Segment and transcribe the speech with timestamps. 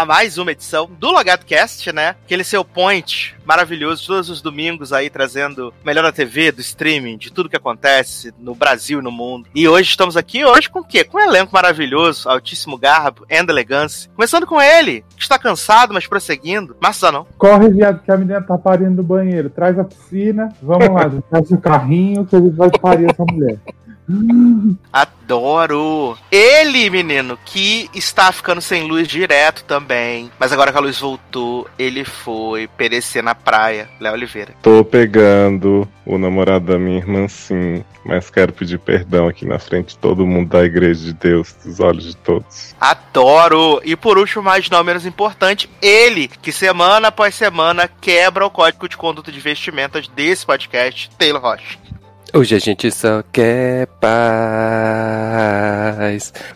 [0.00, 2.16] a mais uma edição do LogadoCast, né?
[2.24, 7.30] Aquele seu point maravilhoso todos os domingos aí trazendo melhor da TV, do streaming, de
[7.30, 9.48] tudo que acontece no Brasil e no mundo.
[9.54, 11.04] E hoje estamos aqui hoje com o quê?
[11.04, 14.10] Com um elenco maravilhoso, altíssimo garbo and elegância.
[14.14, 16.76] Começando com ele, que está cansado, mas prosseguindo.
[16.80, 17.26] Massa não.
[17.36, 19.50] Corre, viado, que a menina tá parindo no banheiro.
[19.50, 20.48] Traz a piscina.
[20.62, 23.58] Vamos lá, traz o carrinho que a gente vai parir essa mulher.
[24.92, 26.16] Adoro!
[26.30, 30.30] Ele, menino, que está ficando sem luz direto também.
[30.38, 33.88] Mas agora que a luz voltou, ele foi perecer na praia.
[34.00, 34.54] Léo Oliveira.
[34.62, 37.84] Tô pegando o namorado da minha irmã, sim.
[38.04, 41.80] Mas quero pedir perdão aqui na frente de todo mundo da Igreja de Deus, dos
[41.80, 42.74] olhos de todos.
[42.80, 43.80] Adoro!
[43.84, 48.88] E por último, mas não menos importante, ele, que semana após semana quebra o código
[48.88, 51.78] de conduta de vestimentas desse podcast, Taylor Rocha.
[52.32, 54.22] Hoje a gente só quer paz.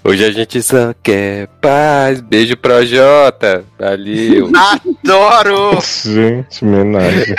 [0.05, 2.21] Hoje a gente só quer paz.
[2.21, 3.65] Beijo pro Jota.
[3.79, 4.51] Valeu.
[4.55, 5.81] Adoro!
[6.05, 7.35] Gente, homenagem.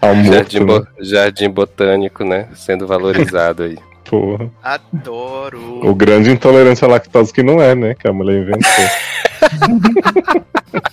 [0.00, 0.64] Ao Jardim, né?
[0.66, 2.46] bo- Jardim Botânico, né?
[2.54, 3.76] Sendo valorizado aí.
[4.08, 4.48] Porra.
[4.62, 5.80] Adoro!
[5.84, 7.94] O grande intolerante à lactose que não é, né?
[7.94, 8.84] Que a mulher inventou.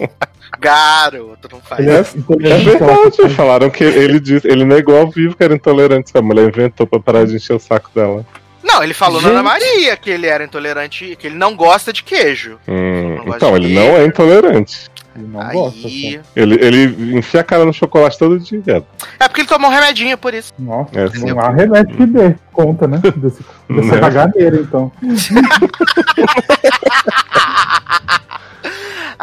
[0.59, 2.17] Garoto, não faz Ele é, isso.
[2.17, 6.21] então, É verdade, falaram que ele disse, ele negou ao vivo que era intolerante, a
[6.21, 8.25] mulher inventou pra parar de encher o saco dela.
[8.63, 9.37] Não, ele falou na Gente.
[9.39, 12.57] Ana Maria que ele era intolerante, que ele não gosta de queijo.
[12.67, 14.89] Hum, Não gosta então, de ele não é intolerante.
[15.15, 15.87] Ele não gosta.
[15.87, 16.19] Aí.
[16.23, 16.29] só.
[16.35, 18.83] Ele, ele enfia a cara no chocolate todo dia.
[19.19, 20.51] É porque ele tomou um remedinho, por isso.
[20.57, 21.25] Nossa, É, sim.
[21.27, 22.99] não há remédio que dê conta, né?
[23.15, 23.99] Desse, dessa Né?
[23.99, 24.91] caganeira, então.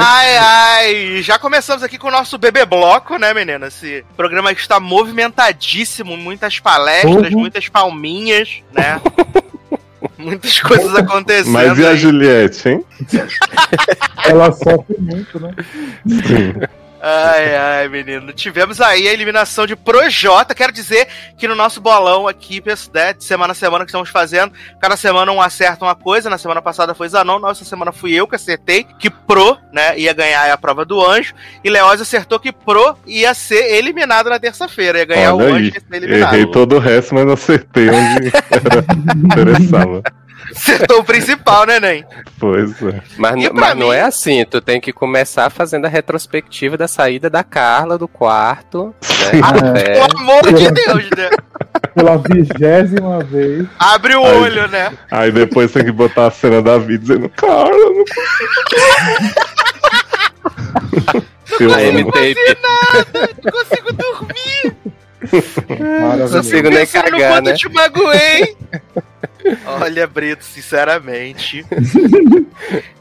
[0.03, 3.67] Ai, ai, já começamos aqui com o nosso bebê bloco, né, menina?
[3.67, 7.41] Esse programa que está movimentadíssimo, muitas palestras, Uhum.
[7.41, 8.99] muitas palminhas, né?
[10.21, 11.53] Muitas coisas acontecendo.
[11.53, 11.95] Mas e a.
[11.95, 12.85] Juliette, hein?
[14.25, 15.55] Ela sofre muito, né?
[16.07, 16.80] Sim.
[17.03, 18.33] Ai, ai, menino.
[18.33, 20.55] Tivemos aí a eliminação de Projota.
[20.55, 22.63] Quero dizer que no nosso bolão aqui,
[22.93, 26.29] né, de semana a semana que estamos fazendo, cada semana um acerta uma coisa.
[26.29, 30.13] Na semana passada foi Zanon, nossa semana fui eu que acertei que Pro, né, ia
[30.13, 31.33] ganhar a prova do anjo.
[31.65, 34.99] E Leoz acertou que Pro ia ser eliminado na terça-feira.
[34.99, 35.63] Ia ganhar Olha o anjo aí.
[35.63, 36.35] e ia ser eliminado.
[36.35, 38.85] Errei todo o resto, mas acertei onde era,
[39.17, 40.03] interessava.
[40.51, 42.05] Acertou o principal, né, Nen?
[42.39, 43.01] Pois é.
[43.17, 44.45] Mas, mas não mim- é assim.
[44.45, 48.95] Tu tem que começar fazendo a retrospectiva da saída da Carla do quarto.
[49.03, 49.41] Né?
[49.45, 51.31] Ah, Até- Pelo amor de Deus, né?
[51.95, 53.67] Pela vigésima vez.
[53.79, 54.37] Abre o Ai.
[54.37, 54.93] olho, né?
[55.11, 59.35] Aí depois tem que botar a cena da vida dizendo, cara, eu não consigo.
[61.57, 61.99] a Eu amo.
[61.99, 62.37] M-Tape.
[63.45, 64.77] Não consigo dormir.
[66.19, 67.53] Não consigo nem cagar, quanto né?
[67.53, 68.57] eu te magoei.
[69.67, 71.65] Olha, Brito, sinceramente.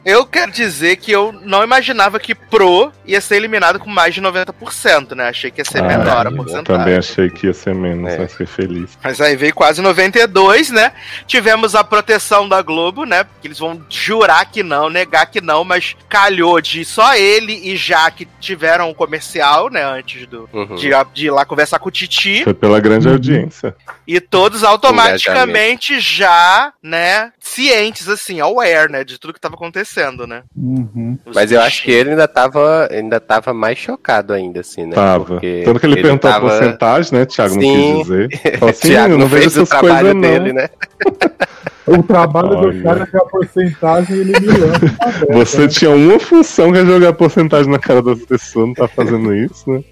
[0.06, 4.22] eu quero dizer que eu não imaginava que Pro ia ser eliminado com mais de
[4.22, 5.30] 90%, né?
[5.30, 6.64] Achei que ia ser Ah, menor a eu porcentagem.
[6.64, 8.18] Também achei que ia ser menos, É.
[8.18, 8.98] mas fiquei feliz.
[9.04, 10.94] Mas aí veio quase 92, né?
[11.28, 13.24] Tivemos a proteção da Globo, né?
[13.24, 17.76] Porque eles vão jurar que não, negar que não, mas calhou de só ele e
[17.76, 19.84] Jaque tiveram um comercial, né?
[19.84, 20.76] Antes do, Uhum.
[20.76, 22.44] de, de ir lá conversar com o Titi.
[22.44, 23.14] Foi pela grande Uhum.
[23.14, 23.76] audiência.
[24.08, 30.44] E todos automaticamente já, né, cientes, assim, aware, né, de tudo que tava acontecendo, né?
[30.56, 31.18] Uhum.
[31.34, 34.96] Mas eu acho que ele ainda tava, ainda tava mais chocado ainda, assim, né?
[34.96, 35.26] Tava.
[35.26, 36.48] Porque Tanto que ele, perguntou tava...
[36.48, 37.26] a porcentagem, né?
[37.26, 37.98] Thiago não Sim.
[37.98, 38.30] quis dizer.
[38.70, 40.70] Assim, Thiago "Ih, não vejo fez o essas trabalho coisas, não." dele, né?
[41.98, 42.72] O trabalho Olha.
[42.72, 45.68] do cara é que a porcentagem ele me lança Você né?
[45.68, 49.70] tinha uma função que é jogar porcentagem na cara das pessoas, não tá fazendo isso,
[49.72, 49.84] né?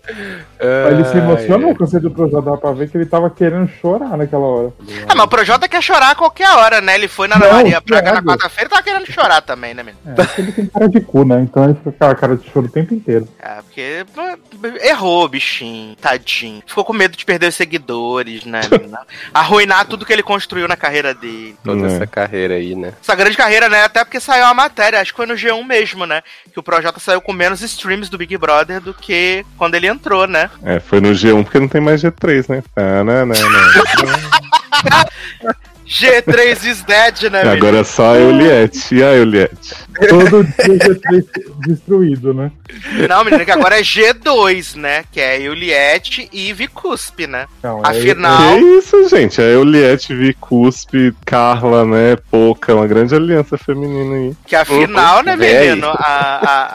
[0.60, 3.70] Aí Ele se emocionou com o do Projota, dá pra ver que ele tava querendo
[3.80, 4.74] chorar naquela hora.
[5.08, 6.96] Ah, mas o Projota quer chorar a qualquer hora, né?
[6.96, 10.00] Ele foi na Ana Maria Braga na quarta-feira e tava querendo chorar também, né, menino?
[10.06, 11.42] É, ele tem cara de cu, né?
[11.42, 13.28] Então ele fica com aquela cara de choro o tempo inteiro.
[13.40, 14.06] É, porque
[14.82, 16.64] errou, bichinho, tadinho.
[16.66, 18.62] Ficou com medo de perder os seguidores, né?
[19.34, 21.56] Arruinar tudo que ele construiu na carreira dele.
[21.88, 21.96] Toda É.
[21.98, 22.94] essa carreira aí, né?
[23.02, 23.84] Essa grande carreira, né?
[23.84, 26.22] Até porque saiu a matéria, acho que foi no G1 mesmo, né?
[26.54, 30.28] Que o Projota saiu com menos streams do Big Brother do que quando ele entrou,
[30.28, 30.50] né?
[30.64, 32.64] É, foi no G1 porque não tem mais G3, né?
[32.76, 33.38] Ah, não, não, não.
[35.88, 37.52] G3 is dead, né, menino?
[37.58, 38.94] Agora é só a Euliette.
[38.96, 39.74] E a Euliette?
[40.10, 41.26] Todo dia o G3
[41.68, 42.52] destruído, né?
[43.08, 45.06] Não, menino, que agora é G2, né?
[45.12, 47.46] Que é Juliette e Vicuspe, né?
[47.64, 49.40] Não, é- Afinal- Que isso, gente?
[49.42, 52.18] A Euliette, Vi Cuspe, Carla, né?
[52.30, 54.34] Pouca, uma grande aliança feminina aí.
[54.46, 55.70] Que afinal, né, Vem aí.
[55.70, 55.88] menino?
[55.88, 55.96] A,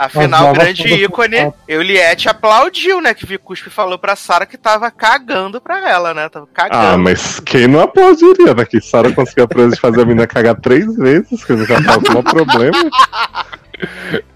[0.02, 1.58] a, afinal, grande ícone, fofoca.
[1.68, 3.12] Juliette aplaudiu, né?
[3.14, 6.28] Que Vicuspe falou pra Sara que tava cagando pra ela, né?
[6.28, 6.98] Tava Ah, cagando.
[7.02, 8.64] mas quem não aplaudiria, né?
[8.64, 12.00] Que Sara conseguiu a proeza de fazer a menina cagar três vezes, que já tava
[12.02, 12.78] com um problema.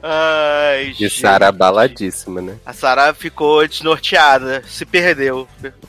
[0.03, 1.09] Ai, E.
[1.11, 2.55] Sara abaladíssima, né?
[2.65, 5.47] A Sara ficou desnorteada, se perdeu.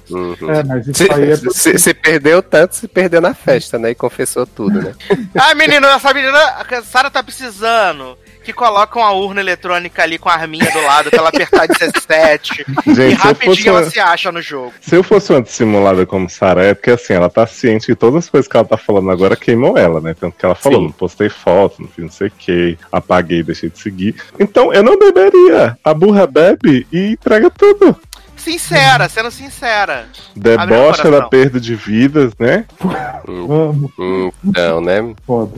[0.10, 0.36] Uhum.
[0.52, 3.92] É, mas isso Se, aí é se- se perdeu tanto, se perdeu na festa, né?
[3.92, 4.94] E confessou tudo, né?
[5.36, 10.30] Ah, menino, essa menina, a Sara tá precisando que coloca uma urna eletrônica ali com
[10.30, 12.66] a arminha do lado pra ela apertar 17.
[12.88, 14.74] e Gente, fosse rapidinho uma, ela se acha no jogo.
[14.80, 18.24] se eu fosse uma dissimulada como Sarah, é porque assim, ela tá ciente que todas
[18.24, 20.16] as coisas que ela tá falando agora queimou ela, né?
[20.18, 20.86] Tanto que ela falou, Sim.
[20.86, 24.16] não postei foto, não fiz não sei o que, apaguei, deixei de seguir.
[24.40, 25.78] Então eu não beberia.
[25.84, 28.00] A burra bebe e entrega tudo.
[28.38, 30.08] Sincera, sendo sincera.
[30.34, 31.12] Debocha coração.
[31.12, 32.64] da perda de vidas, né?
[33.26, 33.92] Vamos,
[34.46, 35.02] Então, né?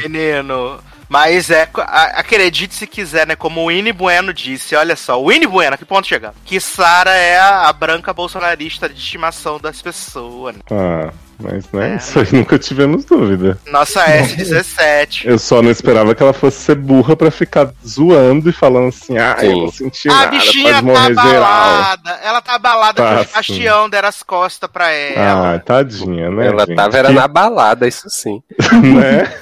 [0.01, 0.79] Menino.
[1.09, 3.35] Mas é, a- acredite se quiser, né?
[3.35, 6.33] Como o Winnie Bueno disse, olha só, o Winnie Bueno, a que ponto chegar?
[6.45, 10.55] Que Sara é a, a branca bolsonarista de estimação das pessoas.
[10.55, 10.61] né?
[10.69, 11.95] Ah, mas né, É.
[11.95, 13.57] isso aí nunca tivemos dúvida.
[13.71, 15.25] Nossa S17.
[15.25, 19.17] Eu só não esperava que ela fosse ser burra pra ficar zoando e falando assim,
[19.17, 21.43] ah, eu não senti A nada, bichinha tá geral.
[21.43, 22.19] abalada.
[22.23, 23.33] Ela tá abalada Tá, que o sim.
[23.33, 25.55] Bastião deram as costas pra ela.
[25.55, 26.47] Ah, tadinha, né?
[26.47, 26.75] ela gente?
[26.75, 28.43] tava era Que- na balada, isso sim.
[28.93, 29.33] né?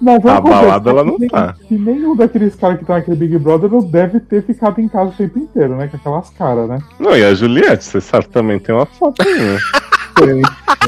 [0.00, 1.54] Mas A balada ela não que- tá.
[1.68, 5.10] Que nenhum daqueles caras que tá naquele Big Brother não deve ter ficado em casa
[5.10, 5.88] o tempo inteiro, né?
[5.88, 6.78] Com aquelas caras, né?
[6.98, 9.58] Não, e a Juliette, você sabe também tem uma foto aí, né?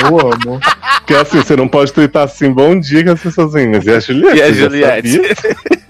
[0.02, 0.60] Eu amo.
[0.98, 3.90] Porque assim, você não pode twittar assim, bom dia que as pessoas assim, mas e
[3.90, 4.36] a Juliette?
[4.38, 5.20] E a Juliette?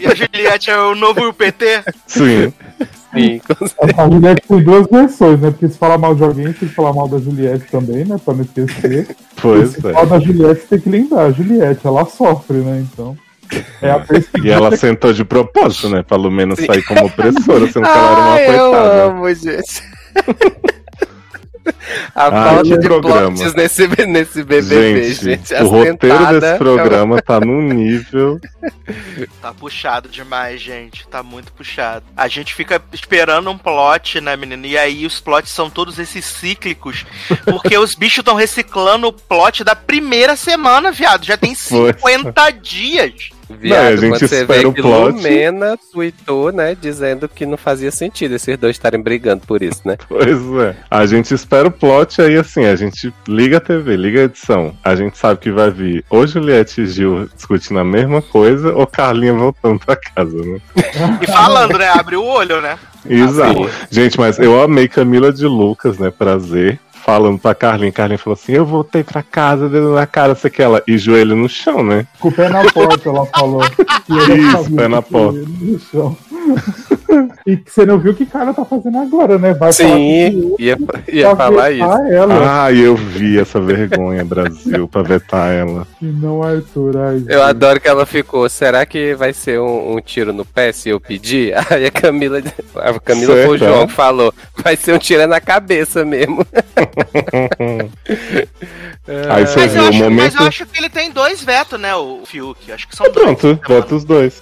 [0.00, 1.84] E a Juliette é o novo UPT?
[2.06, 2.52] Sim.
[3.12, 3.40] Sim,
[3.98, 5.50] A Juliette tem duas versões, né?
[5.50, 8.16] Porque se falar mal de alguém, tem que falar mal da Juliette também, né?
[8.24, 9.08] Pra não esquecer.
[9.40, 9.92] Pois se é.
[9.92, 11.24] falar da Juliette, tem que lembrar.
[11.24, 12.84] A Juliette, ela sofre, né?
[12.92, 13.16] Então.
[13.82, 14.46] É a perspectiva.
[14.46, 16.02] E ela sentou de propósito, né?
[16.04, 16.66] Pra Lumena Sim.
[16.66, 19.02] sair como opressora, sendo que ela era uma Ai, eu coitada.
[19.04, 19.82] amo, gente.
[22.14, 23.34] A Ai, falta de programa.
[23.36, 25.54] plots nesse, nesse BBB, Gente, gente.
[25.54, 28.40] o roteiro desse programa tá num nível.
[29.40, 31.06] Tá puxado demais, gente.
[31.08, 32.04] Tá muito puxado.
[32.16, 34.64] A gente fica esperando um plot, né, menino?
[34.66, 37.04] E aí os plots são todos esses cíclicos.
[37.44, 41.24] Porque os bichos estão reciclando o plot da primeira semana, viado.
[41.24, 41.92] Já tem Foi.
[41.92, 43.30] 50 dias.
[43.58, 45.16] Viado, Não, a gente quando você espera vê o que plot.
[45.16, 49.96] Lumena tweetou, né, dizendo que não fazia sentido esses dois estarem brigando por isso, né?
[50.08, 50.76] Pois é.
[50.90, 54.74] A gente espera o plot aí assim, a gente liga a TV, liga a edição.
[54.84, 58.86] A gente sabe que vai vir ou Juliette e Gil discutindo a mesma coisa ou
[58.86, 60.60] Carlinha voltando pra casa, né?
[61.20, 61.88] E falando, né?
[61.88, 62.78] Abre o olho, né?
[63.08, 63.68] Exato.
[63.90, 66.10] Gente, mas eu amei Camila de Lucas, né?
[66.10, 66.78] Prazer.
[67.04, 67.92] Falando pra Carlinha.
[67.92, 70.82] Carlinha falou assim: Eu voltei pra casa, dedo na cara, sei que ela.
[70.86, 72.06] E joelho no chão, né?
[72.18, 73.62] Com o pé na porta, ela falou.
[74.08, 75.38] Isso, pé na porta.
[75.38, 76.16] no chão.
[77.46, 79.52] E que você não viu o que o cara tá fazendo agora, né?
[79.54, 80.76] Vai falar Sim, ia,
[81.08, 81.82] ia falar isso.
[81.84, 82.64] ela.
[82.64, 85.86] Ah, eu vi essa vergonha, Brasil, pra vetar ela.
[86.00, 86.96] E não Arthur.
[86.98, 88.48] Ai, Eu adoro que ela ficou.
[88.48, 91.54] Será que vai ser um, um tiro no pé se eu pedir?
[91.70, 92.40] Aí a Camila,
[92.76, 94.32] a Camila foi o João que falou.
[94.62, 96.46] Vai ser um tiro na cabeça mesmo.
[99.28, 100.40] Aí você Mas eu, viu o acho, mas momento.
[100.40, 101.94] eu acho que ele tem dois vetos, né?
[101.96, 102.70] O Fiuk.
[102.70, 103.38] Acho que são Ah, dois.
[103.38, 104.40] Pronto, vota os dois.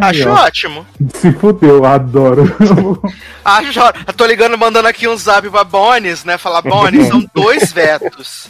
[0.00, 0.86] Acho ótimo.
[1.14, 2.44] Se fudeu, adoro.
[3.44, 4.04] Acho ótimo.
[4.06, 6.36] Eu tô ligando, mandando aqui um zap pra Bonis, né?
[6.38, 8.48] Falar, Bonis, são dois vetos.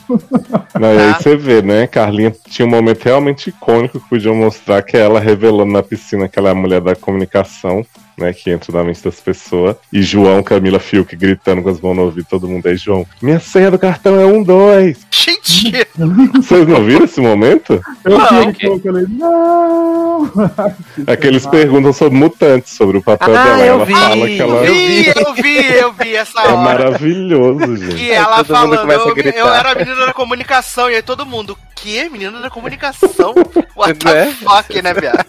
[0.79, 1.21] Não, e aí Tá.
[1.21, 1.87] você vê, né?
[1.87, 6.29] Carlinha tinha um momento realmente icônico que podia mostrar que é ela revelando na piscina
[6.29, 7.85] que ela é a mulher da comunicação,
[8.23, 8.33] né?
[8.33, 9.76] Que entra na mente das pessoas.
[9.93, 13.07] E João, Camila Fiuk gritando com as mãos no ouvido, todo mundo aí, João.
[13.21, 14.99] Minha senha do cartão é um, dois.
[15.11, 15.73] Gente,
[16.35, 17.81] Vocês não viram esse momento?
[18.05, 18.69] Eu Não, fiquei ok.
[18.69, 20.33] um pouco, eu falei, não!
[21.07, 23.61] É que eles perguntam sobre mutantes, sobre o papel Ah, dela.
[23.67, 26.57] eu Ela vi, fala que ela eu vi, eu vi, eu vi essa é hora.
[26.57, 27.97] maravilhoso, gente.
[28.02, 29.38] E ela todo mundo falando, eu, gritar.
[29.38, 32.09] eu era a menina da comunicação, e aí todo mundo, que?
[32.09, 33.35] Menina da comunicação?
[33.76, 34.33] What the Né?
[34.45, 35.25] fuck, né, viado?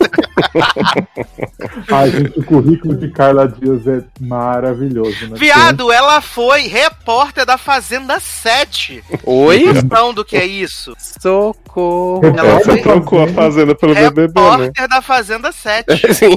[1.92, 5.38] Ai, gente, o currículo de Carla Dias é maravilhoso, né?
[5.38, 9.04] Viado, ela foi repórter da Fazenda 7.
[9.24, 9.64] Oi?
[9.74, 10.94] Noção do que é isso?
[10.98, 12.22] Socorro.
[12.26, 14.28] Ela foi trocou a fazenda pelo BBB, né?
[14.28, 15.86] repórter da Fazenda 7.
[16.14, 16.36] Sim.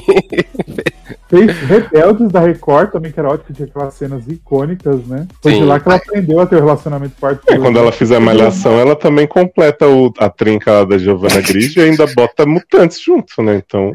[1.29, 5.27] Fez Rebeldes da Record também, que era ótimo, que tinha aquelas cenas icônicas, né?
[5.43, 5.65] Foi de Sim.
[5.65, 7.53] lá que ela aprendeu a ter um relacionamento com o Arthur.
[7.53, 11.89] É, quando ela fizer malhação, ela também completa o- a trinca da Giovanna Grigio e
[11.89, 13.61] ainda bota mutantes junto, né?
[13.65, 13.91] Então,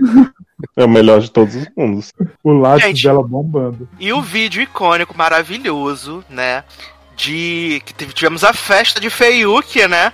[0.77, 2.13] é o melhor de todos os mundos.
[2.43, 3.03] O lado Gente.
[3.03, 3.89] dela bombando.
[3.99, 6.65] E o vídeo icônico, maravilhoso, né?
[7.17, 10.13] De que tive- tivemos a festa de Feiuque, né?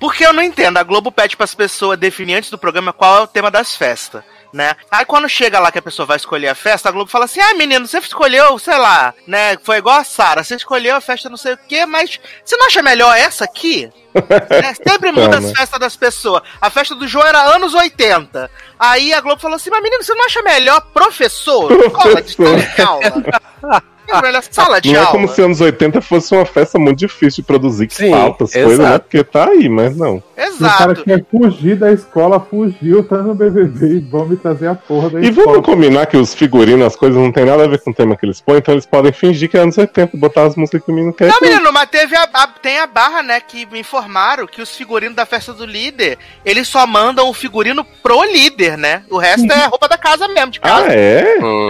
[0.00, 3.18] Porque eu não entendo, a Globo pede para as pessoas definir antes do programa qual
[3.18, 4.22] é o tema das festas.
[4.52, 4.74] Né?
[4.90, 7.40] Aí quando chega lá que a pessoa vai escolher a festa, a Globo fala assim:
[7.40, 9.56] ah, menino, você escolheu, sei lá, né?
[9.62, 12.66] Foi igual a Sara, você escolheu a festa não sei o quê, mas você não
[12.66, 13.90] acha melhor essa aqui?
[14.18, 14.74] Né?
[14.74, 15.46] Sempre muda Toma.
[15.46, 16.42] as festas das pessoas.
[16.60, 18.50] A festa do João era anos 80.
[18.76, 21.70] Aí a Globo falou assim: mas menino, você não acha melhor professor?
[21.90, 22.36] Cola de
[22.82, 23.82] aula.
[24.08, 27.42] É melhor sala de Não é como se anos 80 fosse uma festa muito difícil
[27.42, 28.66] de produzir Sim, pautas, exato.
[28.66, 28.98] coisas, né?
[28.98, 30.16] Porque tá aí, mas não.
[30.16, 31.04] O cara Exato.
[31.04, 35.20] quer fugir da escola, fugiu, tá no BBB e vão me trazer a porra da
[35.20, 35.46] E escola.
[35.52, 38.16] vamos combinar que os figurinos, as coisas não tem nada a ver com o tema
[38.16, 40.90] que eles põem, então eles podem fingir que é anos 80, botar as músicas que
[40.90, 41.28] o menino quer.
[41.28, 44.74] Não, menino, mas teve a, a- tem a barra, né, que me informaram que os
[44.76, 49.02] figurinos da festa do líder, eles só mandam o figurino pro líder, né?
[49.10, 50.92] O resto é roupa da casa mesmo, de Ah, casa.
[50.92, 51.38] é?
[51.38, 51.44] É.
[51.44, 51.68] Hum,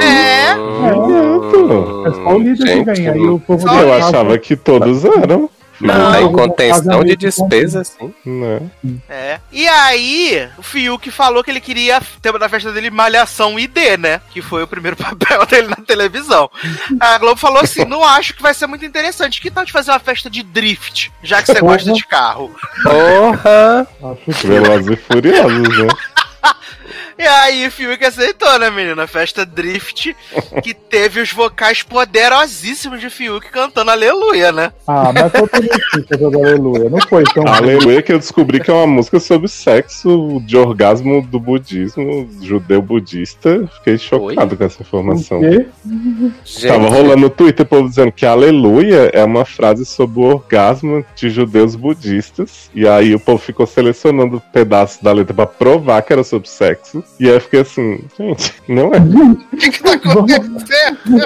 [2.07, 3.13] É só o líder que Gente, ganha.
[3.13, 5.51] Aí o povo Eu achava que todos eram.
[5.81, 8.13] Não, em contenção de despesa, assim.
[8.27, 8.61] Né?
[9.09, 9.39] É.
[9.53, 14.21] E aí, o Fiuk falou que ele queria, tema da festa dele, Malhação ID, né?
[14.31, 16.51] Que foi o primeiro papel dele na televisão.
[16.99, 19.41] A Globo falou assim: não acho que vai ser muito interessante.
[19.41, 22.53] Que tal de fazer uma festa de drift, já que você gosta de carro?
[22.83, 23.87] Porra!
[24.25, 25.89] Que Velozes e Furiosos, né?
[27.19, 29.07] E aí o Fiuk aceitou, né, menina?
[29.07, 30.15] Festa Drift,
[30.63, 34.73] que teve os vocais poderosíssimos de Fiuk cantando Aleluia, né?
[34.87, 36.91] Ah, mas foi cantando Aleluia.
[36.91, 37.47] Não foi tão.
[37.47, 42.81] Aleluia, que eu descobri que é uma música sobre sexo de orgasmo do budismo judeu
[42.81, 43.69] budista.
[43.79, 45.39] Fiquei chocado com essa informação.
[45.39, 45.67] O quê?
[46.45, 50.25] Gente, Tava rolando no Twitter o povo dizendo que aleluia é uma frase sobre o
[50.25, 52.71] orgasmo de judeus budistas.
[52.75, 56.78] E aí o povo ficou selecionando pedaços da letra pra provar que era sobre sexo.
[57.19, 58.99] E aí eu fiquei assim, gente, não é.
[59.53, 60.61] O que, que tá acontecendo?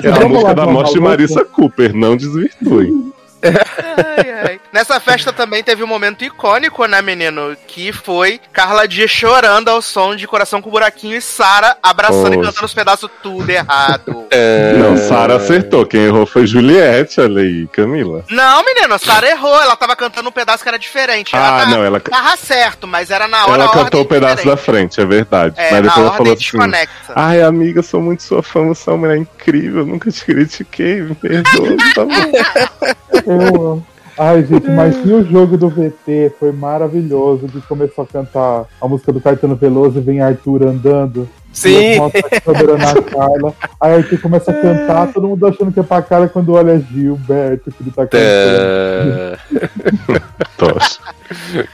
[0.03, 3.13] É a música da morte de Marissa Cooper, não desvirtue.
[3.43, 4.61] Ai, ai.
[4.73, 7.57] Nessa festa também teve um momento icônico, né, menino?
[7.67, 12.41] Que foi Carla Dias chorando ao som de Coração com Buraquinho e Sara abraçando e
[12.41, 14.27] cantando os pedaços tudo errado.
[14.31, 15.85] é, Não, Sara acertou.
[15.87, 18.25] Quem errou foi Juliette, olha aí, Camila.
[18.31, 19.61] Não, menino, a Sara errou.
[19.61, 21.35] Ela tava cantando um pedaço que era diferente.
[21.37, 23.63] Ela Ah, tá- não, ela, Tava certo, mas era na hora.
[23.65, 24.95] ela cantou o pedaço da diferente.
[24.95, 25.55] frente, é verdade.
[25.59, 26.43] É, Mas na depois ela falou assim.
[26.43, 27.13] desconecta.
[27.15, 31.03] Ai, amiga, eu sou muito sua fã, você é uma mulher incrível, nunca te critiquei,
[31.03, 32.33] me perdoa, tá bom?
[33.33, 33.83] Eu-
[34.19, 37.47] Ai, gente, mas e o jogo do VT foi maravilhoso.
[37.49, 41.27] Que começou a cantar a música do Caetano Veloso e vem Arthur andando.
[41.53, 41.71] Sim.
[41.71, 43.55] E as motos sobrando a Carla.
[43.81, 47.71] Aí Arthur começa a cantar, todo mundo achando que é pra cara quando olha Gilberto,
[47.71, 49.39] que ele tá cantando.
[50.57, 50.67] Tá.
[50.67, 50.99] Tocha.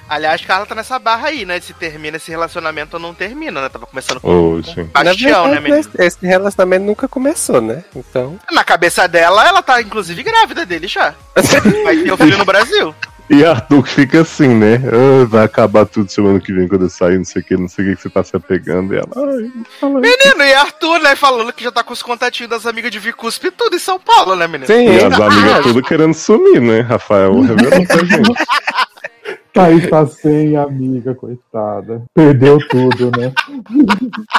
[0.08, 1.60] Aliás, Carla tá nessa barra aí, né?
[1.60, 3.68] Se termina esse relacionamento ou não termina, né?
[3.68, 4.84] Tava começando com Hoje.
[4.84, 5.80] Bastião, Na né, menino?
[5.80, 7.84] esse, esse relacionamento nunca começou, né?
[7.94, 8.38] Então.
[8.50, 11.14] Na cabeça dela, ela tá inclusive grávida dele já.
[11.84, 12.94] Vai ter o filho no Brasil.
[13.30, 14.76] E Arthur que fica assim, né?
[14.86, 17.68] "Ah, vai acabar tudo semana que vem quando eu sair, não sei o que, não
[17.68, 18.94] sei o que, que você tá se apegando.
[18.94, 20.16] E ela, ai, fala isso.
[20.18, 23.48] Menino, e Arthur, né, falando que já tá com os contatinhos das amigas de Vicuspe
[23.48, 24.66] e tudo em São Paulo, né, menino?
[24.66, 24.86] Sim.
[24.88, 26.80] E as amigas tudo querendo sumir, né?
[26.80, 28.32] Rafael revelou pra gente.
[29.52, 32.02] Thaís tá sem amiga, coitada.
[32.14, 33.32] Perdeu tudo, né?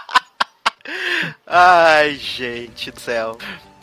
[1.46, 3.38] Ai, gente do céu.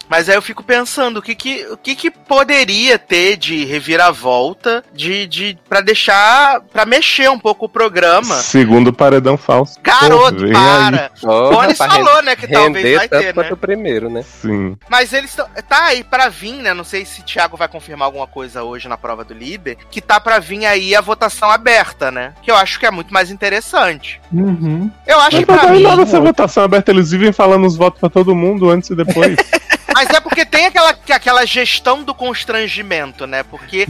[0.09, 4.85] Mas aí eu fico pensando, o que que, o que, que poderia ter de reviravolta
[4.93, 8.37] de, de, pra deixar, pra mexer um pouco o programa?
[8.37, 9.79] Segundo paredão falso.
[9.83, 11.11] Garoto, Vem para!
[11.21, 13.51] Pra falou, né, que talvez vai ter, né?
[13.51, 14.23] o primeiro, né?
[14.23, 14.77] Sim.
[14.89, 15.47] Mas eles estão.
[15.69, 16.75] Tá aí pra vir, né?
[16.75, 19.77] Não sei se o Thiago vai confirmar alguma coisa hoje na prova do líder.
[19.91, 22.35] Que tá pra vir aí a votação aberta, né?
[22.43, 24.21] Que eu acho que é muito mais interessante.
[24.33, 24.91] Uhum.
[25.07, 25.83] Eu acho Mas que não pra mim.
[25.83, 29.37] nada essa votação aberta, eles vivem falando os votos pra todo mundo antes e depois.
[29.95, 33.43] Mas é porque tem aquela, aquela gestão do constrangimento, né?
[33.43, 33.87] Porque,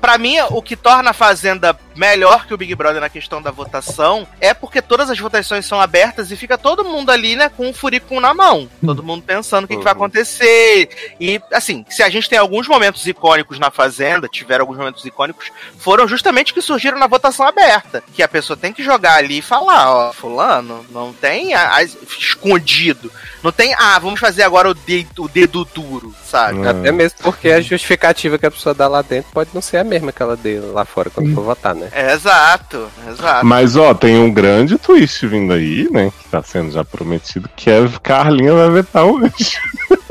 [0.00, 3.50] pra mim, o que torna a Fazenda melhor que o Big Brother na questão da
[3.50, 7.68] votação é porque todas as votações são abertas e fica todo mundo ali, né, com
[7.70, 8.68] o furicum na mão.
[8.84, 9.98] Todo mundo pensando o que, que vai Uhum.
[10.00, 10.88] acontecer.
[11.20, 15.50] E, assim, se a gente tem alguns momentos icônicos na Fazenda, tiveram alguns momentos icônicos,
[15.78, 18.02] foram justamente que surgiram na votação aberta.
[18.14, 21.96] Que a pessoa tem que jogar ali e falar, ó, fulano, não tem a- as-
[22.18, 23.10] escondido.
[23.42, 26.58] Não tem, ah, vamos fazer agora o dedo, o dedo duro, sabe?
[26.58, 26.68] Hum.
[26.68, 29.84] Até mesmo porque a justificativa que a pessoa dá lá dentro pode não ser a
[29.84, 31.88] mesma que ela dê lá fora quando for votar, né?
[31.92, 33.46] É, exato, exato.
[33.46, 36.12] Mas ó, tem um grande twist vindo aí, né?
[36.22, 39.32] Que tá sendo já prometido, que é Carlinha vai vetar o anjo.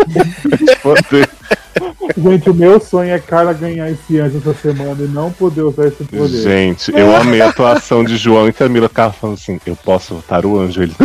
[0.82, 1.30] Poder.
[2.18, 5.88] Gente, o meu sonho é Carla ganhar esse anjo essa semana e não poder usar
[5.88, 6.42] esse poder.
[6.42, 8.90] Gente, eu amei a atuação de João e Camila.
[8.90, 10.84] Carla falando assim: eu posso votar o anjo.
[10.84, 10.96] Ele,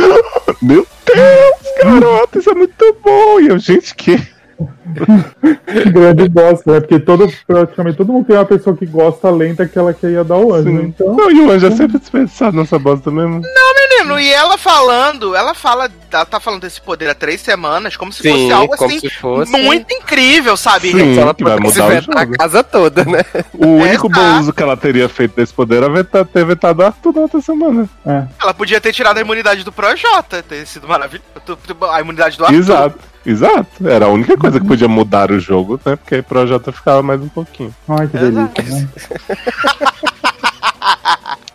[0.60, 3.40] meu Deus, garota, isso é muito bom.
[3.40, 4.16] E eu, gente, que.
[4.58, 6.80] Que grande bosta, né?
[6.80, 10.36] Porque todo, praticamente todo mundo tem uma pessoa que gosta além daquela que ia dar
[10.36, 10.68] o anjo.
[10.70, 10.82] Sim.
[10.86, 13.40] Então, Não, e o anjo é sempre desperdiçado nessa bosta mesmo.
[13.90, 18.12] Menino, e ela falando, ela fala, ela tá falando desse poder há três semanas, como
[18.12, 19.50] se Sim, fosse algo como assim se fosse.
[19.52, 20.92] muito incrível, sabe?
[20.92, 21.18] Sim.
[21.18, 22.34] ela que vai mudar o vetar jogo.
[22.34, 23.24] a casa toda, né?
[23.54, 24.10] O único Exato.
[24.10, 27.40] bom uso que ela teria feito desse poder era vetar- ter vetado Arthur na outra
[27.40, 27.88] semana.
[28.06, 28.24] é.
[28.40, 31.24] Ela podia ter tirado a imunidade do Projota, ter sido maravilhoso.
[31.90, 32.58] A imunidade do Arthur.
[32.58, 33.88] Exato, exato.
[33.88, 35.96] Era a única coisa que podia mudar o jogo, né?
[35.96, 37.74] Porque aí pro Jota ficava mais um pouquinho.
[37.88, 38.88] Ai, que delícia, né?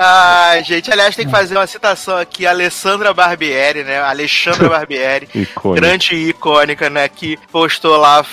[0.00, 3.98] Ai, gente, aliás, tem que fazer uma citação aqui, Alessandra Barbieri, né?
[4.00, 5.28] Alexandra Barbieri,
[5.74, 7.08] grande icônica, né?
[7.08, 8.24] Que postou lá,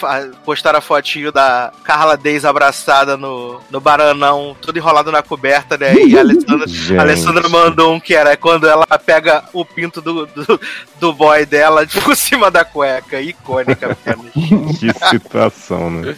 [0.45, 5.95] postaram a fotinho da Carla Deis abraçada no, no Baranão, tudo enrolado na coberta, né?
[5.95, 6.67] E a Alessandra,
[6.99, 10.61] a Alessandra mandou um que era quando ela pega o pinto do, do,
[10.99, 13.19] do boy dela por cima da cueca.
[13.19, 14.31] Icônica apenas.
[14.79, 16.15] Que situação, né?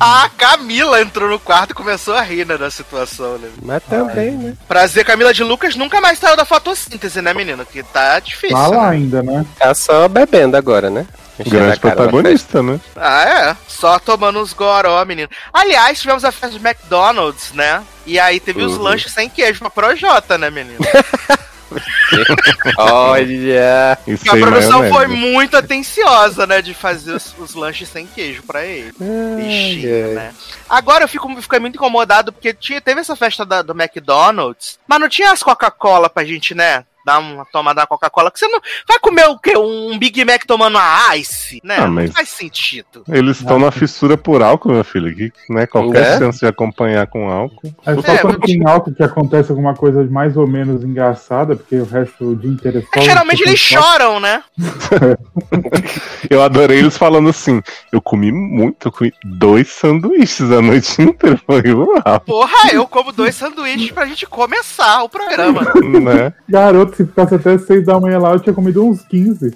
[0.00, 3.48] A Camila entrou no quarto e começou a rir, né, da situação, né?
[3.62, 4.54] Mas também, né?
[4.66, 7.64] Prazer, Camila de Lucas nunca mais saiu da fotossíntese, né, menino?
[7.66, 8.56] Que tá difícil.
[8.56, 8.96] Tá lá né?
[8.96, 9.44] ainda, né?
[9.58, 11.06] Tá só bebendo agora, né?
[11.46, 12.80] Grande protagonista, né?
[12.96, 13.56] Ah, é.
[13.68, 15.28] Só tomando uns goró, menino.
[15.52, 17.80] Aliás, tivemos a festa do McDonald's, né?
[18.04, 18.82] E aí teve os Uhum.
[18.82, 20.78] lanches sem queijo pra Projota, né, menino?
[22.76, 23.98] Olha!
[24.06, 24.94] E a sem produção maionese.
[24.94, 28.92] foi muito atenciosa, né, de fazer os, os lanches sem queijo pra ele.
[29.36, 30.32] Bichinho, né?
[30.68, 35.00] Agora eu fico, fiquei muito incomodado porque tinha, teve essa festa da- do McDonald's, mas
[35.00, 36.84] não tinha as Coca-Cola pra gente, né?
[37.08, 38.30] Dar uma tomada na Coca-Cola.
[38.30, 39.56] Que você não vai comer o quê?
[39.56, 41.76] Um Big Mac tomando uma ice, né?
[41.78, 43.02] Ah, Não faz sentido.
[43.08, 45.14] Eles estão na fissura por álcool, meu filho.
[45.16, 46.18] Que, né, qualquer É?
[46.18, 47.72] chance de acompanhar com álcool.
[47.86, 51.76] É só É, quando tem álcool que acontece alguma coisa mais ou menos engraçada, porque
[51.76, 52.88] o resto do dia inteiro é só.
[52.94, 54.42] É que geralmente eles só- choram, né?
[56.28, 57.62] Eu adorei eles falando assim.
[57.92, 61.40] Eu comi muito, eu comi dois sanduíches a noite inteira.
[61.46, 65.62] Foi uau, Porra, eu como dois sanduíches pra gente começar o programa.
[66.02, 66.32] né?
[66.48, 69.54] Garoto, se ficasse até 6 da manhã lá, eu tinha comido uns 15.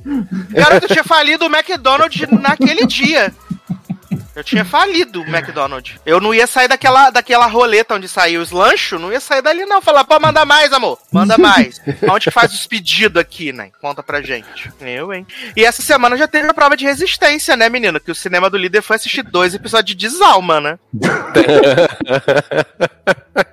[0.51, 3.35] Garoto, eu tinha falido o McDonald's naquele dia.
[4.35, 5.97] Eu tinha falido o McDonald's.
[6.07, 9.67] Eu não ia sair daquela, daquela roleta onde saiu os lanchos, não ia sair dali
[9.67, 9.83] não.
[9.83, 10.99] Falar, pô, manda mais, amor.
[11.11, 11.81] Manda mais.
[12.09, 13.71] Onde que faz os pedidos aqui, né?
[13.81, 14.73] Conta pra gente.
[14.81, 15.27] Eu, hein?
[15.57, 18.01] E essa semana já teve a prova de resistência, né, menino?
[18.01, 20.79] Que o cinema do líder foi assistir dois episódios de Desalma, né?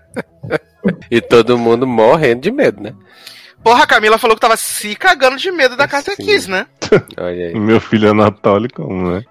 [1.12, 2.94] E todo mundo morrendo de medo, né?
[3.64, 6.24] Porra, a Camila falou que tava se cagando de medo da Carter Sim.
[6.24, 6.66] Kiss, né?
[7.18, 7.60] Olha aí.
[7.60, 9.24] Meu filho Anatoly, como, né?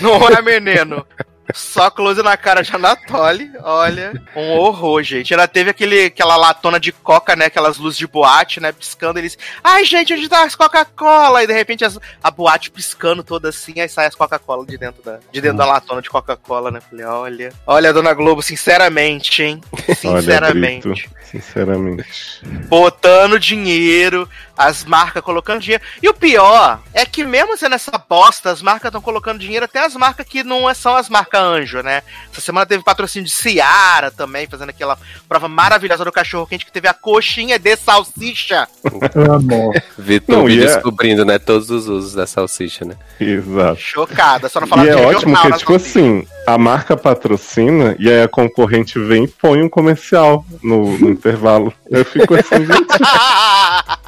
[0.00, 1.04] Não é, menino?
[1.52, 5.34] Só close na cara de Anatoly, olha, um horror, gente.
[5.34, 7.46] Ela teve aquele, aquela latona de coca, né?
[7.46, 8.72] Aquelas luzes de boate, né?
[8.72, 9.36] Piscando, eles.
[9.62, 11.42] Ai, gente, onde tá as Coca-Cola?
[11.42, 15.02] E de repente as- a boate piscando toda assim, aí sai as Coca-Cola de dentro
[15.02, 16.80] da, de dentro da latona de Coca-Cola, né?
[16.80, 17.52] Falei, olha.
[17.66, 19.60] Olha, dona Globo, sinceramente, hein?
[20.04, 20.88] Olha, Sinceramente.
[20.88, 22.40] Brito, sinceramente.
[22.68, 25.82] botando dinheiro, as marcas colocando dinheiro.
[26.02, 29.80] E o pior é que mesmo sendo essa bosta, as marcas estão colocando dinheiro, até
[29.84, 32.02] as marcas que não é- são as marcas anjo, né?
[32.32, 34.96] Essa semana teve patrocínio de Ciara também, fazendo aquela
[35.28, 38.68] prova maravilhosa do cachorro quente que teve a coxinha de salsicha.
[39.14, 39.72] Amo.
[39.98, 42.94] Vitor e é- descobrindo, né, todos os usos da salsicha, né?
[43.18, 43.80] Exato.
[43.80, 45.76] Chocada, só não falar E é ótimo que, tipo salsicha.
[46.00, 51.10] assim, a marca patrocina e aí a concorrente vem e põe um comercial no, no
[51.10, 51.72] intervalo.
[51.90, 52.84] Eu fico assim, gente.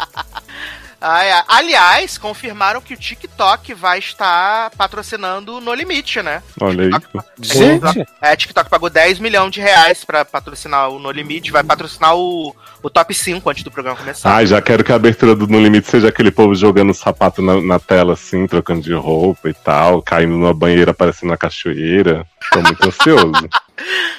[1.00, 1.44] Ai, ai.
[1.48, 6.42] Aliás, confirmaram que o TikTok vai estar patrocinando o No Limite, né?
[6.60, 6.90] Olha aí.
[7.40, 7.84] Gente,
[8.20, 12.54] É, TikTok pagou 10 milhões de reais pra patrocinar o No Limite, vai patrocinar o,
[12.82, 14.34] o top 5 antes do programa começar.
[14.34, 17.60] Ai, já quero que a abertura do No Limite seja aquele povo jogando sapato na,
[17.60, 22.26] na tela, assim, trocando de roupa e tal, caindo numa banheira, aparecendo na cachoeira.
[22.50, 23.48] Tô muito ansioso.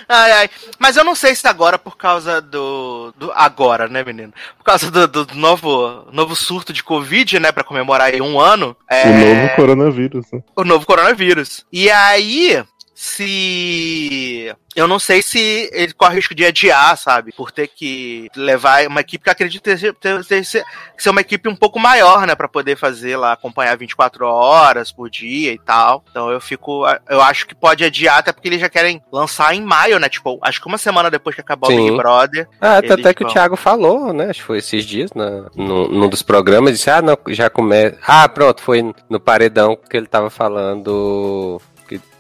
[0.08, 0.50] Ai, ai.
[0.80, 3.14] Mas eu não sei se agora, por causa do.
[3.18, 4.34] do agora, né, menino?
[4.58, 7.52] Por causa do, do novo, novo surto de Covid, né?
[7.52, 8.76] Pra comemorar aí um ano.
[8.90, 10.42] É, O novo coronavírus, né?
[10.56, 11.66] o novo coronavírus.
[11.72, 12.64] E aí.
[13.00, 14.52] Se.
[14.76, 17.32] Eu não sei se ele corre risco de adiar, sabe?
[17.32, 20.66] Por ter que levar uma equipe que acredito ter, ter, ter, ser,
[20.98, 22.34] ser uma equipe um pouco maior, né?
[22.34, 26.04] Pra poder fazer lá, acompanhar 24 horas por dia e tal.
[26.10, 26.86] Então eu fico.
[27.08, 30.10] Eu acho que pode adiar, até porque eles já querem lançar em maio, né?
[30.10, 31.86] Tipo, acho que uma semana depois que acabar o Sim.
[31.86, 32.50] Big Brother.
[32.60, 33.34] Ah, Eles até que o vão.
[33.34, 34.32] Thiago falou, né?
[34.32, 37.96] Acho que foi esses dias, na, no, num dos programas, disse, ah, não, já começa.
[38.08, 41.62] Ah, pronto, foi no paredão que ele tava falando.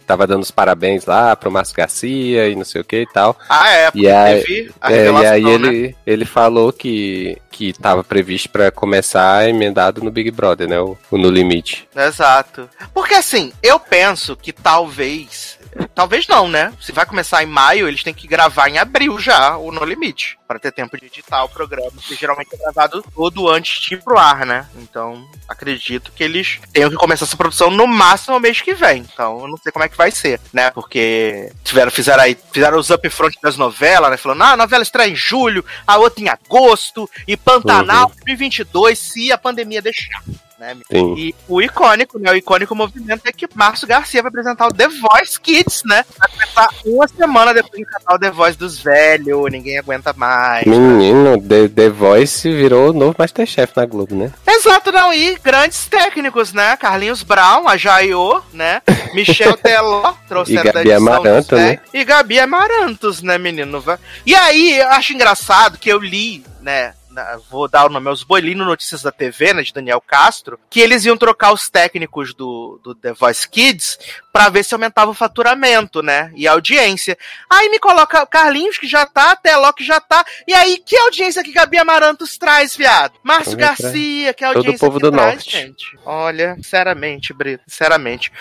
[0.07, 3.37] Tava dando os parabéns lá pro Márcio Garcia e não sei o que e tal.
[3.49, 5.51] Ah, é, porque E aí- teve a É, e aí né?
[5.51, 10.79] ele, ele falou que, que tava previsto pra começar emendado no Big Brother, né?
[10.79, 11.89] O, o No Limite.
[11.93, 12.69] Exato.
[12.93, 15.56] Porque assim, eu penso que talvez.
[15.93, 16.73] Talvez não, né?
[16.79, 20.37] Se vai começar em maio, eles têm que gravar em abril já o No Limite.
[20.47, 24.03] Pra ter tempo de editar o programa, que geralmente é gravado todo antes de ir
[24.03, 24.67] pro ar, né?
[24.77, 28.99] Então, acredito que eles tenham que começar essa produção no máximo mês que vem.
[29.11, 30.71] Então, eu não sei como é que vai ser, né?
[30.71, 34.17] Porque tiveram, fizeram aí, fizeram os upfront das novelas, né?
[34.17, 39.31] Falando, ah, a novela estreia em julho, a outra em agosto, e Pantanal 2022, se
[39.31, 40.23] a pandemia deixar.
[40.59, 40.75] Né?
[40.89, 41.13] Sim.
[41.15, 42.31] E o icônico, né?
[42.31, 46.03] O icônico movimento é que Márcio Garcia vai apresentar o The Voice Kids, né?
[46.17, 50.65] Vai começar uma semana depois de cantar o The Voice dos velhos, ninguém aguenta mais.
[50.65, 54.31] Menino, The, The Voice virou o novo Masterchef na Globo, né?
[54.47, 55.13] Exato, não.
[55.13, 56.75] E grandes técnicos, né?
[56.75, 58.81] Carlinhos Brown, a Jaiô, né?
[59.13, 61.79] Michel Teló, trouxeram E Gabi Amaranto, né?
[61.93, 63.83] E Gabi Amarantos, né, menino?
[64.25, 66.93] E aí, eu acho engraçado que eu li, né?
[67.17, 69.63] Na- Vou dar o nome aos Boelino Notícias da TV, né?
[69.63, 73.97] De Daniel Castro, que eles iam trocar os técnicos do, do The Voice Kids
[74.31, 76.31] pra ver se aumentava o faturamento, né?
[76.35, 77.17] E a audiência.
[77.49, 80.23] Aí me coloca o Carlinhos, que já tá, Teló, que já tá.
[80.47, 83.13] E aí, que audiência que Gabi Amarantos traz, viado?
[83.23, 83.57] Márcio.
[83.57, 85.51] Garcia, que é Todo audiência povo que do traz, norte.
[85.51, 85.97] gente.
[86.05, 88.31] Olha, sinceramente, Brito, sinceramente.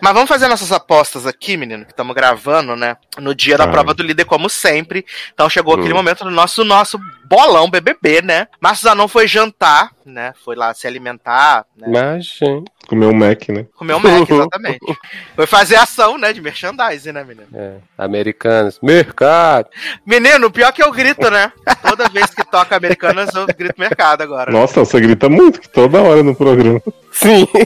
[0.00, 2.96] Mas vamos fazer nossas apostas aqui, menino, que estamos gravando, né?
[3.18, 3.70] No dia da Tá.
[3.72, 5.06] prova do líder, como sempre.
[5.32, 8.48] Então chegou aquele momento do nosso, nosso bolão BBB, né?
[8.60, 10.32] Márcio Zanon foi jantar, né?
[10.44, 11.88] Foi lá se alimentar, né?
[11.88, 13.66] Mas, gente, Comeu um Mac, né?
[13.76, 14.78] Comer o Mac, exatamente.
[15.34, 16.32] Foi fazer ação, né?
[16.32, 17.46] De merchandising, né, menino?
[17.54, 19.68] é, americanos, mercado.
[20.06, 21.52] Menino, o pior que eu grito, né?
[21.82, 24.50] Toda vez que toca Americanas, eu grito mercado agora.
[24.52, 26.80] Nossa, você grita muito, que toda hora no programa.
[27.12, 27.46] Sim.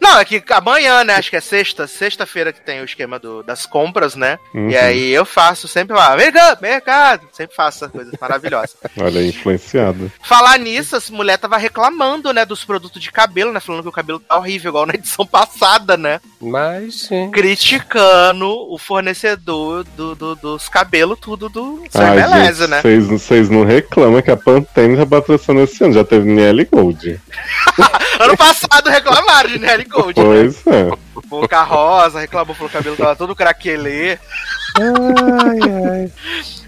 [0.00, 1.14] Não, é que amanhã, né?
[1.14, 4.38] Acho que é sexta, sexta-feira que tem o esquema do- das compras, né?
[4.54, 4.68] Uhum.
[4.68, 7.28] E aí eu faço sempre lá, mercado, mercado.
[7.32, 8.76] Sempre faço essas coisas maravilhosas.
[9.00, 10.10] Olha aí, influenciado.
[10.22, 13.60] Falar nisso, essa mulher tava reclamando, né, dos produtos de cabelo, né?
[13.60, 16.20] Falando que o cabelo tá horrível, igual na edição passada, né?
[16.40, 17.30] Mas, sim.
[17.30, 21.82] Criticando o fornecedor do, do- dos cabelos, tudo do.
[21.94, 22.80] Ai, Beleza, gente, né?
[22.82, 25.94] vocês vocês não reclamam que a Pantene tá patrocinando esse ano.
[25.94, 27.20] Já teve Nelly Gold.
[28.20, 30.24] Ano passado reclamaram de Nelly Gold, né?
[30.24, 30.90] Pois é.
[31.26, 34.18] Boca Rosa reclamou, falou que o cabelo tava todo craquelê.
[34.74, 36.12] Ai, ai.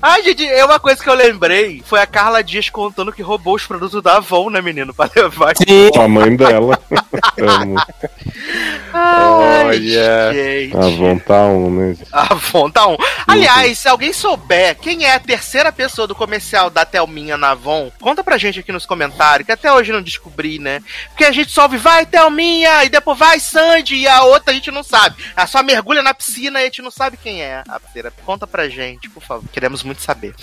[0.03, 1.83] Ai, gente, é uma coisa que eu lembrei.
[1.87, 4.93] Foi a Carla Dias contando que roubou os produtos da Avon, né, menino?
[4.93, 5.55] Pra levar.
[5.57, 5.91] Sim.
[5.99, 6.79] A mãe dela.
[7.41, 7.77] Amo.
[8.93, 10.33] Ai, Olha.
[10.33, 10.77] gente.
[10.77, 12.09] A Avon tá um, né, gente?
[12.13, 12.97] Avon tá um.
[13.27, 17.91] Aliás, se alguém souber quem é a terceira pessoa do comercial da Thelminha na Avon,
[18.01, 20.83] conta pra gente aqui nos comentários, que até hoje não descobri, né?
[21.09, 24.55] Porque a gente só ouve, vai Thelminha, e depois vai Sandy, e a outra a
[24.55, 25.17] gente não sabe.
[25.37, 28.13] Ela só mergulha na piscina e a gente não sabe quem é a terceira.
[28.25, 29.45] Conta pra gente, por favor.
[29.53, 30.35] Queremos muito saber.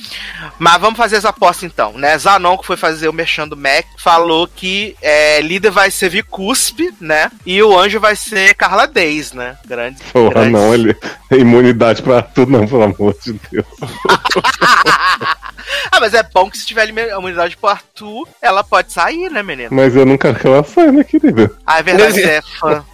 [0.57, 2.17] Mas vamos fazer as apostas então, né?
[2.17, 6.93] Zanon, que foi fazer o Merchan do Mac, falou que é, líder vai ser Vicuspe,
[6.99, 7.29] né?
[7.45, 9.57] E o anjo vai ser Carla Deis, né?
[9.65, 10.01] Grande.
[10.13, 10.95] Porra, grande- não, ele.
[11.31, 13.65] Imunidade pra tudo, não, pelo amor de Deus.
[15.91, 19.69] ah, mas é bom que se tiver imunidade pro Arthur, ela pode sair, né, menino?
[19.71, 21.51] Mas eu não quero que ela saia, né, querida?
[21.65, 22.85] Ah, é verdade, você é fã.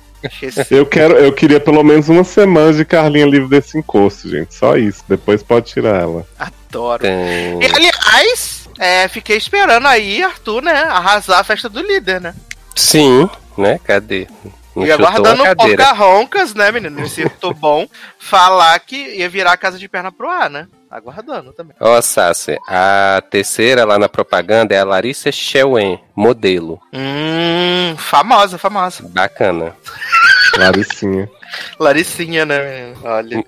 [0.69, 4.53] Eu quero, eu queria pelo menos uma semana de Carlinha livre desse encosto, gente.
[4.53, 5.03] Só isso.
[5.07, 6.25] Depois pode tirar ela.
[6.37, 7.01] Adoro.
[7.01, 7.59] Tem...
[7.61, 12.35] E, aliás, é, fiquei esperando aí, Arthur, né, arrasar a festa do líder, né?
[12.75, 13.79] Sim, né?
[13.83, 14.27] Cadê?
[14.75, 15.83] Não e aguardando cadeira.
[15.83, 17.01] Pocahontas, né, menino?
[17.01, 17.87] Me sinto bom
[18.19, 20.67] falar que ia virar a casa de perna pro ar, né?
[20.89, 21.75] Aguardando também.
[21.79, 26.79] Ó, Sassi, a terceira lá na propaganda é a Larissa Shewen, modelo.
[26.93, 29.03] Hum, famosa, famosa.
[29.09, 29.75] Bacana.
[30.57, 31.29] Laricinha.
[31.79, 32.93] Laricinha, né?
[33.03, 33.43] Olha.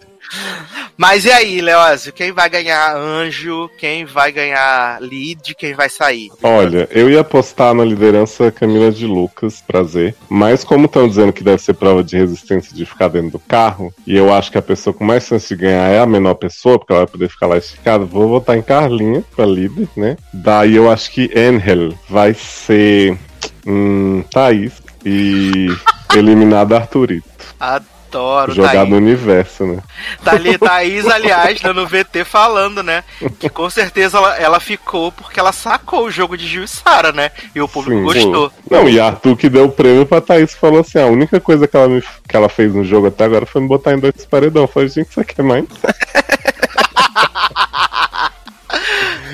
[0.95, 2.11] Mas e aí, Leózio?
[2.11, 3.69] Quem vai ganhar anjo?
[3.77, 5.55] Quem vai ganhar lead?
[5.55, 6.29] Quem vai sair?
[6.43, 10.13] Olha, eu ia apostar na liderança Camila de Lucas, prazer.
[10.29, 13.93] Mas como estão dizendo que deve ser prova de resistência de ficar dentro do carro,
[14.05, 16.77] e eu acho que a pessoa com mais chance de ganhar é a menor pessoa,
[16.77, 20.17] porque ela vai poder ficar lá esticada, vou votar em Carlinha pra líder, né?
[20.33, 23.17] Daí eu acho que Angel vai ser
[23.65, 25.67] hum, Thaís e
[26.15, 27.27] eliminada Arthurito.
[27.59, 28.89] Adoro, Jogar Thaís.
[28.89, 29.79] no universo, né?
[30.23, 33.03] Tá ali, Thaís, aliás, no VT falando, né?
[33.39, 37.11] Que com certeza ela, ela ficou porque ela sacou o jogo de Gil e Sara,
[37.11, 37.29] né?
[37.53, 38.51] E o público Sim, gostou.
[38.69, 41.77] Não, e Arthur que deu o prêmio pra Thaís falou assim: a única coisa que
[41.77, 44.63] ela, me- que ela fez no jogo até agora foi me botar em dois paredão.
[44.63, 45.65] Eu falei, gente, você quer mais?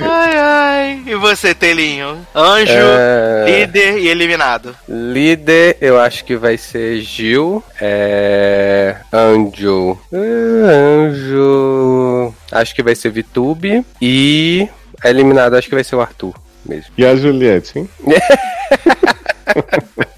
[0.01, 1.03] Ai, ai.
[1.05, 2.25] E você, Telinho?
[2.35, 4.75] Anjo, É, líder e eliminado.
[4.87, 7.63] Líder, eu acho que vai ser Gil.
[7.79, 8.95] É.
[9.13, 9.97] Anjo.
[10.11, 12.33] É, Anjo.
[12.51, 13.85] Acho que vai ser Vitube.
[14.01, 14.67] E.
[15.03, 16.33] Eliminado, acho que vai ser o Arthur
[16.65, 16.91] mesmo.
[16.97, 17.89] E a Juliette, hein?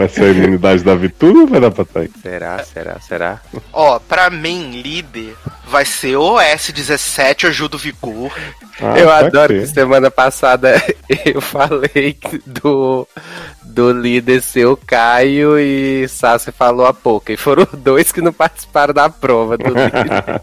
[0.00, 2.10] Vai ser a imunidade da Vitura ou vai dar pra tá aí?
[2.22, 3.38] Será, será, será?
[3.70, 5.36] Ó, pra mim, líder
[5.66, 8.32] vai ser o S17 ou Judo Vigor.
[8.80, 10.82] Ah, eu pode adoro que semana passada
[11.22, 13.06] eu falei do,
[13.62, 17.30] do líder ser o Caio e Sassi falou a pouco.
[17.30, 20.42] E foram os dois que não participaram da prova do líder.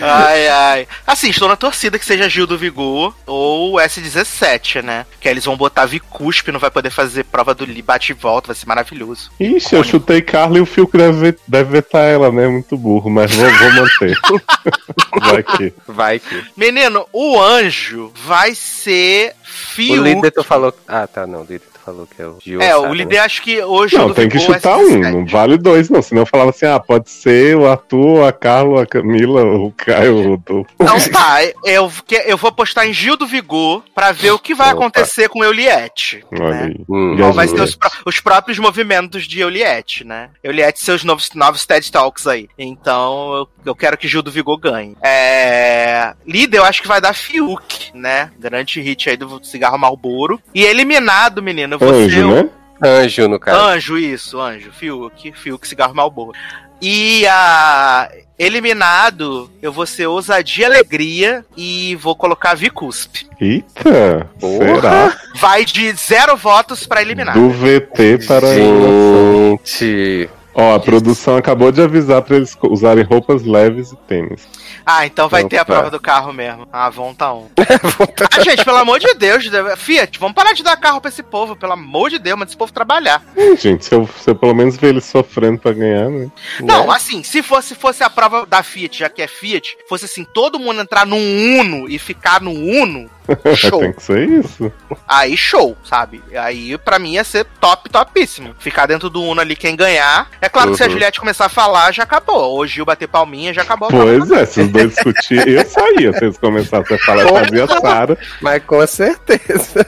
[0.00, 0.88] Ai, ai.
[1.06, 5.06] Assim, estou na torcida que seja Gil do Vigor ou S17, né?
[5.20, 8.14] Que aí eles vão botar Vicuspe, não vai poder fazer prova do li- bate e
[8.14, 9.30] volta, vai ser maravilhoso.
[9.40, 12.46] Ixi, eu chutei Carla e o Fiuk deve, ve- deve vetar ela, né?
[12.48, 14.16] Muito burro, mas vou, vou manter.
[15.20, 15.74] Vai que.
[15.86, 16.44] Vai que.
[16.56, 19.98] Menino, o anjo vai ser Fiuk.
[19.98, 20.72] O líder tu falou.
[20.86, 21.40] Ah, tá, não.
[21.42, 22.60] Líder falou que é o Gil.
[22.60, 25.88] É, o sabe, líder acho que hoje Não, tem que chutar um, não vale dois,
[25.88, 26.02] não.
[26.02, 30.16] Senão eu falava assim, ah, pode ser o Arthur, a Carla, a Camila, o Caio,
[30.16, 30.70] o Rodolfo.
[30.80, 34.54] Então tá, eu, que- eu vou apostar em Gil do Vigor pra ver o que
[34.54, 34.78] vai Opa.
[34.78, 36.24] acontecer com Euliette.
[36.32, 36.62] Olha né?
[36.64, 36.80] aí.
[36.88, 37.16] Hum.
[37.18, 40.30] Qual vai ser os, os próprios movimentos de Euliette, né?
[40.42, 42.48] Euliette e seus novos, novos TED Talks aí.
[42.58, 44.96] Então eu, eu quero que Gil do Vigor ganhe.
[45.02, 46.14] É...
[46.26, 48.30] Líder, eu acho que vai dar Fiuk, né?
[48.38, 50.40] Grande hit aí do cigarro Malboro.
[50.54, 52.04] E eliminado, menino, você.
[52.04, 52.48] Anjo, né?
[52.82, 53.58] Anjo, no caso.
[53.60, 54.70] Anjo, isso, anjo.
[54.72, 56.32] Fiuk, Fiuk, cigarro Malboro.
[56.80, 58.10] E a.
[58.38, 63.26] Eliminado, eu vou ser ousadia e alegria e vou colocar Vicusp.
[63.38, 64.64] Eita, Porra.
[64.76, 65.16] será?
[65.34, 67.34] Vai de zero votos pra eliminar.
[67.34, 68.54] Do VT para.
[68.54, 70.30] Gente.
[70.54, 74.48] Ó, a produção acabou de avisar pra eles usarem roupas leves e tênis.
[74.84, 75.72] Ah, então vai ter a Opa.
[75.72, 76.66] prova do carro mesmo.
[76.72, 77.46] Ah, vão tá um.
[77.56, 79.44] ah, gente, pelo amor de Deus,
[79.76, 82.56] Fiat, vamos parar de dar carro pra esse povo, pelo amor de Deus, mas esse
[82.56, 83.22] povo trabalhar.
[83.58, 86.30] Gente, se eu, se eu pelo menos ver eles sofrendo pra ganhar, né?
[86.60, 86.94] Não, né?
[86.94, 90.58] assim, se fosse, fosse a prova da Fiat, já que é Fiat, fosse assim, todo
[90.58, 93.08] mundo entrar num Uno e ficar no Uno,
[93.56, 93.80] show.
[93.80, 94.72] Tem que ser isso.
[95.06, 96.22] Aí show, sabe?
[96.34, 98.54] Aí pra mim ia ser top, topíssimo.
[98.58, 100.28] Ficar dentro do Uno ali quem ganhar.
[100.40, 100.92] É claro que se a Uhum.
[100.92, 102.36] Juliette começar a falar, já acabou.
[102.52, 103.88] Ou o Gil bater palminha, já acabou.
[103.88, 106.12] Pois é, se os dois discutirem, eu saía.
[106.12, 108.18] Se eles começassem a falar, eu fazia Sara.
[108.40, 109.86] Mas com certeza.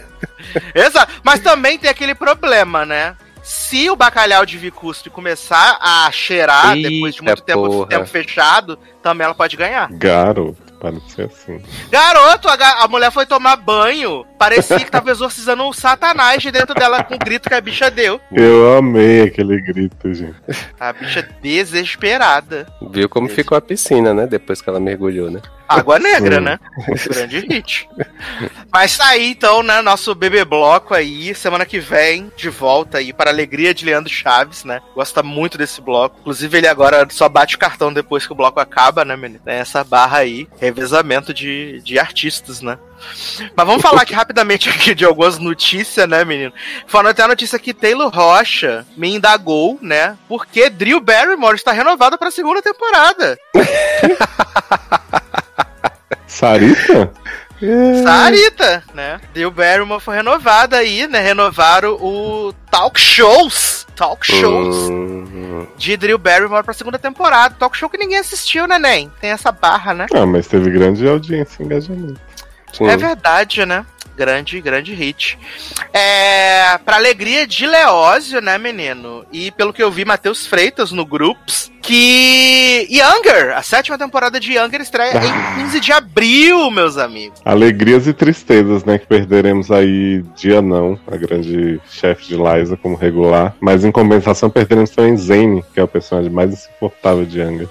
[0.74, 1.12] Exato.
[1.22, 3.16] Mas também tem aquele problema, né?
[3.42, 7.88] Se o bacalhau de Vicuspe começar a cheirar depois de Eita muito tempo, porra.
[7.88, 9.88] tempo fechado, também ela pode ganhar.
[9.90, 11.60] Garoto, para de ser assim.
[11.90, 14.24] Garoto, a, a mulher foi tomar banho.
[14.42, 17.88] Parecia que tava exorcizando um satanás de dentro dela com o grito que a bicha
[17.88, 18.20] deu.
[18.32, 20.34] Eu amei aquele grito, gente.
[20.80, 22.66] A bicha desesperada.
[22.90, 24.26] Viu como ficou a piscina, né?
[24.26, 25.40] Depois que ela mergulhou, né?
[25.68, 26.42] Água negra, Sim.
[26.42, 26.58] né?
[27.08, 27.88] Grande hit.
[28.72, 29.80] Mas tá aí então, né?
[29.80, 34.12] Nosso bebê bloco aí, semana que vem, de volta aí, para a alegria de Leandro
[34.12, 34.82] Chaves, né?
[34.92, 36.16] Gosta muito desse bloco.
[36.20, 39.40] Inclusive, ele agora só bate o cartão depois que o bloco acaba, né, menino?
[39.44, 42.76] Tem essa barra aí, revezamento de, de artistas, né?
[43.56, 46.52] Mas vamos falar aqui rapidamente aqui de algumas notícias, né, menino?
[46.86, 50.16] Falando até a notícia que Taylor Rocha me indagou, né?
[50.28, 53.38] Porque Drew Barrymore está renovada para a segunda temporada.
[56.26, 57.12] Sarita?
[58.02, 59.20] Sarita, né?
[59.32, 61.20] Drew Barrymore foi renovada aí, né?
[61.20, 63.86] Renovaram o Talk Shows.
[63.94, 67.54] Talk Shows Hum, de Drew Barrymore pra segunda temporada.
[67.58, 69.12] Talk show que ninguém assistiu, né, Nen?
[69.20, 70.06] Tem essa barra, né?
[70.12, 72.20] Ah, mas teve grande audiência engajamento.
[72.72, 72.86] Sim.
[72.86, 73.84] É verdade, né?
[74.16, 75.38] Grande, grande hit.
[75.92, 76.78] É.
[76.84, 79.24] Pra alegria de Leózio, né, menino?
[79.32, 82.86] E pelo que eu vi, Matheus Freitas no Groups, que.
[82.90, 87.40] Younger, a sétima temporada de Younger estreia em 15 de abril, meus amigos.
[87.44, 88.98] Alegrias e tristezas, né?
[88.98, 93.54] Que perderemos aí Dia não, a grande chefe de Liza como regular.
[93.60, 97.68] Mas em compensação perderemos também Zane, que é o personagem mais insuportável de Anga.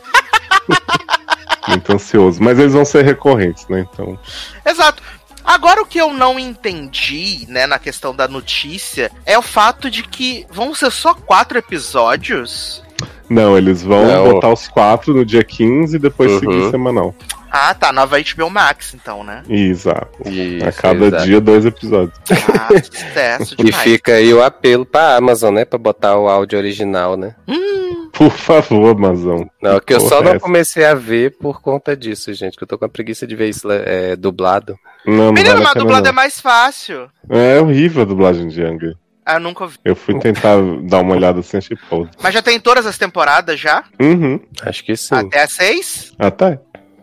[1.67, 2.41] Muito ansioso.
[2.41, 3.85] Mas eles vão ser recorrentes, né?
[3.91, 4.17] Então.
[4.65, 5.01] Exato.
[5.43, 10.03] Agora o que eu não entendi, né, na questão da notícia, é o fato de
[10.03, 12.83] que vão ser só quatro episódios.
[13.27, 14.33] Não, eles vão Não.
[14.33, 16.39] botar os quatro no dia 15 e depois Uhum.
[16.39, 17.15] seguir semanal.
[17.51, 19.43] Ah, tá, nova HBO Max, então, né?
[19.49, 20.27] Exato.
[20.29, 21.23] Isso, a cada exato.
[21.25, 22.17] dia, dois episódios.
[22.57, 23.83] Ah, sucesso E demais.
[23.83, 25.65] fica aí o apelo pra Amazon, né?
[25.65, 27.35] Pra botar o áudio original, né?
[27.47, 29.49] Hum, Por favor, Mazão.
[29.61, 30.39] Não, que eu porra só é não essa?
[30.39, 32.55] comecei a ver por conta disso, gente.
[32.57, 34.77] Que eu tô com a preguiça de ver isso é, dublado.
[35.05, 36.09] Não, não menino, mas dublado não.
[36.09, 37.09] é mais fácil.
[37.29, 38.95] É horrível a dublagem de Anga.
[39.25, 39.77] Ah, eu nunca vi.
[39.85, 42.09] Eu fui tentar dar uma olhada assim, achei podre.
[42.23, 43.83] Mas já tem todas as temporadas já?
[44.01, 44.39] Uhum.
[44.63, 45.13] Acho que sim.
[45.13, 46.11] Até a seis?
[46.17, 46.59] Até.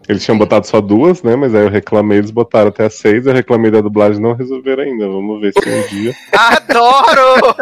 [0.09, 1.37] Eles tinham botado só duas, né?
[1.37, 3.27] Mas aí eu reclamei, eles botaram até as seis.
[3.27, 5.07] Eu reclamei da dublagem, não resolveram ainda.
[5.07, 6.15] Vamos ver se um dia.
[6.33, 7.55] Adoro!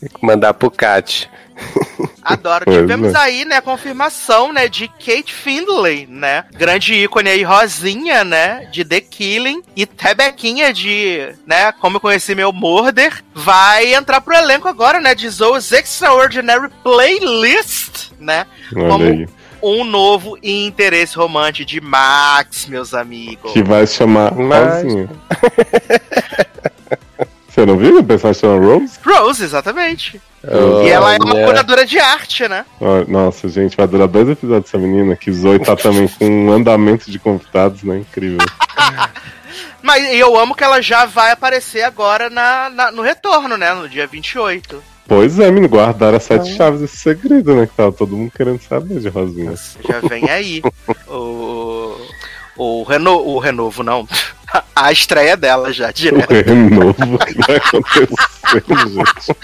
[0.00, 1.30] Tem que mandar pro Cat.
[2.24, 2.64] Adoro.
[2.64, 3.18] Pois Tivemos é.
[3.18, 6.44] aí, né, a confirmação, né, de Kate Findlay, né?
[6.52, 8.68] Grande ícone aí, Rosinha, né?
[8.72, 9.62] De The Killing.
[9.76, 13.22] E Rebequinha de, né, Como Eu Conheci Meu Murder.
[13.32, 15.14] Vai entrar pro elenco agora, né?
[15.14, 18.46] De Zoe's Extraordinary Playlist, né?
[18.74, 19.28] Olha Como- aí.
[19.62, 23.52] Um novo interesse romântico de Max, meus amigos.
[23.52, 25.08] Que vai se chamar Mas- Rosinha.
[27.48, 27.98] Você não viu?
[27.98, 28.98] O personagem chama Rose?
[29.04, 30.20] Rose, exatamente.
[30.84, 31.44] E ela é uma Olha.
[31.46, 32.64] curadora de arte, né?
[32.80, 35.14] Ó, Nossa, gente, vai durar dois episódios essa menina.
[35.14, 37.98] Que Zoe tá também com um andamento de convidados, né?
[37.98, 38.38] Incrível.
[39.82, 43.74] Mas eu amo que ela já vai aparecer agora na, na- no retorno, né?
[43.74, 44.82] No dia 28.
[45.14, 47.66] Pois é, menino, guardaram as sete chaves esse segredo, né?
[47.66, 49.52] Que tava todo mundo querendo saber de Rosinha.
[49.86, 50.62] Já vem aí.
[51.06, 51.94] o,
[52.56, 54.08] o, reno, o renovo, não.
[54.74, 56.32] A estreia dela já, O direto.
[56.32, 58.08] renovo que vai acontecer,
[58.88, 59.36] gente.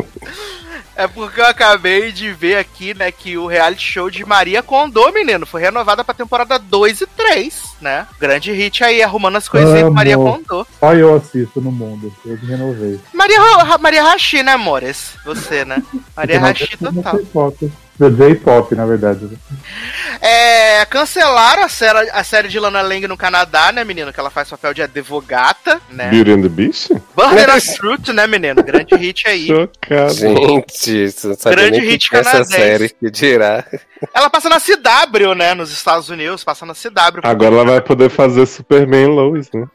[0.96, 5.12] É porque eu acabei de ver aqui, né, que o reality show de Maria Condô,
[5.12, 8.06] menino, foi renovada pra temporada 2 e 3, né?
[8.18, 9.94] Grande hit aí, arrumando as coisinhas com Amo.
[9.94, 10.66] Maria Condô.
[10.80, 12.10] Só eu assisto no mundo.
[12.24, 12.98] Eu me renovei.
[13.12, 13.38] Maria,
[13.78, 15.10] Maria Rachi, né, amores?
[15.24, 15.82] Você, né?
[16.16, 17.20] Maria Rachi total.
[17.98, 18.16] J-pop.
[18.16, 19.28] J-pop, na verdade.
[20.20, 24.12] É, cancelaram a série, a série de Lana Lang no Canadá, né, menino?
[24.12, 26.08] Que ela faz papel de advogata, né?
[26.08, 26.90] Beauty and the Beast?
[27.14, 28.62] Burner of Truth, né, menino?
[28.62, 29.46] Grande hit aí.
[29.46, 30.14] Chocado.
[30.14, 32.52] Gente, você não sabia Grande nem hit que essa canadense.
[32.52, 33.64] série que dirá.
[34.14, 35.54] Ela passa na CW, né?
[35.54, 37.20] Nos Estados Unidos, passa na CW.
[37.22, 39.66] Agora ela vai poder fazer Superman Lois, né?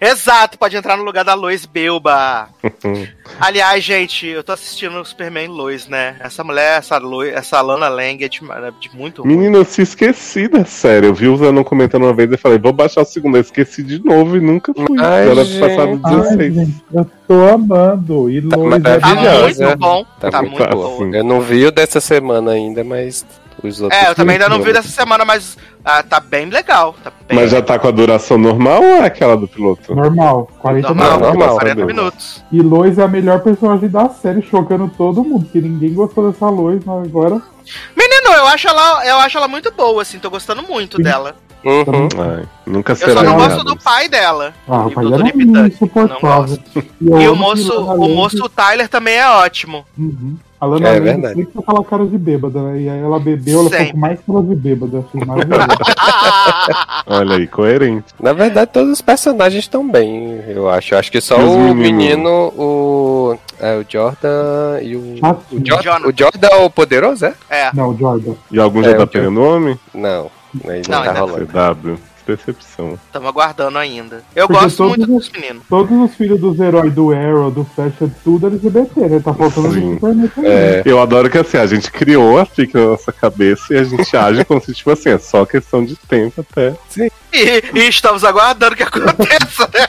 [0.00, 2.48] Exato, pode entrar no lugar da Lois Bilba.
[3.40, 6.16] Aliás, gente, eu tô assistindo o Superman Lois, né?
[6.20, 9.36] Essa mulher, essa, Lois, essa Lana Lang é de, é de muito ruim.
[9.36, 11.06] Menina, eu se esqueci da série.
[11.06, 13.36] Eu vi o Zanon comentando uma vez e falei, vou baixar o segundo.
[13.36, 14.96] Eu esqueci de novo e nunca fui.
[14.98, 15.60] Ai, Já deve gente.
[15.60, 16.54] passado Ai, 16.
[16.54, 18.30] gente, eu tô amando.
[18.30, 19.14] E Tá Lois é Tá
[19.66, 20.96] muito bom, Tá, tá, muito, muito tá, boa.
[20.98, 21.14] sim.
[21.16, 23.24] Eu não vi o dessa semana ainda, mas
[23.62, 24.00] os outros.
[24.02, 26.94] É, eu também ainda não vi dessa semana, mas ah, tá bem legal.
[27.02, 29.94] Tá bem Mas já tá com a duração normal ou é aquela do piloto?
[29.94, 30.50] normal.
[30.60, 31.28] 40 normal, minutos.
[31.38, 31.54] normal.
[31.56, 31.86] 40 Deus.
[31.86, 32.44] minutos.
[32.52, 35.46] E Lois é a melhor personagem da série, chocando todo mundo.
[35.50, 37.40] Que ninguém gostou dessa Lois, mas agora.
[37.96, 41.02] Menino, eu acho ela, eu acho ela muito boa, assim, tô gostando muito Sim.
[41.02, 41.36] dela.
[41.64, 42.08] Uhum.
[42.16, 43.12] Ai, nunca Eu será.
[43.14, 44.54] só não gosto do pai dela.
[44.68, 45.24] Ah, E o pai dela
[45.64, 46.58] é insuportável.
[47.00, 49.84] eu E o moço, o moço Tyler também é ótimo.
[49.98, 50.36] Uhum.
[50.58, 51.34] A Lana É verdade.
[51.34, 52.80] sempre com aquela cara de bêbada, né?
[52.80, 55.04] E aí ela bebeu, ela ficou com mais cara de bêbada.
[55.26, 55.66] Maravilhoso.
[57.06, 58.06] Olha aí, coerente.
[58.20, 60.94] Na verdade, todos os personagens estão bem, eu acho.
[60.94, 63.36] Eu acho que só o menino, o.
[63.60, 65.16] É, o Jordan e o.
[65.18, 65.62] Chatinho.
[65.62, 67.34] O, Jordan, o Jordan é o poderoso, é?
[67.50, 67.70] é.
[67.74, 68.32] Não, Jordan.
[68.50, 69.78] E algum É, já tá pegando nome?
[69.94, 70.30] Não.
[70.68, 71.20] Aí Não, não, tá não.
[71.26, 71.46] rolando.
[71.46, 71.98] CW.
[72.26, 72.98] Decepção.
[73.12, 74.22] Tamo aguardando ainda.
[74.34, 75.62] Eu Porque gosto muito os- dos meninos.
[75.68, 79.20] Todos os filhos dos heróis do Arrow, do Flash, é tudo LGBT, né?
[79.20, 79.98] Tá faltando Sim.
[80.42, 83.84] É, Eu adoro que assim, a gente criou a FIC na nossa cabeça e a
[83.84, 86.74] gente age como se, tipo assim, é só questão de tempo até.
[87.32, 89.86] E, e estamos aguardando que aconteça, né?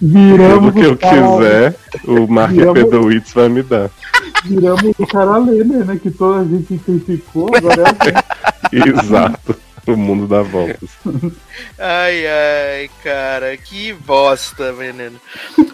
[0.00, 3.90] Viramos Tudo que eu o cara, quiser, o Mark Viramos- Pedowitz vai me dar.
[4.44, 5.98] Viramos o cara Lêner, né?
[6.00, 8.26] Que toda a gente criticou, agora é assim.
[9.06, 9.56] Exato.
[9.86, 10.90] O mundo dá voltas.
[11.78, 15.18] Ai, ai, cara, que bosta, menino.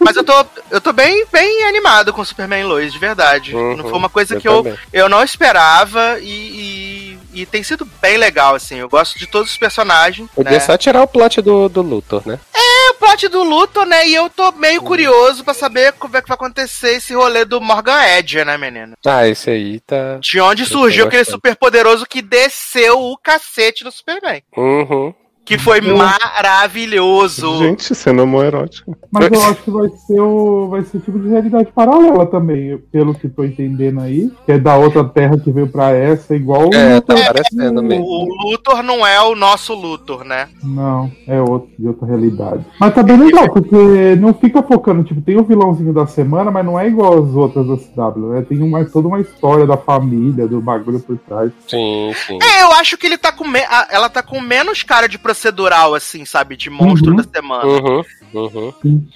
[0.01, 3.55] Mas eu tô, eu tô bem, bem animado com Superman Lois, de verdade.
[3.55, 7.63] Uhum, não foi uma coisa eu que eu, eu não esperava e, e, e tem
[7.63, 8.77] sido bem legal, assim.
[8.77, 10.29] Eu gosto de todos os personagens.
[10.35, 10.61] Podia Né?
[10.61, 12.39] só tirar o plot do, do Luthor, né?
[12.55, 14.07] É o plot do Luthor, né?
[14.09, 17.61] E eu tô meio curioso pra saber como é que vai acontecer esse rolê do
[17.61, 18.95] Morgan Edge, né, menino?
[19.05, 20.19] Ah, esse aí tá.
[20.21, 24.43] De onde surgiu aquele super poderoso que desceu o cacete do Superman.
[24.57, 25.15] Uhum.
[25.45, 27.59] Que foi Eu- maravilhoso.
[27.59, 28.93] Gente, cena homoerótica.
[29.11, 30.69] Mas eu acho que vai ser o.
[30.69, 34.31] Vai ser tipo de realidade paralela também, pelo que tô entendendo aí.
[34.47, 37.17] Que é da outra terra que veio pra essa, igual o É, Luthor.
[37.19, 38.05] tá parecendo mesmo.
[38.05, 40.49] O Luthor não é o nosso Luthor, né?
[40.63, 42.65] Não, é outro, de outra realidade.
[42.79, 46.65] Mas tá bem legal, porque não fica focando, tipo, tem o vilãozinho da semana, mas
[46.65, 48.43] não é igual as outras da CW, né?
[48.49, 51.51] Tem uma, toda uma história da família, do bagulho por trás.
[51.67, 52.39] Sim, sim.
[52.43, 53.47] É, eu acho que ele tá com.
[53.47, 56.57] me- Ela tá com menos cara de procedural, assim, sabe?
[56.57, 57.17] De monstro Uhum.
[57.17, 57.65] da semana.
[57.65, 58.73] Uhum, uhum.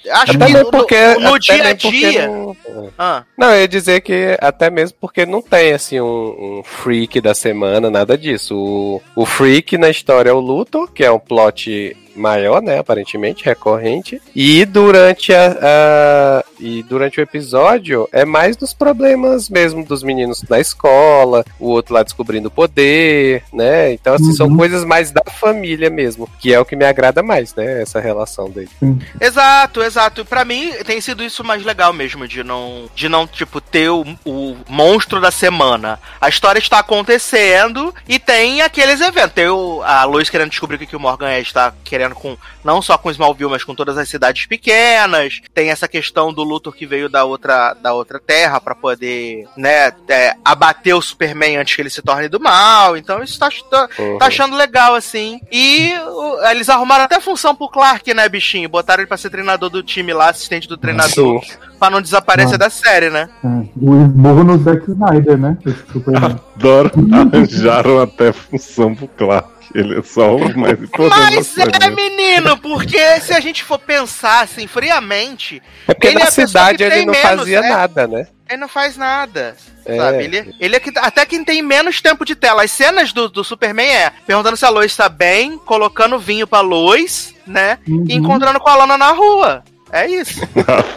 [0.09, 1.13] Acho Até que mesmo no, porque.
[1.15, 2.27] no, no dia a dia.
[2.27, 2.55] Não,
[2.97, 7.21] Ah, não, eu ia dizer que até mesmo porque não tem, assim, um, um freak
[7.21, 8.55] da semana, nada disso.
[8.55, 13.45] O, o freak na história é o Luthor, que é um plot maior, né, aparentemente,
[13.45, 14.21] recorrente.
[14.35, 20.41] E durante a, a- E durante o episódio é mais dos problemas mesmo dos meninos
[20.49, 23.91] na escola, o outro lá descobrindo o poder, né?
[23.93, 24.57] Então, assim, são Uhum.
[24.57, 27.83] coisas mais da família mesmo, que é o que me agrada mais, né?
[27.83, 28.69] Essa relação dele.
[29.21, 30.25] Exato, exato.
[30.25, 34.03] Pra mim tem sido isso mais legal mesmo, de não, de não tipo, ter o,
[34.25, 35.99] o monstro da semana.
[36.19, 39.33] A história está acontecendo e tem aqueles eventos.
[39.33, 42.37] Tem o, a Lois querendo descobrir o que, que o Morgan é, está querendo com,
[42.63, 45.41] não só com Smallville, mas com todas as cidades pequenas.
[45.53, 49.91] Tem essa questão do Luthor que veio da outra, da outra terra pra poder, né,
[50.09, 52.95] é, abater o Superman antes que ele se torne do mal.
[52.97, 54.17] Então isso tá, tá, Uhum.
[54.17, 55.39] tá achando legal, assim.
[55.51, 58.69] E o- eles arrumaram até função pro Clark, né, bichinho?
[58.69, 61.53] Botaram ele pra ser treinador do time lá, assistente do treinador, Sim.
[61.79, 62.57] pra não desaparecer Ah.
[62.57, 63.29] da série, né?
[63.43, 65.57] É, o esborro no Zack Snyder, né?
[65.65, 66.39] Esse Superman.
[66.55, 66.91] Adoro.
[67.13, 69.56] Arranjaram até função pro Clark.
[69.73, 71.35] Ele é só o mais importante.
[71.35, 71.95] Mas é, né?
[71.95, 76.31] menino, porque se a gente for pensar assim, friamente, É porque Ele é na a
[76.31, 77.69] pessoa cidade que ele tem não menos, fazia né?
[77.69, 78.27] nada, né?
[78.49, 79.55] ele não faz nada.
[79.85, 79.97] É.
[79.97, 80.23] Sabe?
[80.23, 82.63] Ele, ele é que, até quem tem menos tempo de tela.
[82.63, 86.61] As cenas do, do Superman é perguntando se a Lois tá bem, colocando vinho pra
[86.61, 87.77] Lois, né?
[87.87, 88.05] Uhum.
[88.07, 89.63] E encontrando com a Lana na rua.
[89.91, 90.41] É isso.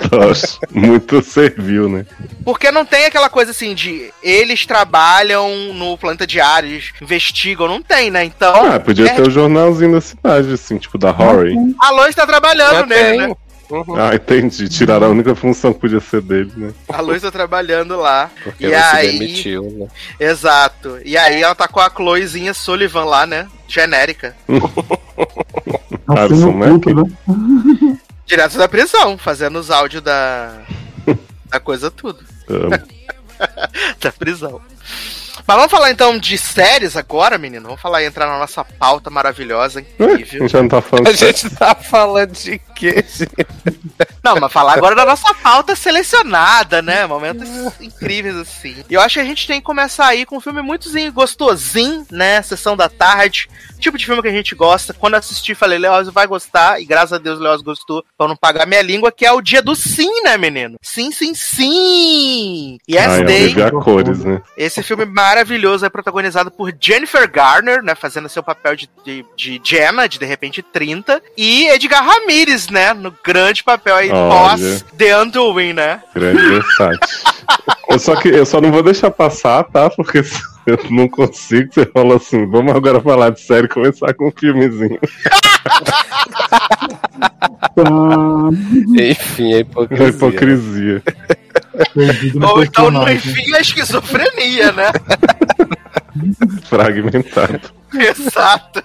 [0.73, 2.05] Muito serviu, né?
[2.45, 7.81] Porque não tem aquela coisa assim de eles trabalham no planeta de Ares, investigam, não
[7.83, 8.25] tem, né?
[8.25, 11.55] Então, Ah, podia é- ter o jornalzinho da cidade, assim, tipo da Rory.
[11.81, 13.29] a Lois tá trabalhando Mas nele, tem.
[13.29, 13.35] né?
[13.71, 13.95] Uhum.
[13.97, 14.69] Ah, entendi.
[14.69, 16.73] Tiraram a única função que podia ser dele, né?
[16.89, 18.29] A Lois tá trabalhando lá.
[18.43, 19.87] Porque E ela aí- se demitiu, né?
[20.19, 20.99] Exato.
[21.05, 23.47] E aí ela tá com a Chloezinha Sullivan lá, né?
[23.69, 24.35] Genérica.
[26.09, 26.95] Harrison puto, Mack.
[26.95, 27.97] né?
[28.31, 30.53] Direto da prisão, fazendo os áudios da.
[31.47, 32.25] da coisa tudo.
[34.01, 34.61] Da prisão.
[35.47, 37.65] Mas vamos falar então de séries agora, menino?
[37.65, 40.41] Vamos falar e entrar na nossa pauta maravilhosa, Ué, a incrível.
[40.43, 43.31] gente não tá falando A gente tá falando de quê, gente?
[44.23, 47.07] Não, mas falar agora da nossa pauta selecionada, né?
[47.07, 47.49] Momentos
[47.81, 48.85] incríveis assim.
[48.89, 52.07] E eu acho que a gente tem que começar aí com um filme muitozinho gostosinho,
[52.11, 52.43] né?
[52.43, 53.49] Sessão da tarde.
[53.81, 54.95] Tipo de filme que a gente gosta.
[54.95, 56.81] Quando assisti, falei, Leoz vai gostar.
[56.81, 58.05] E graças a Deus, o Leoz gostou.
[58.17, 60.77] Pra não pagar minha língua, que é o dia do sim, né, menino?
[60.83, 62.79] Sim, sim, sim!
[62.89, 63.63] Yes, Ai, Day.
[63.63, 64.43] A cores, né?
[64.57, 67.95] Esse filme maravilhoso é protagonizado por Jennifer Garner, né?
[67.95, 71.23] Fazendo seu papel de, de, de Jenna, de De Repente 30.
[71.37, 72.93] E Edgar Ramirez, né?
[72.93, 74.31] No grande papel aí, Olha.
[74.31, 76.03] pós The Undoing, né?
[76.15, 77.01] Grande versátil.
[77.91, 79.91] eu, só que, eu só não vou deixar passar, tá?
[79.91, 80.19] Porque
[80.67, 81.73] eu não consigo.
[81.73, 84.99] Você falou assim, vamos agora falar de série e começar com um filmezinho.
[88.99, 90.09] Enfim, é É hipocrisia.
[90.09, 91.03] hipocrisia.
[91.95, 94.91] perdido no Ou então, no enfim, a esquizofrenia, né?
[96.69, 97.80] Fragmentado.
[97.99, 98.83] Exato.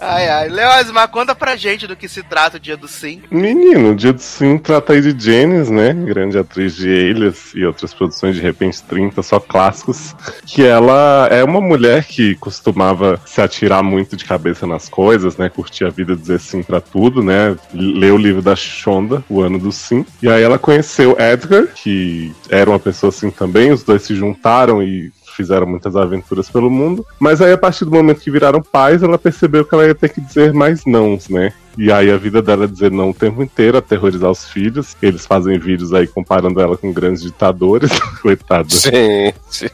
[0.00, 0.48] ai, ai.
[0.48, 3.22] Leoz, mas conta pra gente do que se trata o dia do sim.
[3.30, 5.92] Menino, o Dia do Sim trata aí de Janice, né?
[5.92, 10.14] Grande atriz de Elias e outras produções de Repente 30, só clássicos.
[10.44, 15.48] Que ela é uma mulher que costumava se atirar muito de cabeça nas coisas, né?
[15.48, 17.56] Curtir a vida, dizer sim pra tudo, né?
[17.72, 20.04] Ler o livro da Shonda, O Ano do Sim.
[20.22, 23.72] E aí ela conheceu Edgar, que era uma pessoa assim também.
[23.72, 27.06] Os dois se juntaram e fizeram muitas aventuras pelo mundo.
[27.20, 30.08] Mas aí, a partir do momento que viraram pais, ela percebeu que ela ia ter
[30.08, 31.52] que dizer mais nãos, né?
[31.76, 34.96] E aí a vida dela é dizer não o tempo inteiro, aterrorizar os filhos.
[35.02, 37.90] Eles fazem vídeos aí comparando ela com grandes ditadores.
[38.22, 38.68] Coitada.
[38.70, 39.70] Gente,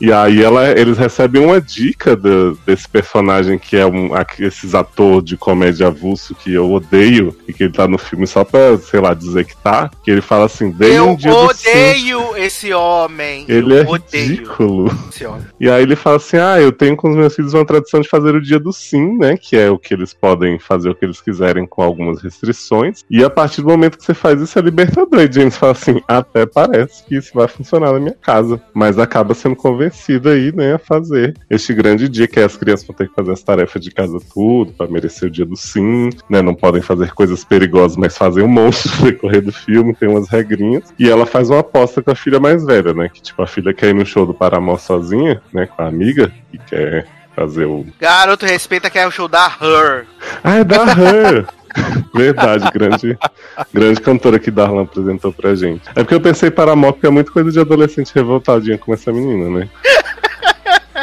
[0.00, 5.22] E aí ela, eles recebem uma dica do- desse personagem que é um esses ator
[5.22, 8.98] de comédia avulso que eu odeio e que ele tá no filme só pra, sei
[9.00, 9.90] lá, dizer que tá.
[10.02, 13.44] Que ele fala assim, Eu um odeio esse homem.
[13.46, 14.90] Ele eu é odeio ridículo.
[15.12, 15.42] esse homem.
[15.60, 18.08] E aí ele fala assim: Ah, eu tenho com os meus filhos uma tradição de
[18.08, 19.36] fazer o dia do sim, né?
[19.36, 23.04] Que é o que eles podem fazer o que eles quiserem com algumas restrições.
[23.10, 25.20] E a partir do momento que você faz isso é libertador.
[25.20, 28.60] E James fala assim: Até parece que isso vai funcionar na minha casa.
[28.72, 32.96] Mas acaba sendo convencido aí, né, a fazer este grande dia que as crianças vão
[32.96, 36.42] ter que fazer as tarefas de casa tudo, pra merecer o dia do sim, né?
[36.42, 40.28] Não podem fazer coisas perigosas, mas fazem um monstro no decorrer do filme, tem umas
[40.28, 40.92] regrinhas.
[40.98, 43.08] E ela faz uma aposta com a filha mais velha, né?
[43.08, 45.66] Que tipo, a filha quer ir no show do Paramore sozinha, né?
[45.66, 47.06] Com a amiga, e quer
[47.40, 47.86] fazer o.
[47.98, 50.06] Garoto, respeita que é o show da Her.
[50.44, 51.46] Ah, é da Her!
[52.12, 53.18] Verdade, grande,
[53.72, 55.88] grande cantora que Darlan apresentou pra gente.
[55.90, 59.48] É porque eu pensei Paramore porque é muito coisa de adolescente revoltadinha como essa menina,
[59.58, 59.68] né?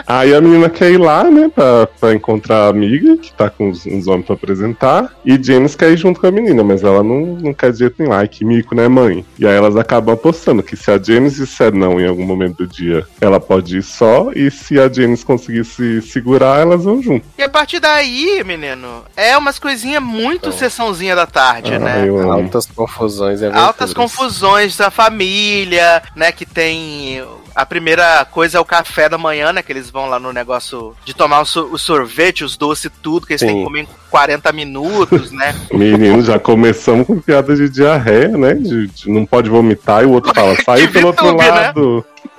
[0.06, 3.70] Aí a menina quer ir lá, né, pra, pra encontrar a amiga, que tá com
[3.70, 5.12] uns, uns homens pra apresentar.
[5.26, 7.96] E Janice quer ir junto com a menina, mas ela não, não quer de jeito
[8.00, 8.14] nenhum.
[8.14, 9.26] Ai, que mico, né, mãe?
[9.40, 12.68] E aí elas acabam apostando que se a Janice disser não em algum momento do
[12.68, 14.32] dia, ela pode ir só.
[14.36, 17.26] E se a Janice conseguir se segurar, elas vão junto.
[17.38, 22.08] E a partir daí, menino, é umas coisinhas muito sessãozinha da tarde, Ah, né?
[22.10, 26.32] Altas confusões e Altas confusões da família, né?
[26.32, 27.24] Que tem.
[27.58, 29.64] A primeira coisa é o café da manhã, né?
[29.64, 33.26] Que eles vão lá no negócio de tomar o, so- o sorvete, os doces, tudo,
[33.26, 33.58] que eles têm Sim.
[33.58, 35.56] que comer em 40 minutos, né?
[35.74, 38.54] Menino, já começamos com piada de diarreia, né?
[38.54, 41.74] De, de não pode vomitar e o outro fala, sai pelo outro Vitube, né?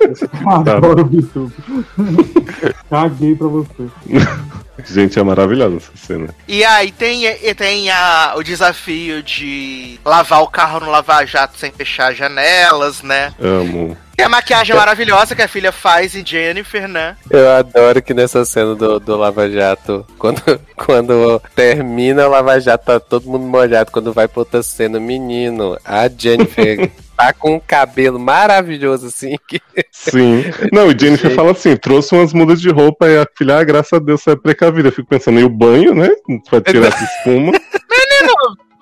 [0.45, 0.71] lado.
[0.71, 1.51] Adoro o Bitu.
[2.89, 3.87] Caguei pra você.
[4.85, 6.29] Gente, é maravilhosa essa cena.
[6.47, 11.69] E aí tem, e tem a, o desafio de lavar o carro no lava-jato sem
[11.69, 13.33] fechar as janelas, né?
[13.41, 13.97] Amo.
[14.15, 17.15] Tem a maquiagem maravilhosa que a filha faz em Jennifer, né?
[17.29, 20.41] Eu adoro que nessa cena do, do Lava Jato, quando,
[20.75, 23.91] quando termina o Lava Jato, tá todo mundo molhado.
[23.91, 26.89] Quando vai pra outra cena, menino, a Jennifer
[27.19, 29.35] tá com um cabelo maravilhoso assim.
[29.45, 29.59] Que...
[29.91, 30.45] Sim.
[30.71, 31.35] Não, e Jennifer Gente.
[31.35, 34.31] fala assim: trouxe umas mudas de roupa e a filha, ah, graças a Deus, você
[34.31, 34.87] é precavida.
[34.87, 36.09] Eu fico pensando, e o banho, né?
[36.49, 37.51] Vai tirar essa espuma.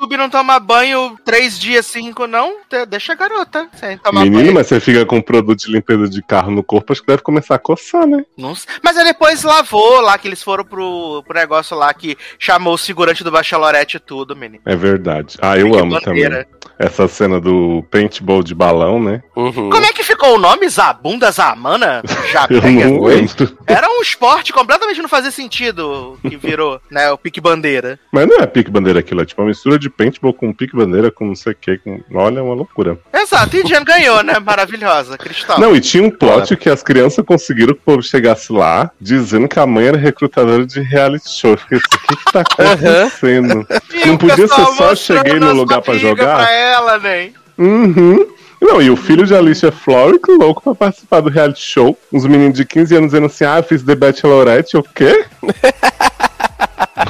[0.07, 2.55] Tube não toma banho três dias, cinco, não?
[2.69, 4.53] De- Deixa a garota sem tomar Menino, banho.
[4.53, 7.55] mas você fica com produto de limpeza de carro no corpo, acho que deve começar
[7.55, 8.23] a coçar, né?
[8.37, 8.73] Não sei.
[8.81, 12.77] Mas aí depois lavou lá, que eles foram pro, pro negócio lá que chamou o
[12.77, 14.61] segurante do Bachelorette e tudo, menino.
[14.65, 15.37] É verdade.
[15.41, 16.45] Ah, eu Que amo bandeira.
[16.45, 16.57] também.
[16.79, 19.21] Essa cena do paintball de balão, né?
[19.35, 19.69] Uhum.
[19.69, 20.69] Como é que ficou o nome?
[20.69, 22.01] Zabunda Zamana?
[22.49, 23.57] Não lembro.
[23.65, 27.09] Era um esporte completamente não fazia sentido que virou, né?
[27.11, 27.99] O pique bandeira.
[28.11, 31.09] Mas não é pique bandeira aquilo, é tipo uma mistura de paintball com pique bandeira,
[31.09, 31.77] com não sei o que.
[31.79, 31.99] Com...
[32.13, 32.97] Olha, é uma loucura.
[33.13, 34.39] Exato, e Jen ganhou, né?
[34.39, 35.59] Maravilhosa, cristal.
[35.59, 39.47] Não, e tinha um plot que as crianças conseguiram que o povo chegasse lá, dizendo
[39.47, 41.51] que a mãe era recrutadora de reality show.
[41.51, 43.67] Eu fiquei assim, o que que tá acontecendo?
[43.97, 46.37] E não podia ser só cheguei no lugar pra jogar?
[46.37, 47.31] Pra ela, né?
[47.57, 48.27] Uhum.
[48.61, 51.97] Não, e o filho de Alicia Florrick, louco pra participar do reality show.
[52.11, 55.25] Uns meninos de 15 anos dizendo assim, ah, eu fiz The Bachelorette, o quê?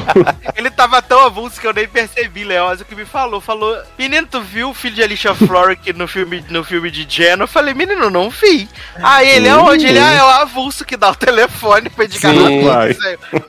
[0.56, 3.40] Ele tava tão avulso que eu nem percebi, Leoz, o que me falou.
[3.42, 7.40] Falou, menino, tu viu o filho de Alicia Florrick no filme, no filme de Jen?
[7.40, 8.68] Eu falei, menino, não vi.
[9.02, 9.86] Aí ele, aonde?
[9.86, 12.08] Ele, ah, é o avulso que dá o telefone pra.
[12.10, 12.64] Sim.
[12.64, 12.96] Vai.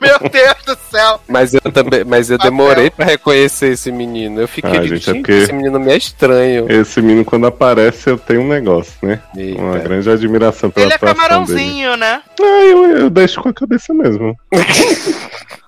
[0.01, 1.21] Meu Deus do céu.
[1.27, 2.51] Mas eu também, mas eu Papel.
[2.51, 4.41] demorei pra reconhecer esse menino.
[4.41, 6.65] Eu fiquei, Ah, eu digo, gente, é porque- esse menino me é estranho.
[6.69, 9.19] Esse menino, quando aparece, eu tenho um negócio, né?
[9.35, 9.61] Eita.
[9.61, 11.27] Uma grande admiração pela Ele é atuação dele.
[11.29, 12.21] camarãozinho, né?
[12.39, 14.35] Ah, eu, eu deixo com a cabeça mesmo.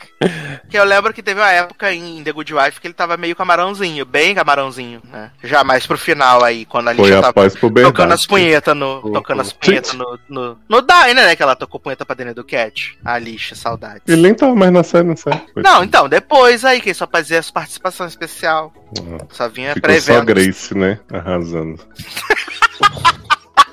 [0.69, 3.35] Que eu lembro que teve uma época em The Good Wife que ele tava meio
[3.35, 5.31] camarãozinho, bem camarãozinho, né?
[5.43, 7.49] Já mais pro final aí, quando a Alicia tava
[7.83, 9.01] tocando as punhetas no.
[9.03, 9.13] Uhum.
[9.13, 10.57] Tocando as punhetas no, no.
[10.69, 11.35] No Diner, né?
[11.35, 12.97] Que ela tocou punheta pra dentro do Cat.
[13.03, 14.03] A Alicia, saudades.
[14.07, 15.33] Ele nem tava mais na série, não sei.
[15.53, 15.63] Foi.
[15.63, 18.73] Não, então, depois aí, que só fazia as participações especial.
[18.99, 20.21] Ah, Só vinha Ficou só.
[20.21, 20.99] Grace, né?
[21.11, 21.79] Arrasando.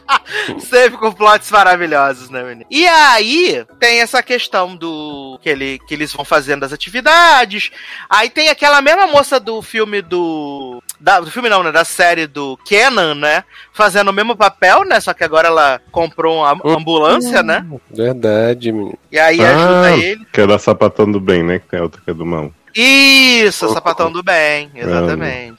[0.60, 2.66] Sempre com plots maravilhosos, né, menino?
[2.70, 5.38] E aí, tem essa questão do.
[5.42, 7.70] Que, ele, que eles vão fazendo as atividades.
[8.08, 10.82] Aí tem aquela mesma moça do filme do.
[11.00, 11.70] Da, do filme não, né?
[11.70, 13.44] Da série do Kenan, né?
[13.72, 14.98] Fazendo o mesmo papel, né?
[15.00, 17.64] Só que agora ela comprou uma ambulância, né?
[17.90, 18.98] Verdade, menino.
[19.12, 19.50] E aí Ah.
[19.54, 20.26] ajuda ele.
[20.32, 21.58] Que é da Sapatão do Bem, né?
[21.58, 22.52] Que tem a outra que é do Mão.
[22.74, 25.58] Isso, a sapatão do bem, exatamente.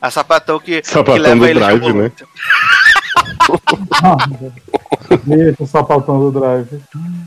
[0.00, 2.12] A sapatão que, que Sapatão leva do ele drive, né?
[5.24, 6.80] Deixa só faltando o drive.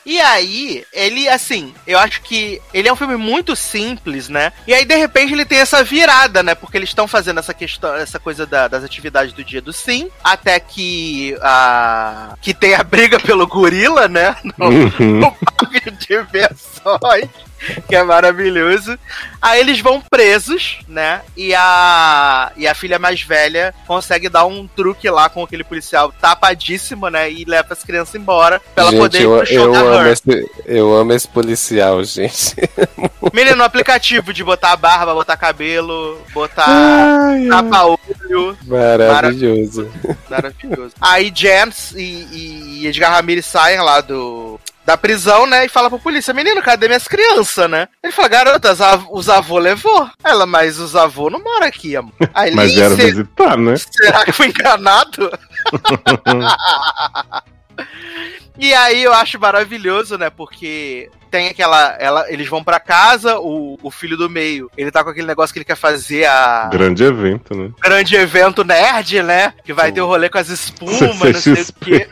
[0.06, 4.52] E aí, ele, assim, eu acho que ele é um filme muito simples, né?
[4.68, 6.54] E aí, de repente, ele tem essa virada, né?
[6.54, 10.10] Porque eles estão fazendo essa questão, essa coisa da- das atividades do dia do sim,
[10.24, 12.36] até que a.
[12.42, 14.36] que tem a briga pelo gorila, né?
[14.58, 15.20] No, Uhum.
[15.20, 17.30] no parque de diversões.
[17.88, 18.98] Que é maravilhoso.
[19.42, 21.22] Aí eles vão presos, né?
[21.36, 26.12] E a, e a filha mais velha consegue dar um truque lá com aquele policial
[26.22, 27.32] tapadíssimo, né?
[27.32, 29.96] E leva as crianças embora pra ela gente, poder ir pro show eu da amo
[29.96, 30.08] Her.
[30.08, 32.56] esse, eu amo esse policial, gente.
[33.34, 38.58] Menino, no aplicativo de botar barba, botar cabelo, botar Ai, tapa-olho.
[38.68, 39.92] maravilhoso.
[40.30, 40.94] Maravilhoso.
[41.00, 44.51] Aí Jens e, e Edgar Ramirez saem lá do.
[44.92, 45.66] Da prisão, né?
[45.66, 47.88] E fala pra polícia: Menino, cadê minhas crianças, né?
[48.04, 50.10] Ele fala: Garota, as av- os avô levou.
[50.22, 52.12] Ela, mas os avô não moram aqui, amor.
[52.34, 53.76] Aí ele, Mas "Ih, era visitar, né?
[53.90, 55.32] Será que foi enganado?
[58.60, 60.30] e aí eu acho maravilhoso, né?
[60.30, 61.96] Porque tem aquela.
[61.98, 65.54] Ela, eles vão pra casa, o, o filho do meio, ele tá com aquele negócio
[65.54, 66.68] que ele quer fazer a.
[66.70, 67.72] Grande evento, né?
[67.82, 69.54] Grande evento nerd, né?
[69.64, 72.10] Que vai ter o rolê com as espumas, não sei o quê.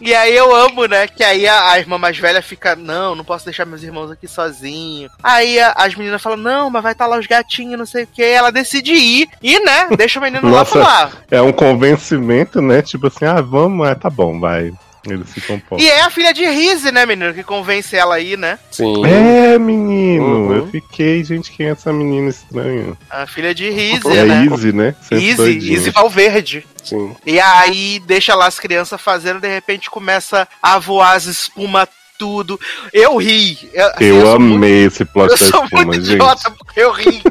[0.00, 1.06] E aí eu amo, né?
[1.06, 4.26] Que aí a, a irmã mais velha fica, não, não posso deixar meus irmãos aqui
[4.26, 5.12] sozinhos.
[5.22, 8.06] Aí a- as meninas falam, não, mas vai estar lá os gatinhos, não sei o
[8.06, 8.22] que.
[8.22, 10.78] Ela decide ir e, né, deixa o menino Nossa.
[10.78, 11.12] lá lá.
[11.30, 12.82] É um convencimento, né?
[12.82, 14.72] Tipo assim, ah, vamos, ah, tá bom, vai.
[15.08, 15.78] Eles se comportam.
[15.78, 18.58] E é a filha de Rise, né, menino, que convence ela aí, né?
[18.70, 19.04] Sim.
[19.06, 20.56] É, menino, Uhum.
[20.56, 22.96] eu fiquei, gente, quem é essa menina estranha?
[23.08, 24.46] A filha de Rise, É né?
[24.50, 24.94] Easy, né?
[25.00, 25.72] Sempre Easy, doidinha.
[25.74, 26.66] Easy Valverde.
[26.84, 27.14] Sim.
[27.26, 31.88] E aí deixa lá as crianças fazendo, de repente começa a voar as espuma
[32.20, 32.60] tudo.
[32.92, 33.70] Eu ri.
[33.72, 36.12] Eu, assim, Eu, sou muito- amei esse plot Eu sou muito gente.
[36.12, 37.22] idiota porque eu ri.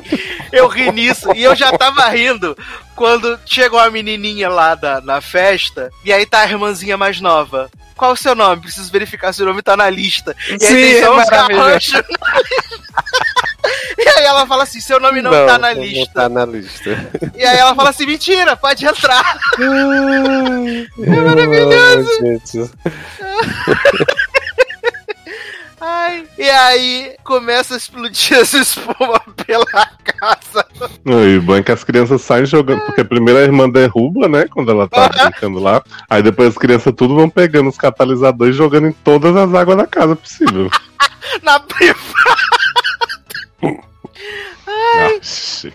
[0.52, 1.32] Eu ri nisso.
[1.36, 2.58] E eu já tava rindo
[2.96, 5.92] quando chegou a menininha lá da, na festa.
[6.04, 7.70] E aí tá a irmãzinha mais nova.
[7.96, 8.62] Qual o seu nome?
[8.64, 10.36] Preciso verificar se o nome tá na lista.
[10.50, 12.02] E aí Sim, tem só é uns garranchos.
[13.98, 16.14] E aí ela fala assim, seu nome não, tá na Não lista.
[16.14, 16.90] tá na lista.
[17.36, 19.38] E aí ela fala assim, mentira, pode entrar.
[19.60, 22.10] É maravilhoso.
[22.22, 22.72] gente.
[25.82, 30.66] Ai, e aí começa a explodir as espumas pela casa.
[31.06, 34.46] E é que as crianças saem jogando, porque primeiro a irmã derruba, né?
[34.48, 35.82] Quando ela tá brincando lá.
[36.10, 39.78] Aí depois as crianças tudo vão pegando os catalisadores e jogando em todas as águas
[39.78, 40.70] da casa possível.
[41.44, 42.00] Na privada.
[45.22, 45.74] gente.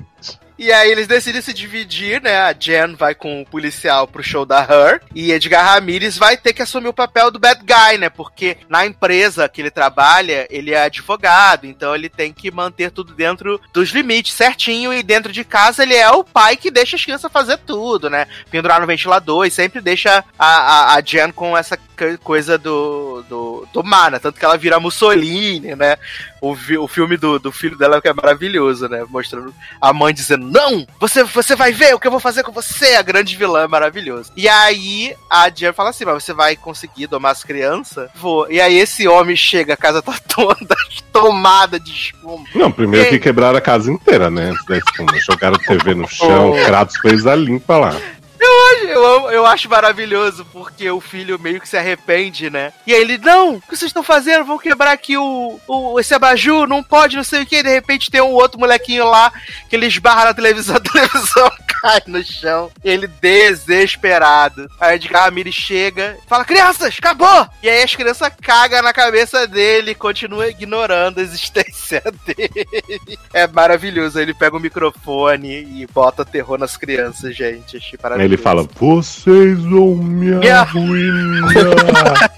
[0.57, 2.37] E aí eles decidem se dividir, né?
[2.43, 5.01] A Jen vai com o policial pro show da Her.
[5.15, 8.09] E Edgar Ramirez vai ter que assumir o papel do bad guy, né?
[8.09, 11.67] Porque na empresa que ele trabalha, ele é advogado.
[11.67, 14.93] Então ele tem que manter tudo dentro dos limites certinho.
[14.93, 18.27] E dentro de casa ele é o pai que deixa as crianças fazer tudo, né?
[18.49, 23.25] Pendurar no ventilador e sempre deixa a, a, a Jen com essa co- coisa do,
[23.29, 24.21] do, do mar, né?
[24.21, 25.97] Tanto que ela vira Mussolini, né?
[26.45, 29.05] O, o filme do, do filho dela que é maravilhoso, né?
[29.09, 32.53] Mostrando a mãe dizendo: Não, você, você vai ver o que eu vou fazer com
[32.53, 32.95] você.
[32.97, 34.33] A grande vilã é maravilhoso.
[34.37, 38.11] E aí a Jen fala assim: Mas você vai conseguir domar as crianças?
[38.15, 38.51] Vou.
[38.51, 40.77] E aí esse homem chega, a casa tá toda
[41.13, 42.45] tomada de espuma.
[42.55, 43.21] Não, primeiro que Ei.
[43.21, 44.51] quebraram a casa inteira, né?
[44.51, 45.19] Antes da espuma.
[45.21, 47.97] Jogaram TV no chão, o Kratos fez a limpa lá.
[48.89, 52.73] Eu, amo- eu acho maravilhoso porque o filho meio que se arrepende, né?
[52.87, 54.45] E aí ele, não, o que vocês estão fazendo?
[54.45, 57.63] Vão quebrar aqui o, o esse abajur, não pode, não sei o que.
[57.63, 59.33] De repente tem um outro molequinho lá
[59.69, 61.51] que ele esbarra na televisão, a televisão
[61.83, 62.71] cai no chão.
[62.85, 64.69] Ele desesperado.
[64.81, 67.47] Aí Edgar Ramirez chega e fala, crianças, acabou!
[67.63, 73.19] E aí as crianças cagam na cabeça dele e continuam ignorando a existência dele.
[73.33, 74.19] É maravilhoso.
[74.19, 75.49] Ele pega o microfone
[75.83, 77.77] e bota terror nas crianças, gente.
[77.77, 78.35] Achei maravilhoso.
[78.35, 82.31] ele fala: Vocês vão me arruinar.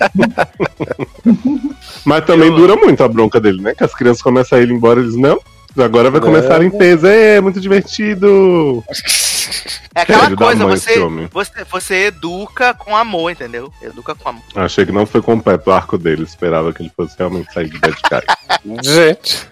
[2.04, 3.74] Mas também Eu- dura muito a bronca dele, né?
[3.74, 5.38] Que as crianças começam a ir embora e eles não.
[5.78, 7.08] Agora vai começar a limpeza.
[7.08, 8.82] É, muito divertido.
[9.96, 10.98] É aquela coisa, você,
[11.32, 13.72] você, você educa com amor, entendeu?
[13.80, 14.42] Educa com amor.
[14.54, 16.22] Achei que não foi completo o arco dele.
[16.22, 18.82] Esperava que ele fosse realmente sair de bad guy.
[18.84, 19.48] Gente.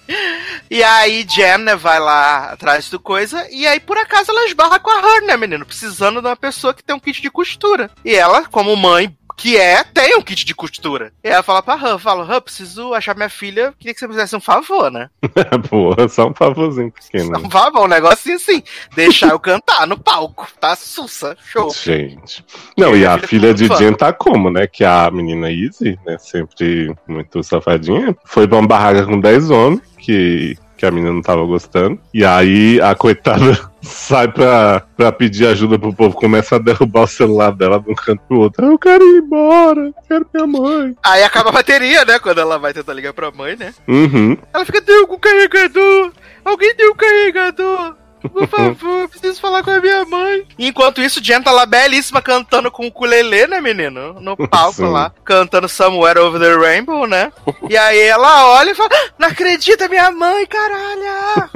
[0.71, 4.79] E aí Jen, né, vai lá atrás do coisa, e aí por acaso ela esbarra
[4.79, 5.65] com a Her, né, menino?
[5.65, 7.91] Precisando de uma pessoa que tem um kit de costura.
[8.05, 11.13] E ela, como mãe que é, tem um kit de costura.
[11.23, 14.15] E ela fala pra Her, fala, Her, preciso achar minha filha, queria que você me
[14.15, 15.09] fizesse um favor, né?
[15.69, 17.39] Porra, só um favorzinho pequeno.
[17.39, 18.63] Um favor, um negocinho assim,
[18.95, 20.77] deixar eu cantar no palco, tá?
[20.77, 21.71] Sussa, show.
[21.71, 22.45] Gente.
[22.77, 23.77] Não, e a Filha filha de fã.
[23.77, 24.67] Jen tá como, né?
[24.67, 26.17] Que a menina Izzy, né?
[26.19, 31.23] Sempre muito safadinha, foi pra uma barraca com 10 homens, que, que a menina não
[31.23, 31.99] tava gostando.
[32.13, 37.07] E aí a coitada sai pra, pra pedir ajuda pro povo, começa a derrubar o
[37.07, 38.65] celular dela de um canto pro outro.
[38.65, 40.97] Eu quero ir embora, quero minha mãe.
[41.03, 42.19] Aí acaba a bateria, né?
[42.19, 43.75] Quando ela vai tentar ligar pra mãe, né?
[43.87, 44.37] Uhum.
[44.53, 46.13] Ela fica, tem algum carregador?
[46.45, 47.97] Alguém tem um carregador?
[48.33, 50.45] Por favor, eu preciso falar com a minha mãe.
[50.59, 54.15] Enquanto isso, Jen tá lá belíssima cantando com o ukulele, né, menino?
[54.21, 54.91] No palco Sim.
[54.91, 57.33] lá, cantando Somewhere Over the Rainbow, né?
[57.69, 61.51] E aí ela olha e fala: "Ah, Não acredita, minha mãe, caralho!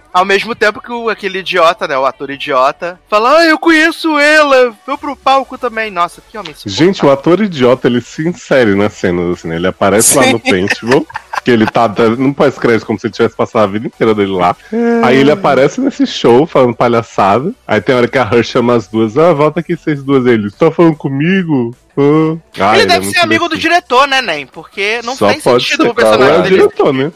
[0.12, 1.96] Ao mesmo tempo que o, aquele idiota, né?
[1.96, 5.90] O ator idiota, fala: Ah, eu conheço ela, vou pro palco também.
[5.90, 9.56] Nossa, que homem Gente, o ator idiota, ele se insere nas cenas, assim, né?
[9.56, 10.32] Ele aparece lá Sim.
[10.32, 11.06] no Paintball,
[11.44, 14.54] que ele tá dando pós-crédito como se ele tivesse passado a vida inteira dele lá.
[15.02, 17.52] Aí ele aparece nesse show falando palhaçada.
[17.66, 20.26] Aí tem hora que a Her chama as duas, ah, volta aqui vocês duas.
[20.26, 21.74] Aí Ele, tá falando comigo?
[21.96, 22.36] Ah.
[22.58, 24.46] Ah, Ele é deve muito ser amigo do diretor, né, Nem?
[24.46, 27.12] Porque não Só tem pode sentido ser, o claro, personagem é o dele diretor, né?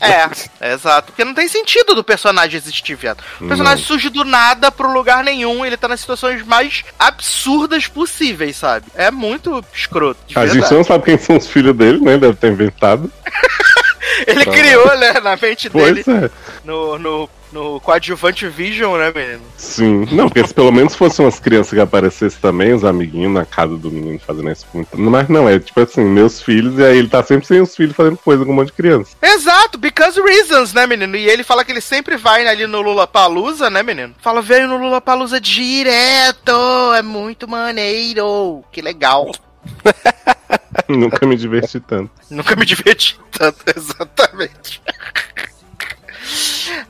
[0.00, 1.08] É, exato.
[1.12, 3.22] Porque não tem sentido do personagem existir, viado.
[3.40, 8.56] O personagem surge do nada pro lugar nenhum, ele tá nas situações mais absurdas possíveis,
[8.56, 8.86] sabe?
[8.94, 10.18] É muito escroto.
[10.34, 10.74] A gente verdade.
[10.74, 12.16] não sabe quem são os filhos dele, né?
[12.16, 13.12] Deve ter inventado.
[14.26, 14.50] Ele Tá.
[14.50, 16.30] criou, né, na mente dele, Pois é.
[16.64, 19.42] no, no, no coadjuvante Vision, né, menino?
[19.56, 20.06] Sim.
[20.12, 23.76] Não, porque se pelo menos fossem umas crianças que aparecessem também, os amiguinhos na casa
[23.76, 24.66] do menino fazendo isso.
[24.94, 27.96] Mas não, é tipo assim, meus filhos, e aí ele tá sempre sem os filhos
[27.96, 29.16] fazendo coisa com um monte de criança.
[29.22, 31.16] Exato, because reasons, né, menino?
[31.16, 34.14] E ele fala que ele sempre vai ali no Lula Palusa, né, menino?
[34.20, 36.52] Fala, veio no Lula Palusa direto,
[36.94, 39.30] é muito maneiro, que legal.
[40.88, 42.10] Nunca me diverti tanto.
[42.30, 44.80] Nunca me diverti tanto, exatamente.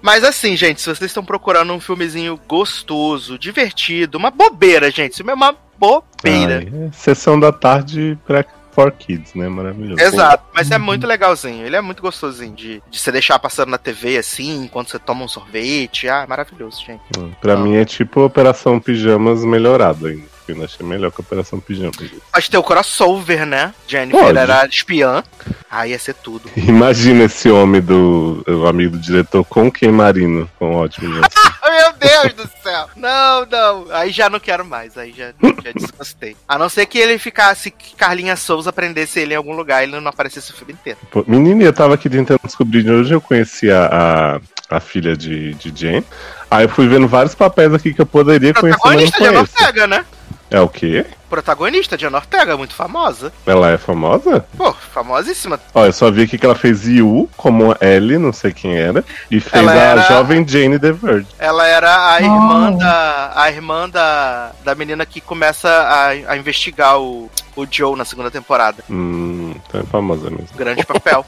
[0.03, 5.28] Mas assim, gente, se vocês estão procurando um filmezinho gostoso, divertido, uma bobeira, gente, isso
[5.28, 6.62] é uma bobeira.
[6.64, 9.48] É sessão da tarde pra for kids, né?
[9.48, 10.01] Maravilhoso.
[10.01, 11.66] Exato, mas é muito legalzinho.
[11.66, 15.24] Ele é muito gostosinho de, de você deixar passando na TV assim, enquanto você toma
[15.24, 16.09] um sorvete.
[16.09, 17.03] Ah, maravilhoso, gente.
[17.18, 20.22] Hum, Pra mim é tipo Operação Pijamas melhorado ainda.
[20.51, 21.96] Eu ainda achei melhor que Operação Pijamas.
[22.32, 23.72] Pode ter o crossover, né?
[23.86, 24.38] Jennifer Pode.
[24.38, 25.22] era espiã.
[25.70, 26.51] Aí ia ser tudo.
[26.57, 31.14] Imagina esse homem do o amigo do diretor com Ken Marino, com ótimo.
[31.70, 32.90] Meu Deus do céu!
[32.96, 33.86] Não, não.
[33.90, 34.98] Aí já não quero mais.
[34.98, 35.26] Aí já,
[35.62, 36.36] já desgostei.
[36.48, 39.86] A não ser que ele ficasse, que Carlinha Souza prendesse ele em algum lugar e
[39.86, 40.98] ele não aparecesse o filme inteiro.
[41.11, 45.55] Pô, Menina, eu tava aqui tentando descobrir de onde eu conhecia a, a filha de,
[45.55, 46.05] de Jen.
[46.51, 49.53] Aí eu fui vendo vários papéis aqui que eu poderia conhecer, mas não conheço.
[49.55, 50.05] Ortega, né?
[50.51, 51.07] É o quê?
[51.31, 53.33] Protagonista de Ana Ortega, muito famosa.
[53.47, 54.45] Ela é famosa?
[54.57, 55.59] Pô, famosíssima.
[55.72, 59.05] Ó, eu só vi aqui que ela fez Yu como Ellie, não sei quem era,
[59.31, 61.26] e fez Ela a era- jovem Jane the Virgin.
[61.39, 63.33] Ela era a irmã da.
[63.37, 68.31] A irmã da, da menina que começa a, a investigar o, o Joe na segunda
[68.31, 68.83] temporada.
[68.91, 70.49] Hum, então é famosa mesmo.
[70.57, 71.24] Grande papel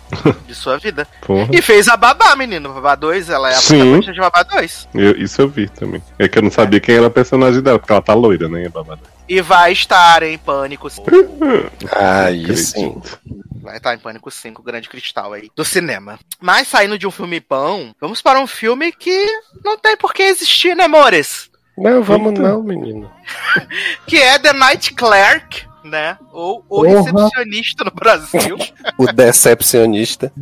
[0.46, 1.06] de sua vida.
[1.24, 1.48] Porra.
[1.52, 2.72] E fez a Babá, menino.
[2.72, 4.88] Babá 2, ela é a protagonista de Babá 2.
[4.94, 6.02] Eu- isso eu vi também.
[6.18, 8.68] É que eu não sabia quem era a personagem dela, porque ela tá loira, né?
[8.68, 9.00] Babada.
[9.28, 11.10] E vai estar em Pânico 5.
[11.96, 12.88] Aí sim.
[12.88, 13.20] Acredito.
[13.62, 16.18] Vai estar em Pânico 5, grande cristal aí, do cinema.
[16.40, 19.24] Mas saindo de um filme bom, vamos para um filme que
[19.64, 21.48] não tem por que existir, né, amores?
[21.78, 22.42] Não, vamos Eita.
[22.42, 23.10] não, menino.
[24.04, 26.18] Que é The Night Clerk, né?
[26.32, 28.56] Ou o recepcionista no Brasil.
[28.98, 30.32] O decepcionista.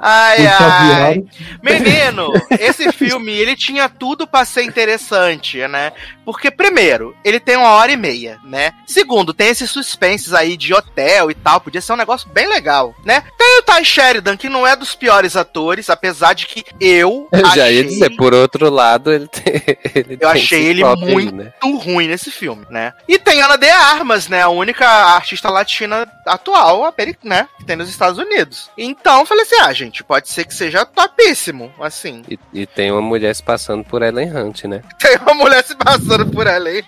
[0.00, 1.24] Ai, ai.
[1.62, 5.92] Menino, esse filme, ele tinha tudo pra ser interessante, né?
[6.24, 8.72] Porque, primeiro, ele tem uma hora e meia, né?
[8.86, 12.94] Segundo, tem esses suspenses aí de hotel e tal, podia ser um negócio bem legal,
[13.04, 13.22] né?
[13.38, 17.40] Tem o Ty Sheridan, que não é dos piores atores, apesar de que eu Eu
[17.40, 19.44] já achei ia dizer, por outro lado, ele tem.
[19.94, 21.52] Ele Eu tem achei ele toque aí, muito né?
[21.62, 22.92] ruim nesse filme, né?
[23.06, 24.42] E tem Ana de Armas, né?
[24.42, 27.48] A única artista latina atual, né?
[27.58, 28.70] Que tem nos Estados Unidos.
[28.76, 32.22] Então, eu falei assim, ah, gente, pode ser que seja topíssimo, assim.
[32.28, 34.82] E, e tem uma mulher se passando por Ellen Hunt, né?
[34.98, 36.82] Tem uma mulher se passando por ela, hein?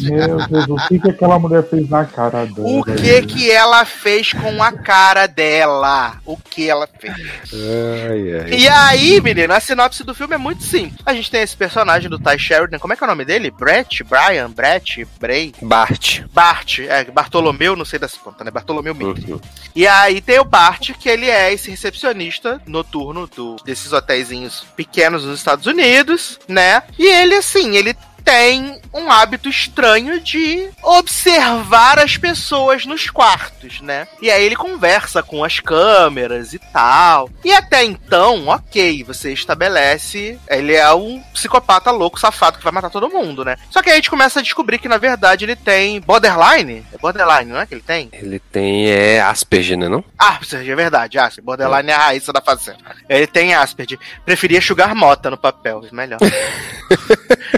[0.00, 2.68] Meu Deus, o que, que aquela mulher fez na cara dela?
[2.68, 6.16] O que que ela fez com a cara dela?
[6.26, 7.14] O que ela fez?
[7.52, 8.50] Ai, ai.
[8.58, 11.00] E aí, menino, a sinopse do filme é muito simples.
[11.06, 13.50] A gente tem esse personagem do Ty Sheridan, como é que é o nome dele?
[13.50, 14.04] Brett?
[14.04, 14.50] Brian?
[14.50, 15.06] Brett?
[15.20, 15.54] Bray?
[15.62, 16.22] Bart.
[16.32, 18.50] Bart, é, Bartolomeu, não sei das contas, né?
[18.50, 19.32] Bartolomeu Mitre.
[19.32, 19.40] Uhum.
[19.74, 25.24] E aí tem o Bart, que ele é esse recepcionista noturno do, desses hotéisinhos pequenos
[25.24, 26.82] nos Estados Unidos, né?
[26.98, 27.94] E ele, assim, ele
[28.24, 34.06] tem um hábito estranho de observar as pessoas nos quartos, né?
[34.20, 37.30] E aí ele conversa com as câmeras e tal.
[37.44, 40.38] E até então, ok, você estabelece.
[40.48, 43.56] Ele é um psicopata louco, safado, que vai matar todo mundo, né?
[43.70, 46.84] Só que aí a gente começa a descobrir que, na verdade, ele tem borderline.
[46.92, 48.08] É borderline, não é que ele tem?
[48.12, 49.88] Ele tem é, Asperger, né?
[49.88, 50.04] Não?
[50.18, 51.44] Asperger, é verdade, Asperger.
[51.44, 52.78] Borderline é a raiz da fazenda.
[53.08, 53.98] Ele tem Asperger.
[54.24, 56.18] Preferia Sugar Mota no papel, melhor.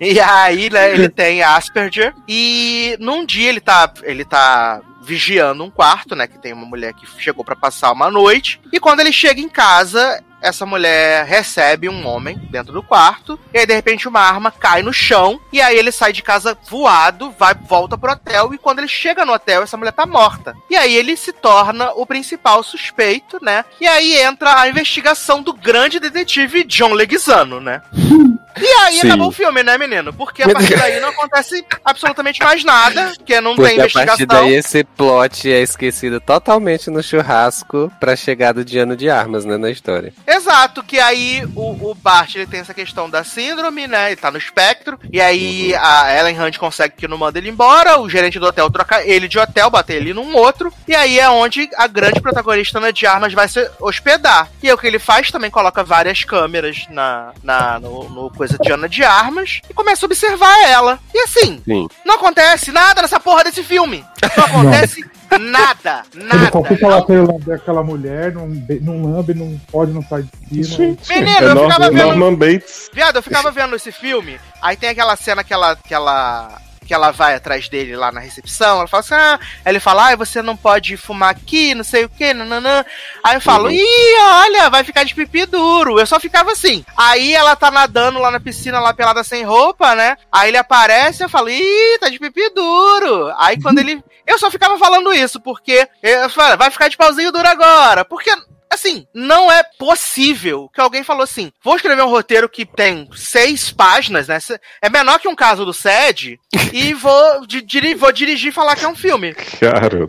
[0.00, 2.14] e aí, né, ele tem Asperger.
[2.26, 6.94] E num dia ele tá, ele tá vigiando um quarto, né, que tem uma mulher
[6.94, 8.60] que chegou pra passar uma noite.
[8.72, 13.58] E quando ele chega em casa, essa mulher recebe um homem dentro do quarto, e
[13.58, 17.34] aí de repente uma arma cai no chão, e aí ele sai de casa voado,
[17.38, 20.54] vai volta pro hotel, e quando ele chega no hotel, essa mulher tá morta.
[20.70, 23.64] E aí ele se torna o principal suspeito, né?
[23.80, 27.82] E aí entra a investigação do grande detetive John Leguizano, né?
[28.58, 29.08] E aí Sim.
[29.08, 30.12] acabou o filme, né, menino?
[30.12, 34.06] Porque a partir daí não acontece absolutamente mais nada, porque não tem Porque a investigação.
[34.06, 39.44] partir daí esse plot é esquecido totalmente no churrasco pra chegada de ano de armas,
[39.44, 39.56] né?
[39.56, 40.12] Na história.
[40.26, 44.08] Exato, que aí o, o Bart ele tem essa questão da síndrome, né?
[44.08, 44.98] Ele tá no espectro.
[45.12, 48.00] E aí a Ellen Hunt consegue que não manda ele embora.
[48.00, 50.72] O gerente do hotel troca ele de hotel, bater ele num outro.
[50.86, 54.48] E aí é onde a grande protagonista Ana de Armas vai se hospedar.
[54.62, 58.49] E aí o que ele faz também coloca várias câmeras na, na no, no coisa
[58.58, 60.98] de Ana de Armas e começa a observar ela.
[61.14, 61.88] E assim, Sim.
[62.04, 64.04] não acontece nada nessa porra desse filme.
[64.36, 65.04] Não acontece
[65.38, 66.50] Nada, Ele nada.
[66.50, 70.64] só fica lá querendo lamber aquela mulher, não, não lambe, não pode, não sai de
[70.64, 70.96] cima.
[71.08, 72.90] Menino, é eu ficava vendo- Norman Bates.
[72.92, 76.94] Viado, eu ficava vendo esse filme, aí tem aquela cena que ela, que ela, que
[76.94, 80.16] ela vai atrás dele lá na recepção, ela fala assim, ah, aí ele fala, ah,
[80.16, 82.84] você não pode fumar aqui, não sei o que, nananã.
[83.22, 83.70] Aí eu falo, Uhum.
[83.70, 86.00] ih, olha, vai ficar de pipi duro.
[86.00, 86.84] Eu só ficava assim.
[86.96, 90.16] Aí ela tá nadando lá na piscina, lá pelada sem roupa, né?
[90.32, 93.32] Aí ele aparece, eu falo, ih, tá de pipi duro.
[93.38, 94.02] Aí quando ele...
[94.26, 95.86] Eu só ficava falando isso, porque...
[96.02, 98.04] Eu falo, vai ficar de pauzinho duro agora.
[98.04, 98.34] Porque
[98.72, 103.70] Assim, não é possível que alguém falou assim: vou escrever um roteiro que tem seis
[103.72, 104.38] páginas, né?
[104.80, 106.38] É menor que um caso do SED,
[106.72, 109.34] e vou, di- vou dirigir e falar que é um filme.
[109.34, 110.06] Cara,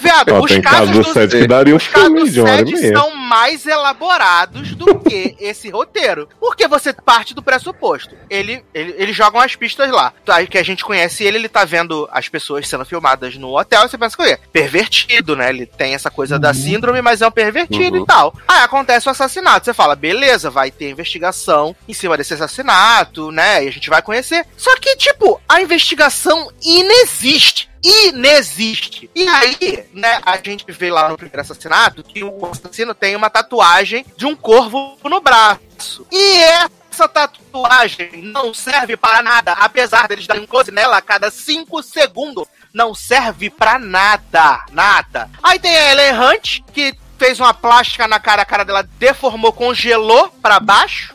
[0.00, 2.66] Viado, ó, os casos do que daria um os casos do de uma hora e
[2.66, 2.96] SED meia.
[2.98, 6.28] são mais elaborados do que esse roteiro.
[6.40, 8.14] Porque você parte do pressuposto.
[8.30, 10.12] Ele, ele, eles jogam as pistas lá.
[10.28, 13.84] Aí que a gente conhece ele, ele tá vendo as pessoas sendo filmadas no hotel,
[13.84, 15.50] e você pensa que é pervertido, né?
[15.50, 18.02] Ele tem essa coisa da síndrome, mas é um pervertido Uhum.
[18.04, 18.34] e tal.
[18.48, 19.64] Aí acontece o assassinato.
[19.64, 23.64] Você fala, beleza, vai ter investigação em cima desse assassinato, né?
[23.64, 24.46] E a gente vai conhecer.
[24.56, 29.10] Só que, tipo, a investigação inexiste inexiste.
[29.14, 33.28] E aí, né, a gente vê lá no primeiro assassinato que o assassino tem uma
[33.28, 36.06] tatuagem de um corvo no braço.
[36.10, 36.38] E
[36.90, 41.82] essa tatuagem não serve para nada, apesar deles darem um close nela a cada 5
[41.82, 42.46] segundos.
[42.72, 45.28] Não serve pra nada, nada.
[45.42, 49.52] Aí tem a Ellen Hunt, que fez uma plástica na cara, a cara dela deformou,
[49.52, 51.14] congelou pra baixo.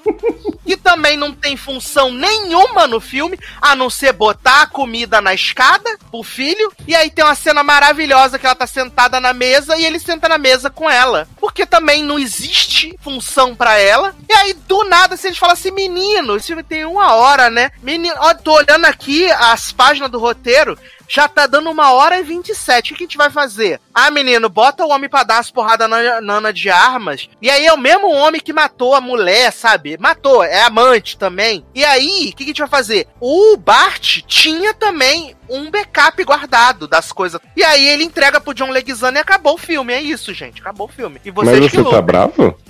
[0.66, 5.34] que também não tem função nenhuma no filme, a não ser botar a comida na
[5.34, 6.72] escada pro filho.
[6.86, 10.28] E aí tem uma cena maravilhosa que ela tá sentada na mesa e ele senta
[10.28, 11.28] na mesa com ela.
[11.40, 14.14] Porque também não existe função pra ela.
[14.30, 17.72] E aí, do nada, se eles falam assim, menino, esse filme tem uma hora, né?
[17.82, 20.78] Menino, ó, tô olhando aqui as páginas do roteiro.
[21.08, 22.94] Já tá dando uma hora e 27.
[22.94, 23.80] O que a gente vai fazer?
[23.94, 27.30] Ah, menino, bota o homem pra dar as porradas na Nana de armas.
[27.42, 29.98] E aí é o mesmo homem que matou a mulher, sabe?
[29.98, 31.66] Matou, é amante também.
[31.74, 33.08] E aí, o que, que a gente vai fazer?
[33.20, 37.40] O Bart tinha também um backup guardado das coisas.
[37.56, 39.94] E aí ele entrega pro John Leguizamo e acabou o filme.
[39.94, 40.62] É isso, gente.
[40.62, 41.22] Acabou o filme.
[41.24, 42.02] E vocês Mas que você tá lutam.
[42.04, 42.58] bravo?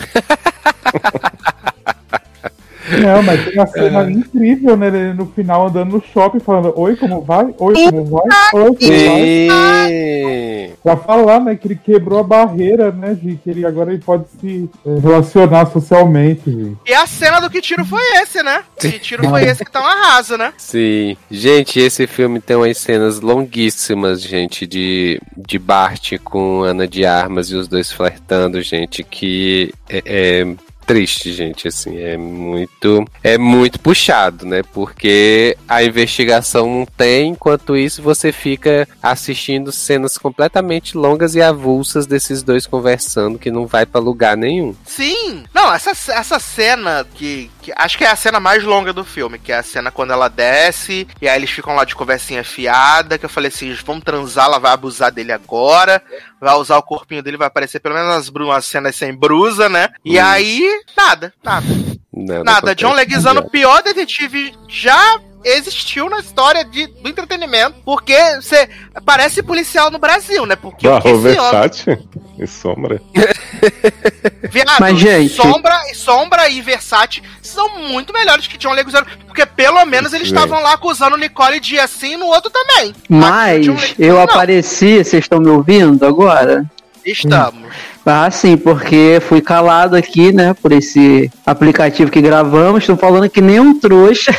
[3.02, 4.88] Não, mas tem uma cena incrível, né?
[4.88, 7.54] Ele no final andando no shopping falando: Oi, como vai?
[7.58, 8.24] Oi, como vai?
[8.54, 9.90] Oi, como vai?
[9.90, 10.74] Sim.
[10.84, 14.26] Pra falar, né, que ele quebrou a barreira, né, de que ele agora ele pode
[14.40, 16.78] se eh, relacionar socialmente, gente.
[16.86, 18.64] E a cena do que tiro foi esse, né?
[18.80, 20.54] Que tiro foi esse que tá um arraso, né?
[20.58, 21.18] Sim.
[21.30, 27.50] Gente, esse filme tem umas cenas longuíssimas, gente, de, de Bart com Ana de Armas
[27.50, 30.48] e os dois flertando, gente, que é, é
[30.88, 34.64] triste, gente, assim, é muito é muito puxado, né?
[34.74, 42.08] Porque a investigação não tem, enquanto isso você fica assistindo cenas completamente longas e avulsas
[42.08, 44.74] desses dois conversando que não vai pra lugar nenhum.
[44.86, 45.44] Sim!
[45.54, 47.74] Não, essa, essa cena que, que.
[47.76, 50.30] Acho que é a cena mais longa do filme, que é a cena quando ela
[50.30, 54.46] desce, e aí eles ficam lá de conversinha fiada, que eu falei assim, vamos transar,
[54.46, 56.02] ela vai abusar dele agora,
[56.40, 59.90] vai usar o corpinho dele, vai aparecer pelo menos umas, umas cenas sem brusa, né?
[60.06, 60.24] E Hum.
[60.24, 61.66] aí, nada, nada.
[62.14, 62.76] Nada Nada.
[62.76, 68.68] John Leguizamo, o pior detetive já existiu na história de, do entretenimento, porque você
[69.06, 70.56] parece policial no Brasil, né?
[70.56, 72.00] Porque o esse homem Versace
[72.40, 73.02] e Sombra.
[74.52, 79.86] Viado, Mas, gente- Sombra, Sombra e Versace são muito melhores que John Leguizamo, porque pelo
[79.86, 82.94] menos eles estavam lá acusando Nicole de assim no outro também.
[83.08, 84.22] Mas o eu não.
[84.24, 86.66] apareci, vocês estão me ouvindo agora?
[87.06, 87.72] Estamos.
[88.10, 92.84] Ah, sim, porque fui calado aqui, né, por esse aplicativo que gravamos.
[92.84, 94.34] Estou falando que nem um trouxa.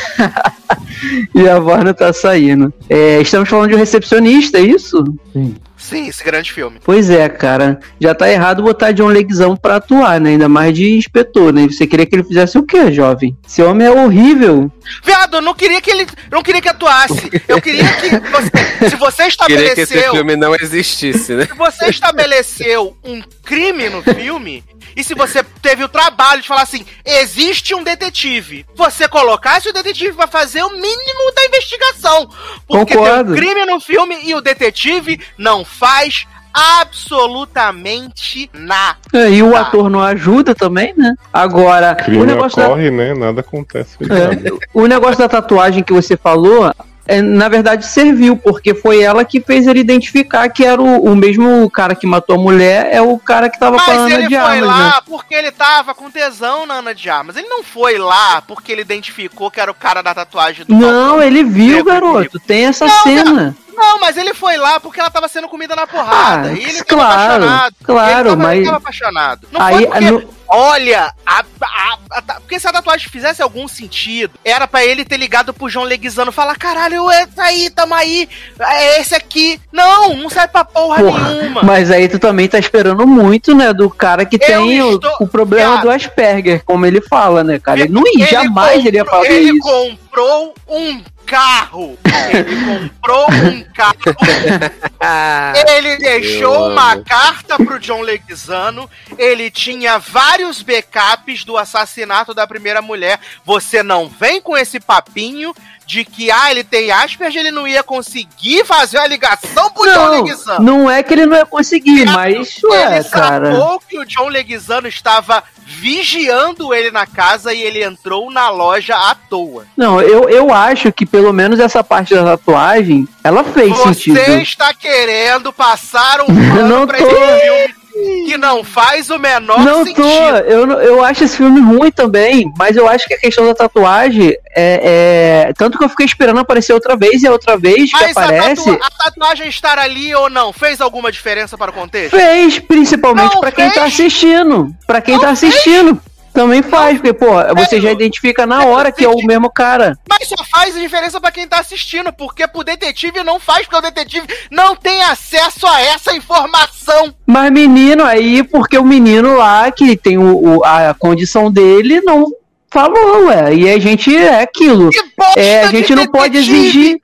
[1.35, 2.73] e a voz não tá saindo.
[2.89, 5.03] É, estamos falando de um recepcionista, é isso?
[5.31, 5.55] Sim.
[5.79, 6.77] Sim, esse grande filme.
[6.83, 7.79] Pois é, cara.
[7.99, 10.31] Já tá errado botar John Leguizamo pra atuar, né?
[10.31, 11.67] Ainda mais de inspetor, né?
[11.67, 13.35] Você queria que ele fizesse o quê, jovem?
[13.47, 14.69] Esse homem é horrível.
[15.03, 16.05] Viado, eu não queria que ele.
[16.29, 17.31] Não queria que atuasse.
[17.47, 18.09] Eu queria que.
[18.09, 20.11] Você, se você Queria que esse estabeleceu.
[20.11, 21.45] filme não existisse, né?
[21.45, 24.63] Se você estabeleceu um crime no filme,
[24.95, 29.73] e se você teve o trabalho de falar assim, existe um detetive, você colocasse o
[29.73, 32.29] detetive pra fazer o mínimo da investigação.
[32.67, 33.33] Porque Concordo.
[33.33, 38.97] tem o crime no filme e o detetive não faz absolutamente nada.
[39.13, 41.13] É, E o ator não ajuda também, né?
[41.31, 43.13] Agora, o Crime negócio da ocorre, né?
[43.13, 43.97] Nada acontece.
[44.01, 46.73] É, o negócio da tatuagem que você falou,
[47.21, 51.69] na verdade serviu, porque foi ela que fez ele identificar que era o, o mesmo
[51.69, 54.27] cara que matou a mulher, é o cara que tava com a Mas Ana ele
[54.27, 54.93] de foi armas, lá né?
[55.05, 57.35] porque ele tava com tesão na Ana de Armas.
[57.35, 60.79] Ele não foi lá porque ele identificou que era o cara da tatuagem do Não,
[61.09, 61.23] Falcão.
[61.23, 62.39] ele viu, Negro garoto.
[62.39, 63.33] Tem essa Não, cena.
[63.33, 63.55] Não,
[63.99, 66.49] mas ele foi lá porque ela tava sendo comida na porrada.
[66.49, 67.75] Ah, e ele tava claro, apaixonado.
[67.83, 69.47] claro, ele tava, mas- Ele tava apaixonado.
[69.51, 73.67] Não Aí, foi porque, no- olha, a, a- a- porque se a tatuagem fizesse algum
[73.67, 77.69] sentido, era pra ele ter ligado pro João Leguizano e falar, caralho, é tá aí,
[77.69, 78.27] tamo aí,
[78.59, 79.59] é esse aqui.
[79.71, 81.63] Não, não serve pra porra, Porra, nenhuma.
[81.63, 85.15] Mas aí tu também tá esperando muito, né, do cara que Eu tem o, estou-
[85.21, 85.81] o problema Cara.
[85.81, 87.81] do Asperger, como ele fala, né, cara?
[87.81, 89.59] Ele não ia, jamais ele ia fazer ele isso.
[89.61, 91.97] comprou um carro.
[92.33, 93.95] Ele comprou um carro.
[95.69, 98.89] Ele deixou uma carta pro John Leguizano.
[99.17, 103.19] Ele tinha vários backups do assassinato da primeira mulher.
[103.45, 105.53] Você não vem com esse papinho
[105.89, 109.95] de que, ah, ele tem Asperger, ele não ia conseguir fazer a ligação pro John
[110.05, 110.63] Não, Leguizano.
[110.63, 113.51] não é que ele não ia conseguir, mas, ué, ele cara.
[113.55, 118.95] sacou que o John Leguizano estava vigiando ele na casa e ele entrou na loja
[118.95, 119.65] à toa.
[119.75, 124.19] Não, eu, eu acho que pelo menos essa parte da tatuagem, ela fez Você sentido.
[124.41, 127.05] está querendo passar um Não pano pra tô.
[127.07, 130.03] esse filme que não faz o menor Não sentido.
[130.03, 133.53] tô, eu, eu acho esse filme ruim também, mas eu acho que a questão da
[133.55, 137.91] tatuagem é, é- Tanto que eu fiquei esperando aparecer outra vez e a outra vez
[137.91, 138.65] que Mas a, aparece.
[138.65, 142.15] tatua- a tatuagem estar ali ou não fez alguma diferença para o contexto?
[142.15, 143.85] Fez, principalmente pra quem tá fez.
[143.93, 144.73] assistindo.
[144.87, 145.99] Pra quem tá assistindo.
[146.33, 149.97] Também faz, porque, pô, você já identifica na hora que é o mesmo cara.
[150.09, 153.81] Mas só faz diferença pra quem tá assistindo, porque pro detetive não faz, porque o
[153.81, 157.13] detetive não tem acesso a essa informação.
[157.25, 162.25] Mas menino aí, porque o menino lá, que tem o, o- a condição dele, não
[162.71, 163.53] falou, ué.
[163.55, 164.89] E a gente é aquilo.
[164.89, 166.99] Que bosta É, a gente não pode exigir.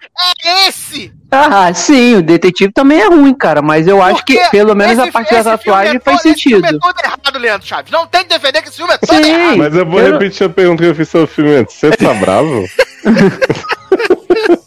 [0.45, 1.11] É esse!
[1.37, 3.61] Ah, sim, o detetive também é ruim, cara.
[3.61, 6.31] Mas eu acho que Porque pelo menos a esse- parte da tatuagem é faz todo-
[6.31, 6.77] Esse filme sentido.
[6.77, 7.91] é todo errado, Leandro Chaves.
[7.91, 9.31] Não tem que defender que esse filme é todo Sim.
[9.31, 9.57] errado.
[9.57, 11.75] Mas eu vou Eu- repetir a pergunta que eu fiz sobre o filme antes.
[11.75, 12.65] Você tá bravo?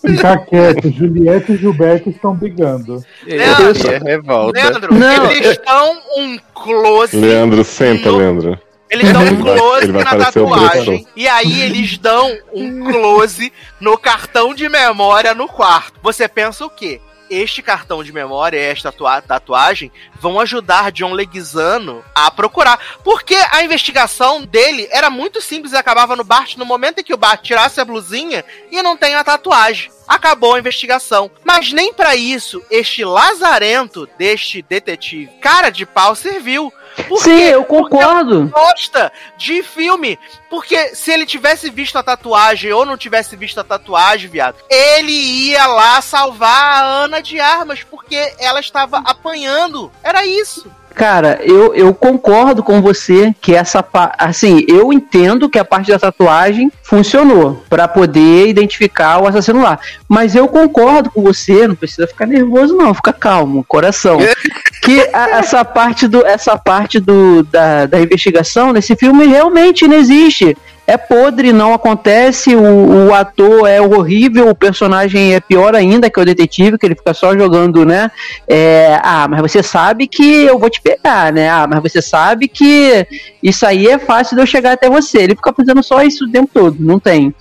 [0.07, 3.03] Fica quieto, Juliette e Gilberto estão brigando.
[3.27, 4.59] Leandro, é revolta.
[4.61, 7.16] Leandro, Não, eles estão um close.
[7.16, 8.59] Leandro, senta, No- Leandro.
[8.91, 11.07] Eles dão um close ele na tatuagem.
[11.14, 15.99] E aí eles dão um close no cartão de memória no quarto.
[16.03, 17.01] Você pensa o quê?
[17.30, 22.80] Este cartão de memória e esta tatua- tatuagem vão ajudar John Leguizano a procurar.
[23.05, 27.12] Porque a investigação dele era muito simples e acabava no Bart no momento em que
[27.12, 29.91] o Bart tirasse a blusinha e não tem a tatuagem.
[30.09, 31.30] Acabou a investigação.
[31.45, 36.72] Mas nem pra isso este lazarento deste detetive cara de pau serviu.
[37.07, 37.51] Por Sim, quê?
[37.53, 38.49] eu concordo.
[38.49, 40.18] gosta de filme.
[40.51, 45.12] Porque se ele tivesse visto a tatuagem ou não tivesse visto a tatuagem, viado, ele
[45.12, 49.90] ia lá salvar a Ana de armas porque ela estava apanhando.
[50.03, 50.70] Era isso.
[50.94, 54.16] Cara, eu, eu concordo com você que essa parte.
[54.18, 59.78] Assim, eu entendo que a parte da tatuagem funcionou pra poder identificar o assassino lá.
[60.09, 64.18] Mas eu concordo com você, não precisa ficar nervoso, não, fica calmo, coração.
[64.89, 69.97] que a- essa parte, do, essa parte do, da, da investigação nesse filme realmente não
[69.97, 70.57] existe.
[70.89, 76.18] É podre, não acontece, o, o ator é horrível, o personagem é pior ainda que
[76.18, 78.11] o detetive, que ele fica só jogando, né?
[78.49, 81.51] É, ah, mas você sabe que eu vou te pegar, né?
[81.51, 83.07] Ah, mas você sabe que
[83.43, 85.18] isso aí é fácil de eu chegar até você.
[85.18, 87.34] Ele fica fazendo só isso o tempo todo, não tem.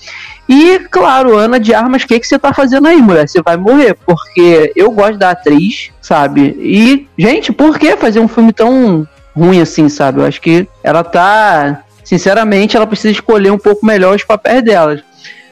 [0.50, 3.30] E, claro, Ana de Armas, o que, que você tá fazendo aí, mulher?
[3.30, 6.54] Você vai morrer, porque eu gosto da atriz, sabe?
[6.60, 10.20] E, gente, por que fazer um filme tão ruim assim, sabe?
[10.20, 11.84] Eu acho que ela tá.
[12.08, 14.98] Sinceramente, ela precisa escolher um pouco melhor os papéis dela.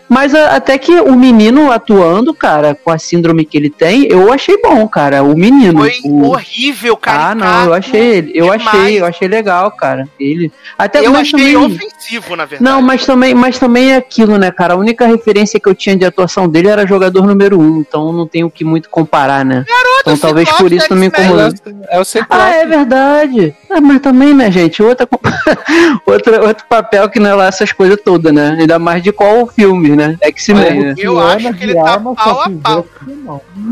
[0.07, 4.31] Mas a- até que o menino atuando, cara, com a síndrome que ele tem, eu
[4.31, 5.21] achei bom, cara.
[5.23, 5.79] O menino.
[5.79, 6.27] Foi o...
[6.29, 7.31] horrível, cara.
[7.31, 8.31] Ah, não, eu achei ele.
[8.35, 8.67] Eu demais.
[8.67, 10.07] achei, eu achei legal, cara.
[10.19, 10.49] Ele.
[10.77, 11.57] Até Eu achei também...
[11.57, 12.63] ofensivo, na verdade.
[12.71, 14.75] Não, mas também, mas também é aquilo, né, cara?
[14.75, 18.27] A única referência que eu tinha de atuação dele era jogador número um, então não
[18.27, 19.65] tenho o que muito comparar, né?
[20.05, 21.51] Então talvez por isso não me incomodou.
[21.89, 22.27] É o Ciclope.
[22.41, 23.55] Ah, é verdade.
[23.69, 24.81] Ah, mas também, né, gente?
[24.83, 25.07] Outra,
[26.05, 28.55] outra, outro papel que não é lá essas coisas todas, né?
[28.59, 30.17] Ainda mais de qual filme, né?
[30.21, 30.95] X-Men, né?
[30.97, 32.85] Eu Ana acho que ele de tá pau só a pau.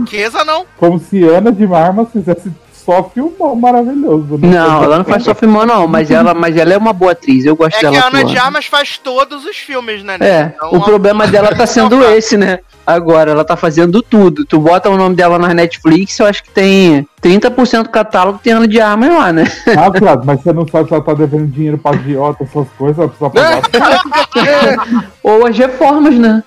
[0.07, 0.65] Queza não.
[0.77, 4.37] Como se Ana de Armas fizesse só filmão maravilhoso.
[4.37, 4.49] né?
[4.49, 7.45] Não, ela não faz só filmão, não, mas ela, mas ela é uma boa atriz,
[7.45, 8.31] eu gosto É dela que a Ana atuando.
[8.33, 10.17] de Armas faz todos os filmes, né?
[10.19, 12.59] É, Então, o problema dela tá sendo esse, né?
[12.85, 14.45] Agora, ela tá fazendo tudo.
[14.45, 18.51] Tu bota o nome dela na Netflix, eu acho que tem 30% do catálogo tem
[18.51, 19.45] Ana de Armas lá, né?
[19.77, 22.99] Ah, Flávio, mas você não sabe se ela tá devendo dinheiro pra agiota, essas coisas,
[22.99, 25.05] ela precisa pagar.
[25.23, 26.43] Ou as reformas, né?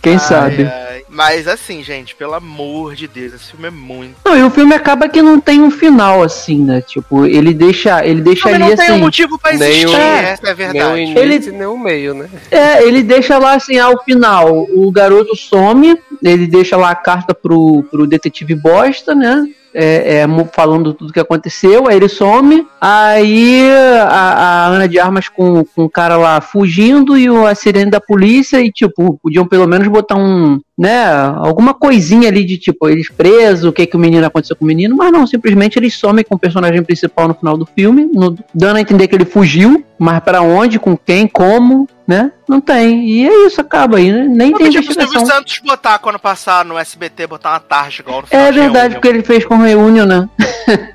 [0.00, 0.64] Quem Ai, sabe?
[0.64, 0.85] ai.
[1.16, 4.16] Mas assim, gente, pelo amor de Deus, esse filme é muito.
[4.22, 6.82] Não, e o filme acaba que não tem um final, assim, né?
[6.82, 9.00] Tipo, ele deixa, ele deixa Mas ali não tem um assim.
[9.02, 11.00] motivo pra Nem existir, o- essa é a Nem o verdade.
[11.00, 12.28] início Ele- nem o meio, né?
[12.50, 17.34] É, ele deixa lá assim, ao final, o garoto some, Ele deixa lá a carta
[17.34, 19.46] pro, pro detetive bosta, né?
[19.74, 23.68] É, é, falando tudo que aconteceu, aí ele some, aí
[24.08, 27.90] a, a Ana de Armas com, com o cara lá fugindo e o, a sirene
[27.90, 31.06] da polícia e, tipo, podiam pelo menos botar um, né,
[31.38, 34.68] alguma coisinha ali de, tipo, eles presos, o que que o menino aconteceu com o
[34.68, 38.36] menino, mas não, simplesmente eles somem com o personagem principal no final do filme, no-
[38.54, 43.08] dando a entender que ele fugiu, mas pra onde, com quem, como, né, não tem,
[43.08, 44.26] e é isso, acaba aí, né?
[44.28, 45.36] nem Eu tem pedi pro Silvio investigação.
[45.38, 49.22] Santos botar quando passar no SBT, botar uma tarde igual no É verdade, porque ele
[49.22, 50.28] fez com Reunion, né?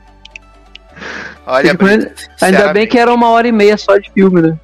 [1.45, 1.86] Olha, Tipo,
[2.39, 4.57] Ainda bem que era uma hora e meia só de filme, né?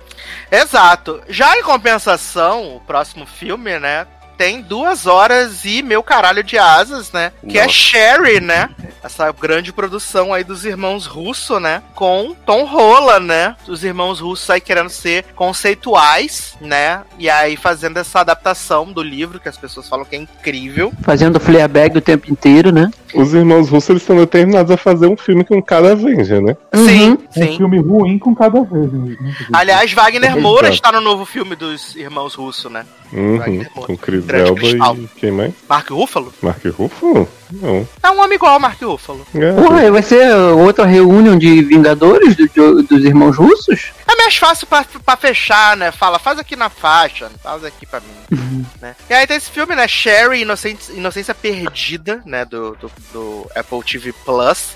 [0.52, 1.20] Exato.
[1.28, 4.06] Já em compensação, o próximo filme, né?
[4.38, 7.32] Tem duas horas e meu caralho de asas, né?
[7.48, 7.68] Que é.
[7.68, 8.70] Sherry, né?
[9.04, 11.82] Essa grande produção aí dos irmãos Russo, né?
[11.96, 13.56] Com Tom Holland, né?
[13.68, 17.02] Os irmãos Russo aí querendo ser conceituais, né?
[17.18, 20.94] E aí fazendo essa adaptação do livro, que as pessoas falam que é incrível.
[21.02, 22.92] Fazendo Fleabag o tempo inteiro, né?
[23.14, 26.58] Os irmãos russos eles estão determinados a fazer um filme com cada Avenger, né?
[26.74, 27.14] Sim, Uhum.
[27.14, 27.58] Um sim.
[27.58, 28.92] filme ruim com cada vez.
[28.92, 29.16] Né?
[29.54, 30.38] Aliás, Wagner.
[30.40, 32.86] Moura está no novo filme dos irmãos Russo, né?
[33.14, 33.38] Uhum.
[33.38, 33.88] Wagner Moura.
[33.88, 35.54] Com Chris Grande Elba e quem mais?
[35.70, 36.34] Mark Ruffalo?
[36.42, 37.28] Mark Ruffalo?
[37.52, 37.88] Não.
[38.04, 39.26] É um homem igual ao Mark Ruffalo.
[39.34, 39.52] É.
[39.54, 43.92] Porra, vai ser outra reunião de Vingadores do- do- dos irmãos russos?
[44.08, 45.92] É mais fácil pra, pra fechar, né?
[45.92, 48.66] Fala, faz aqui na faixa, faz aqui pra mim.
[48.82, 48.96] né?
[49.10, 49.88] E aí tem esse filme, né?
[49.88, 52.44] Sherry, Inocência, Inocência Perdida, né?
[52.46, 54.72] Do, do, do Apple TV Plus.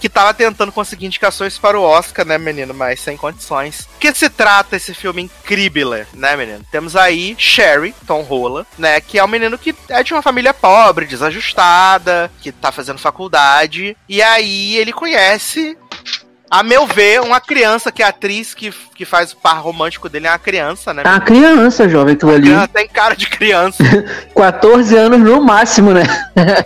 [0.00, 2.72] Que tava tentando conseguir indicações para o Oscar, né, menino?
[2.72, 3.88] Mas sem condições.
[4.00, 6.64] Que se trata esse filme incrível, né, menino?
[6.70, 9.00] Temos aí Sherry, Tom Holland, né?
[9.00, 13.96] Que é um menino que é de uma família pobre, desajustada, que tá fazendo faculdade.
[14.08, 15.76] E aí ele conhece
[16.50, 20.26] a meu ver, uma criança, que é atriz que, que faz o par romântico dele
[20.26, 21.02] é uma criança, né?
[21.06, 22.52] É uma criança, jovem, aquilo ali.
[22.52, 23.82] Ela tem cara de criança.
[24.36, 26.02] 14 anos no máximo, né?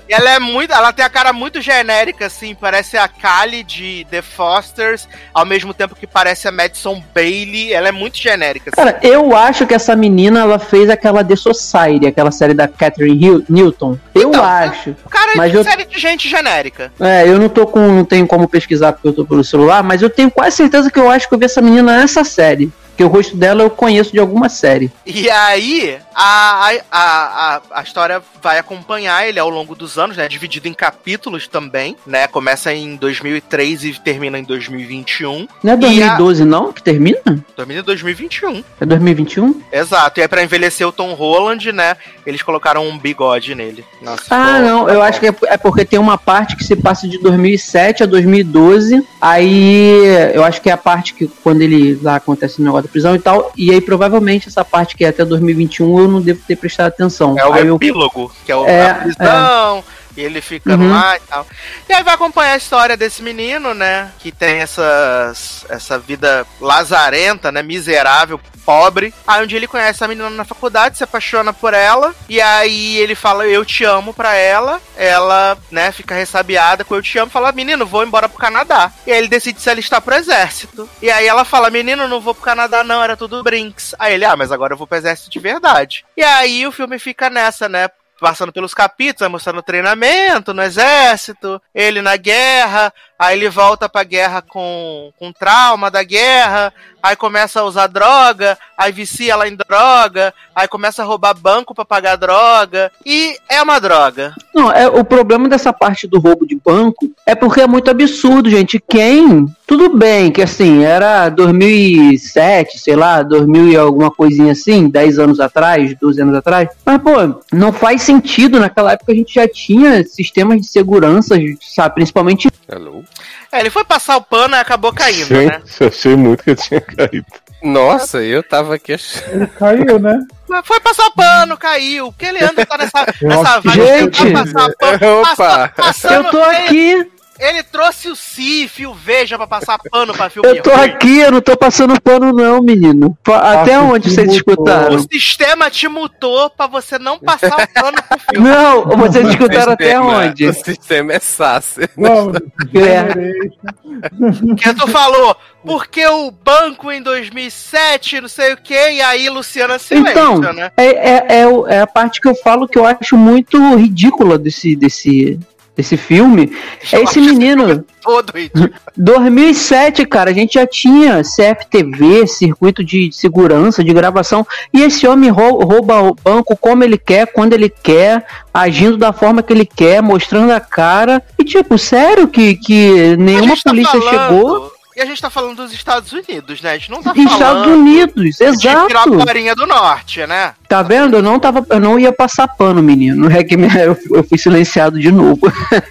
[0.08, 0.72] e ela é muito.
[0.72, 2.52] Ela tem a cara muito genérica, assim.
[2.52, 7.72] Parece a Kali de The Fosters, ao mesmo tempo que parece a Madison Bailey.
[7.72, 8.84] Ela é muito genérica, assim.
[8.84, 13.16] Cara, eu acho que essa menina, ela fez aquela The Society, aquela série da Catherine
[13.24, 13.96] Hill- Newton.
[14.12, 14.96] Eu Então, acho.
[15.08, 16.92] cara é mas de eu- série de gente genérica.
[16.98, 17.78] É, eu não tô com.
[17.92, 20.98] não tenho como pesquisar porque eu tô pelo celular, mas eu tenho quase certeza que
[20.98, 22.70] eu acho que eu vi essa menina nessa série.
[22.96, 24.90] Que o rosto dela eu conheço de alguma série.
[25.04, 30.28] E aí, a, a, a, a história vai acompanhar ele ao longo dos anos, né?
[30.28, 32.26] Dividido em capítulos também, né?
[32.28, 35.48] Começa em 2003 e termina em 2021.
[35.62, 36.72] Não é E a- 2012, não?
[36.72, 37.20] Que termina?
[37.56, 38.62] Termina em 2021.
[38.80, 39.60] É 2021?
[39.72, 40.20] Exato.
[40.20, 41.96] E aí, pra envelhecer o Tom Holland, né?
[42.26, 43.84] Eles colocaram um bigode nele.
[44.02, 47.08] Nossa, Ah, não, eu acho que é, é porque tem uma parte que se passa
[47.08, 49.04] de 2007 a 2012.
[49.20, 52.88] Aí eu acho que é a parte que quando ele lá acontece o negócio da
[52.88, 53.52] prisão e tal.
[53.56, 57.36] E aí provavelmente essa parte que é até 2021 eu não devo ter prestado atenção.
[57.38, 59.84] É o aí eu, epílogo, que é, o, É, prisão,
[60.16, 60.90] e ele fica Uhum.
[60.92, 61.46] lá e tal.
[61.88, 64.10] E aí vai acompanhar a história desse menino, né?
[64.18, 67.62] Que tem essas, essa vida lazarenta, né?
[67.62, 69.12] Miserável, pobre.
[69.26, 72.14] Aí um dia ele conhece a menina na faculdade, se apaixona por ela.
[72.28, 74.80] E aí ele fala, eu te amo pra ela.
[74.96, 77.30] Ela, né, fica ressabiada com eu te amo.
[77.30, 78.90] Fala, menino, vou embora pro Canadá.
[79.06, 80.88] E aí ele decide se alistar pro exército.
[81.02, 83.94] E aí ela fala, menino, não vou pro Canadá não, era tudo brinks.
[83.98, 86.04] Aí ele, ah, mas agora eu vou pro exército de verdade.
[86.16, 87.88] E aí o filme fica nessa, né?
[88.20, 94.42] Passando pelos capítulos, mostrando treinamento no exército, ele na guerra, aí ele volta pra guerra
[94.42, 100.32] com, com trauma da guerra, aí começa a usar droga, aí vicia ela em droga,
[100.54, 104.34] aí começa a roubar banco pra pagar droga, e é uma droga.
[104.54, 108.48] Não, é, o problema dessa parte do roubo de banco é porque é muito absurdo,
[108.48, 108.82] gente.
[108.88, 109.46] Quem.
[109.66, 115.40] Tudo bem que assim, era 2007, sei lá, 2000 e alguma coisinha assim, 10 anos
[115.40, 116.68] atrás, 12 anos atrás.
[116.84, 118.60] Mas, pô, não faz sentido.
[118.60, 121.94] Naquela época a gente já tinha sistemas de segurança, sabe?
[121.96, 122.48] Principalmente.
[122.68, 123.03] Hello?
[123.52, 125.60] É, ele foi passar o pano e acabou caindo, né?
[125.66, 127.26] Gente, achei muito que eu tinha caído.
[127.62, 129.32] Nossa, eu tava aqui achando.
[129.32, 130.18] Ele caiu, né?
[130.64, 132.12] Foi passar pano, caiu.
[132.12, 134.32] Porque ele anda tá nessa, Eu nessa vibe Gente!
[134.32, 134.98] passar pano.
[135.22, 135.34] Opa!
[135.34, 140.30] Passa- passando- Eu tô aqui, Ele trouxe o Cif, o Veja pra passar pano pra
[140.30, 140.80] filme eu tô ruim.
[140.84, 143.16] aqui, eu não tô passando pano, não, menino.
[143.26, 144.94] Até Acho onde vocês escutaram?
[144.96, 148.48] O sistema te mutou pra você não passar o pano pro filme.
[148.48, 150.46] Não, vocês escutaram até Sistema- onde?
[150.46, 151.76] O sistema é SAS.
[151.96, 152.36] Vamos,
[152.74, 154.54] É.
[154.56, 159.78] Que tu falou, porque o banco em 2007, não sei o que, e aí Luciana
[159.78, 160.70] Silêncio, Então, né?
[160.76, 161.44] é, é, é,
[161.76, 165.38] é a parte que eu falo que eu acho muito ridícula desse, desse,
[165.76, 166.52] desse filme
[166.92, 167.84] é esse menino.
[168.02, 168.70] Todo ridículo.
[168.96, 175.30] 2007, cara, a gente já tinha CFTV, circuito de segurança, de gravação, e esse homem
[175.30, 179.64] rou- rouba o banco como ele quer, quando ele quer, agindo da forma que ele
[179.66, 181.22] quer, mostrando a cara.
[181.38, 184.63] E tipo, sério que, que nenhuma tá polícia chegou?
[184.96, 186.70] E a gente tá falando dos Estados Unidos, né?
[186.72, 188.86] A gente não tá Estados falando Unidos, de exato.
[188.86, 190.54] Piraporinha do Norte, né?
[190.68, 191.16] Tá vendo?
[191.16, 193.30] Eu não tava, eu não ia passar pano, menino.
[193.30, 195.40] É que eu, eu fui silenciado de novo.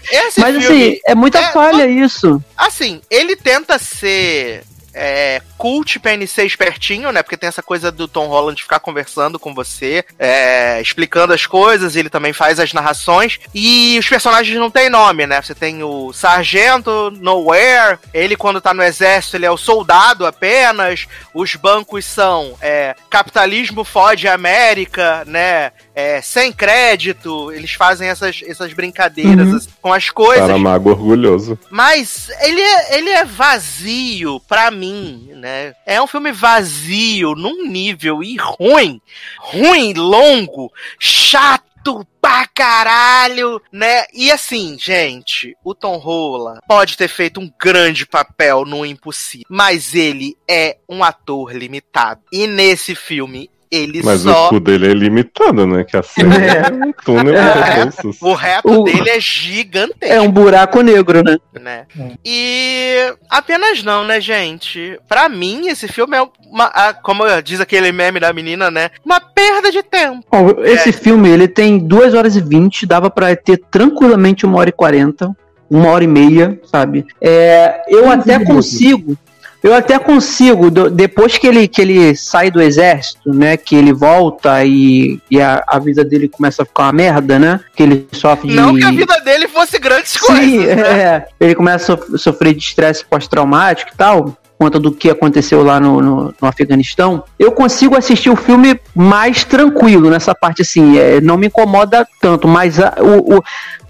[0.10, 2.42] Esse Mas filme, assim, é muita é- falha isso.
[2.58, 4.64] assim, ele tenta ser
[4.94, 7.24] é, cult PNC espertinho, né?
[7.24, 11.96] Porque tem essa coisa do Tom Holland ficar conversando com você, é, explicando as coisas,
[11.96, 13.40] ele também faz as narrações.
[13.54, 15.42] E os personagens não têm nome, né?
[15.42, 21.08] Você tem o Sargento Nowhere, ele quando tá no exército, ele é o soldado apenas.
[21.34, 25.72] Os bancos são é, capitalismo fode a América, né?
[25.96, 29.56] É, sem crédito, eles fazem essas, essas brincadeiras Uhum.
[29.58, 30.46] assim, com as coisas.
[30.46, 31.58] Para mago orgulhoso.
[31.70, 35.74] Mas ele é, ele é vazio pra mim, né?
[35.86, 39.02] É um filme vazio num nível e ruim,
[39.40, 44.06] ruim, longo, chato pra caralho, né?
[44.14, 49.94] E assim, gente, o Tom Holland pode ter feito um grande papel no Impossível, mas
[49.94, 52.22] ele é um ator limitado.
[52.32, 55.84] E nesse filme ele Mas só o cu dele é limitado, né?
[55.84, 57.76] Que a cena é um túnel É.
[57.76, 58.22] com bolsos.
[58.22, 59.98] o reto O- dele é gigantesco.
[60.02, 61.38] É um buraco negro, né?
[61.60, 61.86] né?
[62.24, 64.98] E apenas não, né, gente?
[65.08, 66.22] Pra mim, esse filme é
[66.52, 68.90] uma, a- como diz aquele meme da menina, né?
[69.06, 70.24] Uma perda de tempo.
[70.32, 74.70] Bom, esse filme, ele tem 2 horas e 20, dava pra ter tranquilamente uma hora
[74.70, 75.36] e 40,
[75.70, 77.06] uma hora e meia, sabe?
[77.22, 79.18] É, eu até consigo,
[79.64, 84.64] eu até consigo, depois que ele, que ele sai do exército, né, que ele volta
[84.66, 88.50] e, e a, a vida dele começa a ficar uma merda, né, que ele sofre
[88.50, 88.56] de...
[88.56, 91.00] Não que a vida dele fosse grandes coisas, Sim, né?
[91.02, 91.26] é.
[91.40, 95.80] Ele começa a sof- sofrer de estresse pós-traumático e tal, conta do que aconteceu lá
[95.80, 97.24] no, no, no Afeganistão.
[97.40, 102.48] Eu consigo assistir o filme mais tranquilo nessa parte, assim, é, não me incomoda tanto,
[102.48, 103.44] mas a- o, o-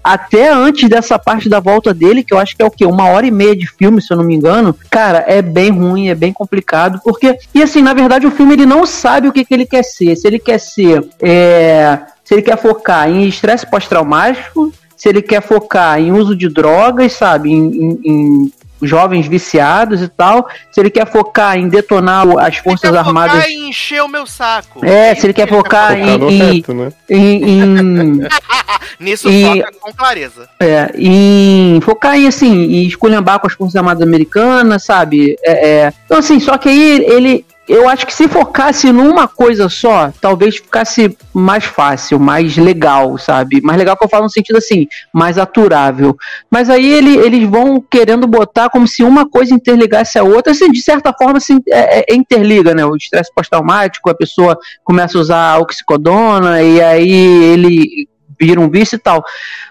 [0.04, 2.84] até antes dessa parte da volta dele, que eu acho que é o quê?
[2.84, 6.08] Uma hora e meia de filme, se eu não me engano, cara, é bem ruim,
[6.08, 9.44] é bem complicado, porque, e assim, na verdade, o filme ele não sabe o que,
[9.44, 10.14] que ele quer ser.
[10.16, 15.40] Se ele quer ser, é, se ele quer focar em estresse pós-traumático, se ele quer
[15.42, 18.52] focar em uso de drogas, sabe, em, em- em
[18.82, 23.32] jovens viciados e tal, se ele quer focar em detonar as forças Ele quer armadas.
[23.36, 24.84] focar em encher o meu saco.
[24.84, 26.92] É, se ele quer focar Focar em, em, reto, né?
[27.08, 28.20] em- em-
[29.00, 30.48] Nisso E- foca com clareza.
[30.60, 35.36] é, em focar em assim, em esculhambar com as forças armadas americanas, sabe?
[35.44, 35.92] É, é.
[36.04, 40.56] Então assim, só que aí ele, eu acho que se focasse numa coisa só, talvez
[40.56, 43.60] ficasse mais fácil, mais legal, sabe?
[43.62, 46.16] Mais legal que eu falo no sentido assim, mais aturável.
[46.50, 50.70] Mas aí ele- eles vão querendo botar como se uma coisa interligasse a outra, assim,
[50.70, 52.84] de certa forma assim, é, é- interliga, né?
[52.84, 57.10] O estresse pós-traumático, a pessoa começa a usar oxicodona e aí
[57.52, 58.08] ele
[58.38, 59.22] vira um vício e tal.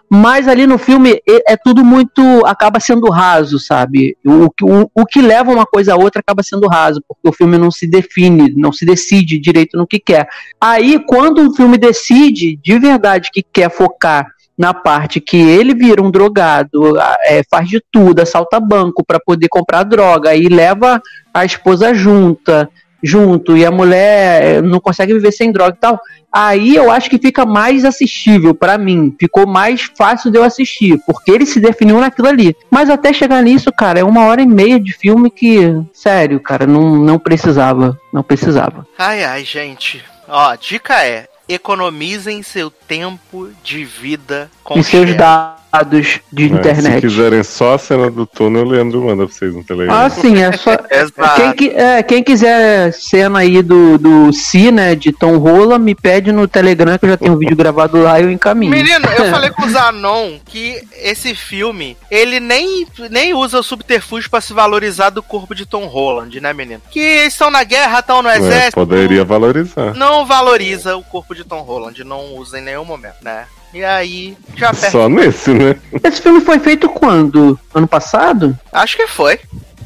[0.10, 2.46] Mas ali no filme é, tudo muito.
[2.46, 4.18] acaba sendo raso, sabe?
[4.26, 7.58] O, o, o que leva uma coisa a outra acaba sendo raso, porque o filme
[7.58, 10.28] não se define, não se decide direito no que quer.
[10.60, 14.28] Aí, quando um filme decide de verdade que quer focar
[14.58, 19.48] na parte que ele vira um drogado, é, faz de tudo, assalta banco para poder
[19.50, 21.02] comprar droga, aí leva
[21.34, 22.70] a esposa junta,
[23.04, 26.00] junto, e a mulher é, não consegue viver sem droga e tal
[26.34, 29.16] aí eu acho que fica mais assistível pra mim.
[29.20, 32.56] Ficou mais fácil de eu assistir, porque ele se definiu naquilo ali.
[32.72, 36.66] Mas até chegar nisso, cara, é uma hora e meia de filme que, sério, cara,
[36.66, 37.96] não, não precisava.
[38.12, 38.88] Não precisava.
[38.98, 40.04] Ai, ai, gente.
[40.28, 46.54] Ó, dica é: economizem seu tempo de vida com e seus dados de É, Se
[46.54, 47.02] internet.
[47.02, 49.96] quiserem só a cena do túnel, o Leandro manda pra vocês no Telegram.
[49.96, 50.72] Ah, sim, é só.
[51.58, 56.32] Quem, é, quem quiser cena aí do, do Si, né, de Tom Rola, me pede
[56.32, 58.72] no Telegram que eu já tenho um vídeo gravado lá e eu encaminho.
[58.72, 64.30] Menino, eu falei com o Zanon que esse filme, ele nem, nem usa o subterfúgio
[64.30, 66.82] pra se valorizar do corpo de Tom Holland, né, menino?
[66.92, 68.76] Que eles estão na guerra, estão no É, exército.
[68.76, 69.96] poderia valorizar.
[69.96, 73.46] Não valoriza o corpo de Tom Holland, não usa em nenhum momento, né?
[73.74, 74.92] E aí, já perde.
[74.92, 75.76] Só nesse, né?
[76.04, 77.60] Esse filme foi feito quando?
[77.74, 78.58] Ano passado?
[78.72, 79.40] Acho que foi.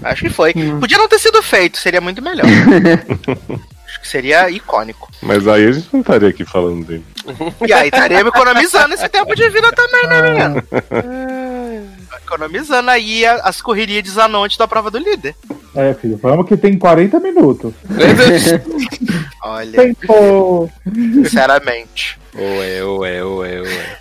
[0.03, 0.53] Acho que foi.
[0.55, 0.79] Hum.
[0.79, 2.45] Podia não ter sido feito, seria muito melhor.
[3.87, 5.09] Acho que seria icônico.
[5.21, 7.05] Mas aí a gente não estaria aqui falando dele.
[7.65, 10.63] E aí estaríamos economizando esse tempo de vida também, né, menino?
[12.23, 15.35] Economizando aí as correrias de Zanonte da prova do líder.
[15.75, 17.73] É, filho, vamos que tem 40 minutos.
[19.43, 20.69] Olha, Tempo!
[20.93, 22.19] sinceramente.
[22.37, 23.97] Ué, ué, ué, ué.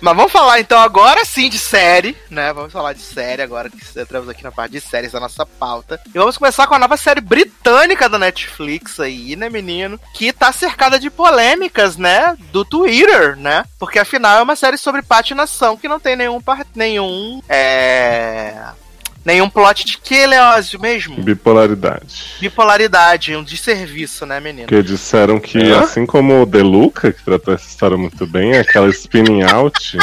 [0.00, 2.52] Mas vamos falar então agora sim de série, né?
[2.52, 6.00] Vamos falar de série agora que entramos aqui na parte de séries da nossa pauta.
[6.06, 9.98] E vamos começar com a nova série britânica da Netflix aí, né, menino?
[10.14, 12.36] Que tá cercada de polêmicas, né?
[12.52, 13.64] Do Twitter, né?
[13.78, 16.42] Porque afinal é uma série sobre patinação que não tem nenhum
[16.74, 18.56] nenhum é
[19.24, 21.22] Nenhum plot de que, Leózio, mesmo?
[21.22, 22.36] Bipolaridade.
[22.40, 24.66] Bipolaridade, um desserviço, né, menino?
[24.66, 25.78] Que disseram que, é?
[25.78, 29.96] assim como o Deluca, que tratou essa história muito bem, aquela spinning out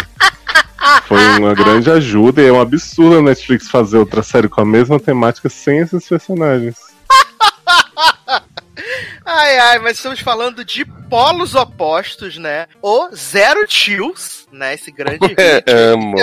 [1.05, 4.65] foi uma grande ajuda e é um absurdo a Netflix fazer outra série com a
[4.65, 6.75] mesma temática sem esses personagens.
[9.25, 12.67] Ai, ai, mas estamos falando de polos opostos, né?
[12.81, 14.75] O Zero Chills, né?
[14.75, 15.63] Esse grande hit.
[15.67, 16.15] Amo.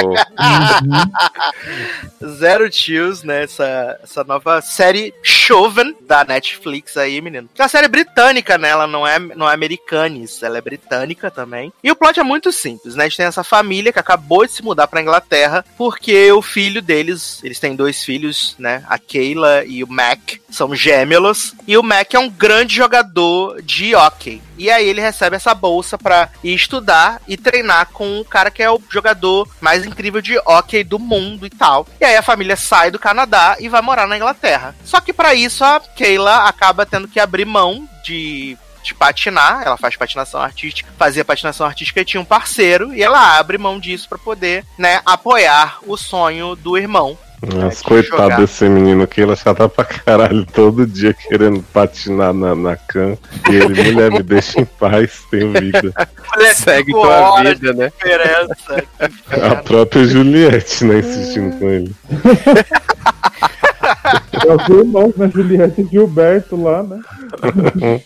[2.38, 3.44] Zero Chills, né?
[3.44, 7.48] Essa, essa nova série Chauvin da Netflix aí, menino.
[7.58, 8.68] É uma série britânica, né?
[8.68, 11.72] Ela não é, não é americanis, ela é britânica também.
[11.82, 13.04] E o plot é muito simples, né?
[13.04, 16.80] A gente tem essa família que acabou de se mudar pra Inglaterra porque o filho
[16.80, 18.84] deles, eles têm dois filhos, né?
[18.88, 21.54] A Kayla e o Mac, são gêmeos.
[21.66, 24.45] E o Mac é um grande jogador de hockey.
[24.56, 28.62] E aí ele recebe essa bolsa para ir estudar e treinar com o cara que
[28.62, 31.86] é o jogador mais incrível de hockey do mundo e tal.
[32.00, 34.74] E aí a família sai do Canadá e vai morar na Inglaterra.
[34.84, 38.56] Só que para isso a Keila acaba tendo que abrir mão de
[38.86, 43.36] de patinar, ela faz patinação artística, fazia patinação artística e tinha um parceiro, e ela
[43.36, 49.06] abre mão disso para poder, né, apoiar o sonho do irmão, mas coitado desse menino
[49.06, 53.16] que ele já tá pra caralho todo dia querendo patinar na, na can.
[53.50, 55.92] E ele, mulher, me deixa em paz, tenho vida.
[56.54, 57.92] Segue tua vida, né?
[59.30, 61.94] A própria Juliette, né, insistindo com ele.
[64.44, 65.30] É os irmãos, né?
[65.32, 67.00] Juliette e Gilberto lá, né?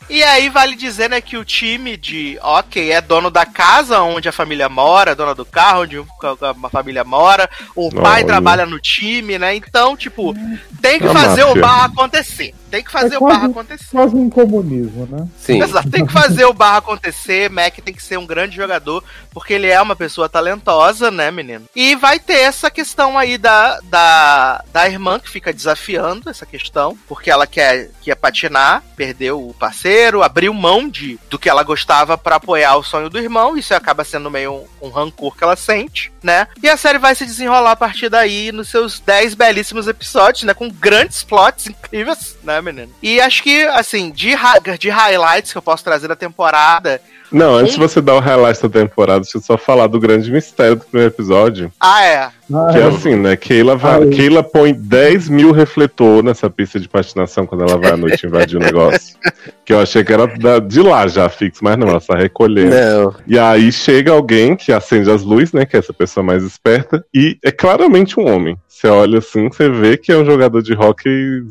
[0.08, 4.28] e aí vale dizer, né, que o time de hockey é dono da casa onde
[4.28, 9.38] a família mora, dona do carro onde a família mora, o pai trabalha no time,
[9.38, 9.54] né?
[9.54, 10.34] Então, tipo,
[10.80, 11.58] tem que a fazer máfia.
[11.58, 12.54] o bar acontecer.
[12.70, 13.90] Tem que fazer é o bar acontecer.
[13.90, 15.26] Quase um comunismo, né?
[15.36, 15.60] Sim.
[15.60, 17.50] Exato, tem que fazer o bar acontecer.
[17.50, 19.02] Mac tem que ser um grande jogador,
[19.32, 21.64] porque ele é uma pessoa talentosa, né, menino?
[21.74, 26.96] E vai ter essa questão aí da, da, da irmã que fica desafiando essa questão,
[27.08, 32.16] porque ela quer, quer patinar, perdeu o parceiro, abriu mão de, do que ela gostava
[32.18, 33.56] para apoiar o sonho do irmão.
[33.56, 36.46] Isso acaba sendo meio um, um rancor que ela sente, né?
[36.62, 40.54] E a série vai se desenrolar a partir daí nos seus 10 belíssimos episódios, né?
[40.54, 42.60] Com grandes plots incríveis, né?
[42.60, 42.92] menino?
[43.02, 44.34] E acho que, assim, de,
[44.78, 47.00] de highlights que eu posso trazer da temporada.
[47.30, 50.30] Não, antes de você dar o highlight da temporada, deixa eu só falar do grande
[50.30, 51.72] mistério do primeiro episódio.
[51.78, 52.30] Ah, é.
[52.72, 53.36] Que é assim, né?
[53.36, 57.96] Keila, vai, Keila põe 10 mil refletor nessa pista de patinação quando ela vai à
[57.96, 59.16] noite invadir o negócio.
[59.64, 62.74] Que eu achei que era da, de lá já fixo, mas não, ela está recolhendo.
[62.74, 63.14] Não.
[63.24, 65.64] E aí chega alguém que acende as luzes, né?
[65.64, 68.58] Que é essa pessoa mais esperta, e é claramente um homem.
[68.80, 71.44] Você olha assim, você vê que é um jogador de hockey,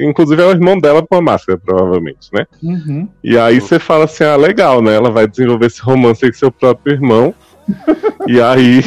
[0.00, 2.46] inclusive é o irmão dela com a máscara, provavelmente, né?
[2.62, 3.08] Uhum.
[3.22, 4.94] E aí você fala assim, ah, legal, né?
[4.94, 7.34] Ela vai desenvolver esse romance com seu próprio irmão.
[8.26, 8.84] e aí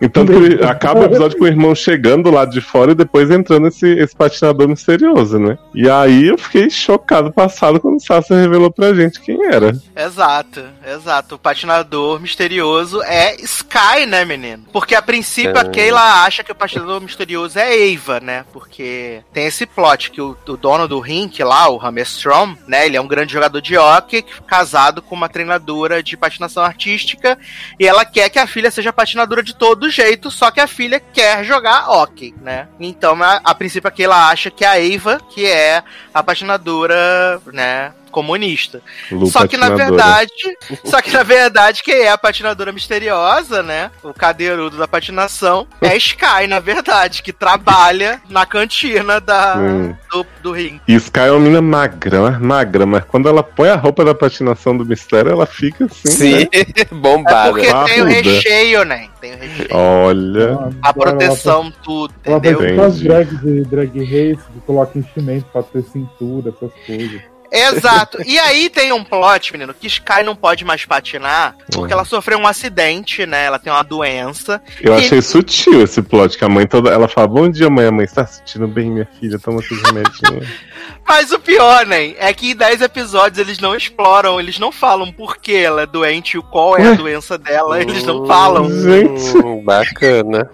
[0.00, 0.24] então
[0.68, 3.86] acaba o episódio com o irmão chegando do lado de fora e depois entrando esse,
[3.86, 5.58] esse patinador misterioso, né?
[5.74, 9.76] E aí eu fiquei chocado passado quando o Sasha revelou pra gente quem era.
[9.96, 11.36] Exato, exato.
[11.36, 14.64] O patinador misterioso é Sky, né, menino?
[14.72, 15.60] Porque a princípio é.
[15.60, 18.44] a Keila acha que o patinador misterioso é Eva, né?
[18.52, 22.86] Porque tem esse plot que o, o dono do rink lá, o Hammerstrom, né?
[22.86, 27.38] Ele é um grande jogador de hockey casado com uma treinadora de patinação artística
[27.78, 30.66] e ela quer que a filha seja patinadora de todo do jeito, só que a
[30.66, 32.68] filha quer jogar hockey, né?
[32.80, 35.82] Então, a, a princípio aqui ela acha que a Eva, que é
[36.12, 38.80] a patinadora, né, comunista.
[39.12, 40.32] Lu só que na verdade,
[40.82, 43.90] só que na verdade quem é a patinadora misteriosa, né?
[44.02, 49.94] O cadeirudo da patinação é Sky, na verdade, que trabalha na cantina da hum.
[50.10, 50.80] do, do ringue.
[50.88, 54.74] E Sky é uma menina magra, magra, mas quando ela põe a roupa da patinação
[54.74, 56.48] do mistério, ela fica assim, Sim, né?
[56.90, 57.48] bombada.
[57.48, 59.08] É porque tem o recheio, né?
[59.20, 59.68] Tem o recheio.
[59.72, 60.70] Olha.
[60.80, 62.64] A proteção, tudo, entendeu?
[62.64, 67.35] Ela faz drag de drag race, coloca enchimento pra ter cintura, essas coisas.
[67.50, 68.18] Exato.
[68.24, 72.38] E aí tem um plot, menino, que Sky não pode mais patinar porque ela sofreu
[72.38, 73.44] um acidente, né?
[73.44, 74.62] Ela tem uma doença.
[74.80, 74.96] Eu e...
[74.96, 76.90] achei sutil esse plot, que a mãe toda.
[76.90, 77.86] Ela fala: Bom dia, mãe.
[77.86, 79.38] A mãe está sentindo bem, minha filha.
[79.38, 80.18] Toma seus remédios.
[81.06, 82.14] Mas o pior, né?
[82.18, 85.86] É que em 10 episódios eles não exploram, eles não falam por que ela é
[85.86, 87.80] doente e qual é a doença dela.
[87.80, 88.68] Eles não falam.
[88.68, 89.38] Gente.
[89.38, 90.50] Hum, bacana.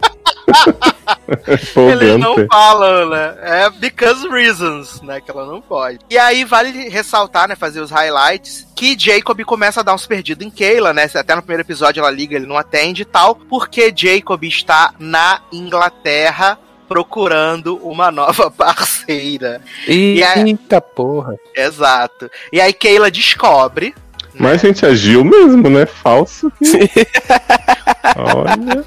[1.93, 3.35] Eles não falam, né?
[3.43, 5.20] É because reasons, né?
[5.20, 6.01] Que ela não pode.
[6.11, 7.57] E aí vale ressaltar, né?
[7.57, 8.66] Fazer os highlights.
[8.74, 11.09] Que Jacob começa a dar uns perdidos em Kayla, né?
[11.15, 13.36] Até no primeiro episódio ela liga, ele não atende e tal.
[13.36, 16.59] Porque Jacob está na Inglaterra
[16.89, 19.61] procurando uma nova parceira.
[19.86, 21.36] Eita porra.
[21.55, 22.31] Exato.
[22.53, 23.94] E aí Keila descobre.
[24.35, 24.69] Mas, né?
[24.69, 25.86] gente, agiu mesmo, né?
[25.86, 26.51] Falso.
[28.16, 28.85] Olha.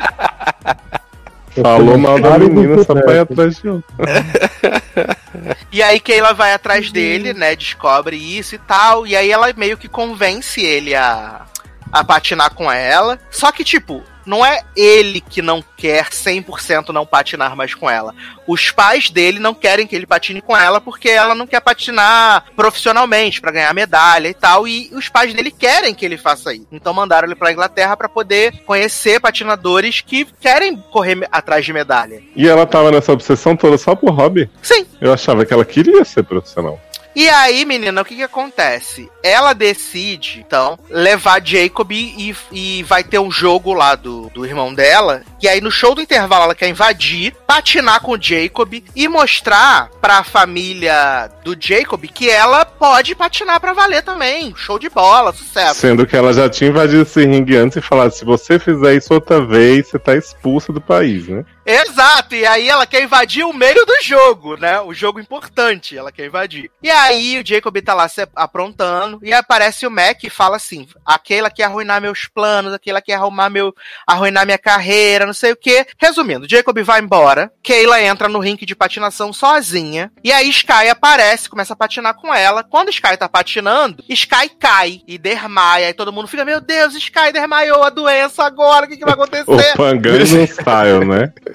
[1.62, 3.90] Falou mal da menina, só vai atrás de outro.
[5.72, 7.56] e aí Keila vai atrás dele, né?
[7.56, 9.08] Descobre isso e tal.
[9.08, 11.46] E aí ela meio que convence ele a,
[11.92, 13.20] a patinar com ela.
[13.30, 18.14] Só que, tipo, não é ele que não quer 100% não patinar mais com ela.
[18.48, 22.46] Os pais dele não querem que ele patine com ela porque ela não quer patinar
[22.56, 24.68] profissionalmente para ganhar medalha e tal.
[24.68, 26.68] E os pais dele querem que ele faça isso.
[26.72, 32.22] Então mandaram ele para Inglaterra para poder conhecer patinadores que querem correr atrás de medalha.
[32.36, 34.50] E ela tava nessa obsessão toda só por hobby?
[34.62, 34.86] Sim.
[35.00, 36.80] Eu achava que ela queria ser profissional.
[37.16, 39.10] E aí, menina, o que que acontece?
[39.24, 44.74] Ela decide, então, levar Jacob e, e vai ter um jogo lá do, do irmão
[44.74, 45.24] dela.
[45.42, 49.90] E aí, no show do intervalo, ela quer invadir, patinar com o Jacob e mostrar
[50.02, 54.54] pra família do Jacob que ela pode patinar pra valer também.
[54.58, 55.80] Show de bola, sucesso.
[55.80, 59.14] Sendo que ela já tinha invadido esse ringue antes e falado: se você fizer isso
[59.14, 61.46] outra vez, você tá expulsa do país, né?
[61.66, 64.80] Exato, e aí ela quer invadir o meio do jogo, né?
[64.82, 66.70] O jogo importante, ela quer invadir.
[66.82, 70.88] E aí o Jacob tá lá se aprontando, e aparece o Mac e fala assim:
[71.04, 73.74] aquela quer arruinar meus planos, aquela quer arrumar meu.
[74.06, 75.88] arruinar minha carreira, não sei o quê.
[75.98, 81.50] Resumindo, Jacob vai embora, Kayla entra no rink de patinação sozinha, e aí Sky aparece,
[81.50, 82.64] começa a patinar com ela.
[82.64, 87.32] Quando Sky tá patinando, Sky cai e dermaia, e todo mundo fica: Meu Deus, Sky
[87.34, 89.74] dermaiou a doença agora, o que, que vai acontecer?
[89.74, 91.34] o Panganzo Style, né?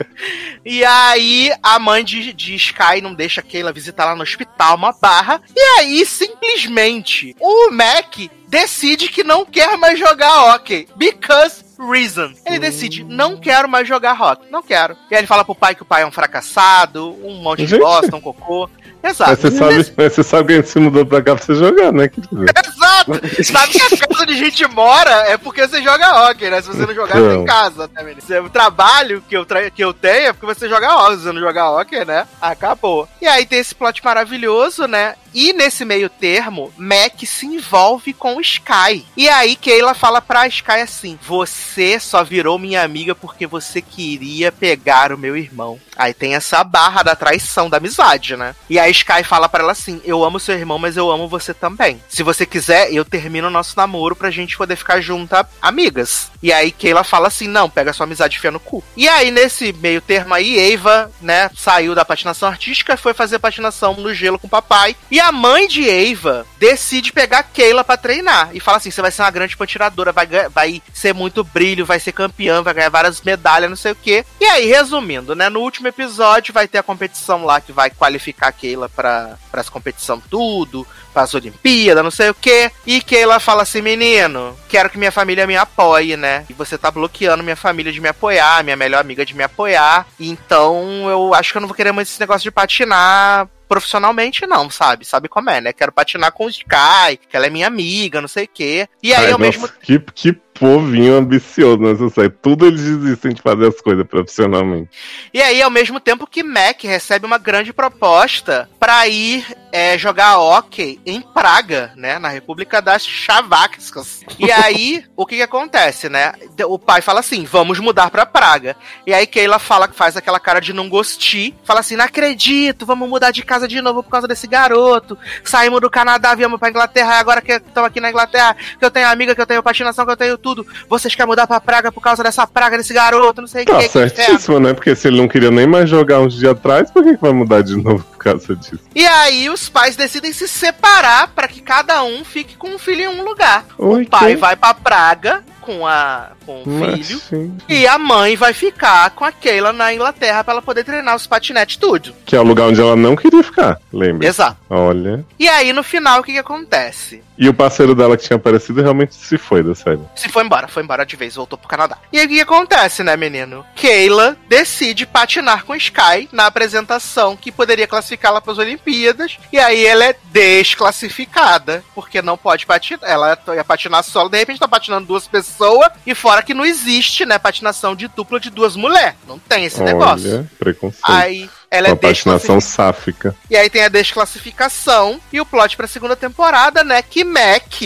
[0.65, 4.77] E aí a mãe de, de Sky não deixa a Keila visitar lá no hospital,
[4.77, 5.41] uma barra.
[5.57, 8.17] E aí, simplesmente, o Mac
[8.49, 10.87] decide que não quer mais jogar hockey.
[10.97, 12.33] Because reason.
[12.45, 14.51] Ele decide, não quero mais jogar hockey.
[14.51, 14.97] Não quero.
[15.11, 17.79] E aí ele fala pro pai que o pai é um fracassado, um monte de
[17.79, 18.69] bosta, um cocô.
[19.03, 19.31] Exato.
[19.31, 21.91] Mas você, sabe, mas você sabe que ele se mudou pra cá pra você jogar,
[21.91, 22.11] né?
[22.11, 23.45] Exato!
[23.45, 26.61] sabe que a casa onde a gente mora é porque você joga hockey, né?
[26.61, 28.47] Se você não jogar, você tem casa, né, menino?
[28.47, 29.71] O trabalho que eu, tra...
[29.71, 31.17] que eu tenho é porque você joga hockey.
[31.17, 32.27] Se você não jogar hockey, né?
[32.41, 33.09] Acabou.
[33.23, 35.15] E aí tem esse plot maravilhoso, né?
[35.33, 39.07] E nesse meio termo, Mac se envolve com o Sky.
[39.17, 41.70] E aí Keila fala pra Sky assim: Você
[42.01, 45.79] só virou minha amiga porque você queria pegar o meu irmão.
[46.01, 48.55] Aí tem essa barra da traição da amizade, né?
[48.71, 51.53] E a Sky fala para ela assim: Eu amo seu irmão, mas eu amo você
[51.53, 52.03] também.
[52.09, 56.31] Se você quiser, eu termino o nosso namoro pra gente poder ficar junta, amigas.
[56.43, 58.83] E aí Keila fala assim: Não, pega sua amizade e fia no cu.
[58.97, 63.39] E aí, nesse meio termo aí, Eva, né, saiu da patinação artística e foi fazer
[63.39, 64.97] patinação no gelo com o papai.
[65.11, 68.49] E a mãe de Eva decide pegar Keila para treinar.
[68.55, 72.01] E fala assim: Você vai ser uma grande patiradora, vai, vai ser muito brilho, vai
[72.01, 74.25] ser campeã, vai ganhar várias medalhas, não sei o quê.
[74.41, 78.53] E aí, resumindo, né, no último episódio vai ter a competição lá que vai qualificar
[78.53, 82.71] Keila para as competição tudo, para as Olimpíadas, não sei o que.
[82.87, 86.45] E Keila fala assim: menino, quero que minha família me apoie, né?
[86.49, 90.07] E você tá bloqueando minha família de me apoiar, minha melhor amiga de me apoiar.
[90.19, 94.69] Então eu acho que eu não vou querer muito esse negócio de patinar profissionalmente, não,
[94.69, 95.05] sabe?
[95.05, 95.73] Sabe como é, né?
[95.73, 98.89] Quero patinar com o Sky, que ela é minha amiga, não sei o quê.
[99.01, 102.29] E aí, Ai, ao nossa, mesmo que, que povinho ambicioso nessa série.
[102.29, 104.91] Tudo eles desistem de fazer as coisas profissionalmente.
[105.33, 109.43] E aí, ao mesmo tempo que Mac recebe uma grande proposta para ir
[109.73, 112.19] é, jogar hockey em Praga, né?
[112.19, 114.21] Na República das Chavakskas.
[114.39, 116.33] E aí, o que que acontece, né?
[116.67, 118.77] O pai fala assim: vamos mudar para Praga.
[119.07, 121.55] E aí, Keila fala que faz aquela cara de não gostir.
[121.65, 125.17] Fala assim: não acredito, vamos mudar de casa de novo por causa desse garoto.
[125.45, 129.09] Saímos do Canadá, viemos pra Inglaterra, agora que estamos aqui na Inglaterra, que eu tenho
[129.09, 130.67] amiga, que eu tenho patinação, que eu tenho tudo.
[130.89, 133.79] Vocês querem mudar pra Praga por causa dessa praga desse garoto, não sei o tá
[133.79, 133.85] que.
[133.85, 134.75] Tá certíssimo, que né?
[134.75, 137.33] Porque se ele não queria nem mais jogar uns dias atrás, por que, que vai
[137.33, 138.81] mudar de novo causa disso?
[138.95, 143.03] E aí os pais decidem se separar para que cada um fique com um filho
[143.03, 143.65] em um lugar.
[143.79, 144.37] Oi, o pai que?
[144.37, 147.19] vai pra Praga com, a, com o filho.
[147.19, 147.57] Sim.
[147.69, 151.27] E a mãe vai ficar com a Keila na Inglaterra para ela poder treinar os
[151.27, 152.15] patinetes tudo.
[152.25, 154.27] Que é o lugar onde ela não queria ficar, lembra?
[154.27, 154.57] Exato.
[154.69, 155.25] Olha.
[155.39, 157.23] E aí, no final, o que, que acontece?
[157.41, 160.01] E o parceiro dela que tinha aparecido realmente se foi da série.
[160.15, 161.97] Se foi embora, foi embora de vez, voltou pro Canadá.
[162.13, 163.65] E aí o que acontece, né, menino?
[163.75, 169.39] Keila decide patinar com Sky na apresentação que poderia classificá-la para as Olimpíadas.
[169.51, 173.09] E aí ela é desclassificada, porque não pode patinar.
[173.09, 175.93] Ela ia patinar solo, de repente tá patinando duas pessoas pessoa.
[176.07, 179.15] E fora que não existe, né, patinação de dupla de duas mulheres.
[179.27, 180.31] Não tem esse negócio.
[180.33, 181.03] Olha, preconceito.
[181.05, 182.93] Aí ela é Uma patinação desclassificada.
[182.93, 183.37] sáfica.
[183.51, 187.03] E aí tem a desclassificação e o plot pra segunda temporada, né?
[187.03, 187.83] Que Mac,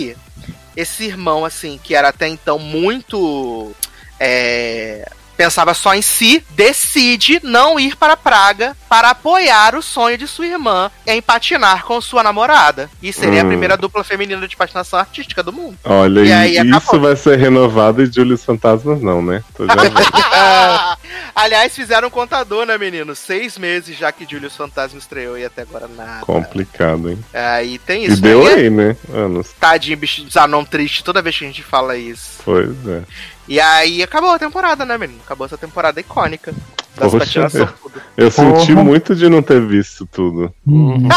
[0.76, 3.72] esse irmão, assim, que era até então muito.
[4.18, 10.26] é, pensava só em si, decide não ir para Praga para apoiar o sonho de
[10.26, 12.88] sua irmã em patinar com sua namorada.
[13.02, 13.48] E seria a Hum.
[13.48, 15.76] primeira dupla feminina de patinação artística do mundo.
[15.84, 17.00] Olha, E e, aí isso acabou.
[17.00, 19.42] vai ser renovado e Julius Fantasmas não, né?
[19.56, 19.74] Tô já.
[21.34, 23.14] Aliás, fizeram um contador, né, menino?
[23.14, 26.24] Seis meses já que Julius Fantasma estreou e até agora nada.
[26.24, 27.18] Complicado, hein?
[27.32, 28.22] Aí tem E isso.
[28.22, 28.96] deu aí é aí, né?
[29.12, 29.48] Anos.
[29.58, 32.38] Tadinho, bicho, Zanon triste toda vez que a gente fala isso.
[32.44, 33.02] Pois é.
[33.46, 35.20] E aí acabou a temporada, né, menino?
[35.24, 36.54] Acabou essa temporada icônica.
[36.96, 37.68] Das Poxa, eu-.
[38.16, 40.52] Eu senti muito de não ter visto tudo.
[40.66, 41.08] Uhum.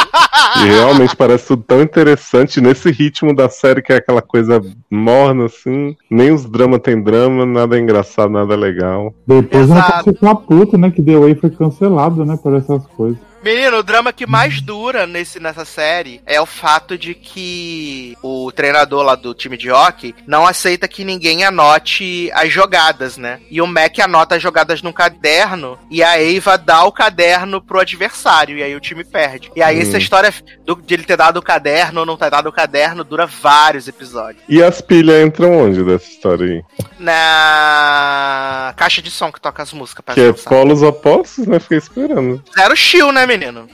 [0.57, 4.59] E realmente parece tudo tão interessante nesse ritmo da série que é aquela coisa
[4.89, 5.95] morna, assim.
[6.09, 9.13] Nem os dramas tem drama, nada é engraçado, nada é legal.
[9.25, 10.03] Depois ela Exato.
[10.05, 10.89] pode ficar puta, né?
[10.89, 12.37] Que The Way foi cancelado, né?
[12.41, 13.26] Por essas coisas.
[13.43, 18.51] Menino, o drama que mais dura nesse, nessa série é o fato de que o
[18.51, 23.39] treinador lá do time de hockey não aceita que ninguém anote as jogadas, né?
[23.49, 27.79] E o Mac anota as jogadas num caderno e a Eva dá o caderno pro
[27.79, 29.51] adversário e aí o time perde.
[29.55, 29.81] E aí Hum.
[29.81, 30.33] essa história
[30.65, 33.87] do- de ele ter dado o caderno ou não ter dado o caderno dura vários
[33.87, 34.43] episódios.
[34.49, 36.63] E as pilhas entram onde dessa história aí?
[36.99, 40.51] Na caixa de som que toca as músicas Que é dançar.
[40.51, 41.59] polos opostos, né?
[41.59, 42.43] Fiquei esperando.
[42.57, 43.69] Zero Chill, né, menino?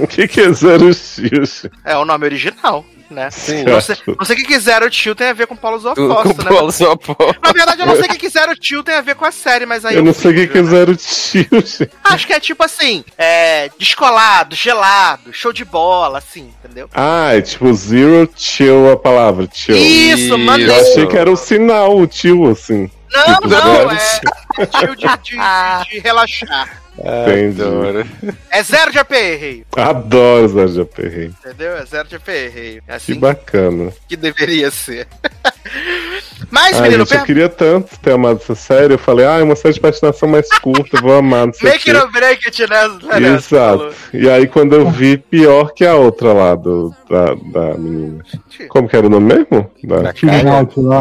[0.00, 1.66] O que, que é Zero X?
[1.84, 3.30] É o nome original, né?
[3.30, 3.64] Sim.
[3.64, 5.94] Não sei, não sei o que que Zero Chill tem a ver com polos Tudo
[5.94, 6.50] com opostos, né?
[6.50, 7.36] polos opostos.
[7.42, 9.32] Na verdade, eu não sei o que que Zero Chill tem a ver com a
[9.32, 10.70] série, mas aí Eu não sei o que, que é né?
[10.70, 11.32] Zero X.
[11.78, 11.90] gente.
[12.04, 16.88] Acho que é tipo assim, é, descolado, gelado, show de bola, assim, entendeu?
[16.94, 19.76] Ah, é tipo Zero Chill a palavra, chill.
[19.76, 20.72] Isso, maneiro.
[20.72, 22.90] Eu achei que era o sinal, o tio, assim.
[23.10, 26.82] Não, tipo, não, zero é de, de- de- de relaxar.
[26.98, 27.62] Entendi.
[27.62, 28.06] Adoro.
[28.50, 31.34] É zero de aperreio, Adoro Zé de Aperreio.
[31.44, 31.76] entendeu?
[31.76, 32.78] É zero de aperreio.
[32.78, 33.92] É Que assim bacana.
[34.08, 35.06] que deveria ser.
[36.50, 37.26] Mas, Ai, menino, gente, eu per...
[37.26, 38.94] queria tanto ter amado essa série.
[38.94, 41.84] Eu falei, ah, é uma série de patinação mais curta, vou amar, não sei make
[41.84, 41.90] quê.
[41.90, 43.20] it or break it, né?
[43.20, 43.92] né, Exato.
[44.12, 48.24] E aí, quando eu vi, pior que a outra lá do, da, da menina.
[48.68, 49.70] Como que era o nome mesmo?
[49.84, 50.12] Da...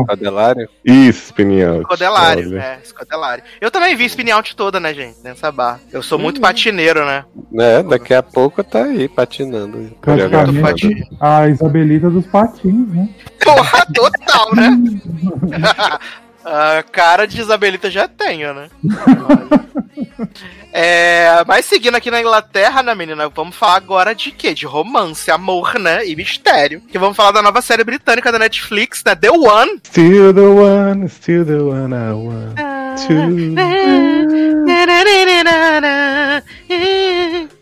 [0.09, 0.69] Adelário.
[0.83, 1.81] Isso, Spinning Out.
[1.81, 2.59] Escodelário, Olha.
[2.59, 3.43] é, escodelário.
[3.59, 5.17] Eu também vi spin out toda, né, gente?
[5.23, 5.79] Nessa barra.
[5.91, 7.25] Eu sou muito patineiro, né?
[7.59, 9.91] É, daqui a pouco tá aí patinando.
[10.01, 13.09] Praticamente a Isabelita dos patins, né?
[13.43, 14.77] Porra, total, né?
[16.49, 18.69] A cara de Isabelita já tenho, né?
[20.79, 23.29] É, mas seguindo aqui na Inglaterra, né, menina?
[23.29, 24.53] Vamos falar agora de quê?
[24.53, 26.05] De romance, amor, né?
[26.05, 26.81] E mistério.
[26.81, 29.15] Que vamos falar da nova série britânica da Netflix, né?
[29.15, 29.79] The One.
[29.83, 32.57] Still the one, still the one I want
[33.07, 33.13] to.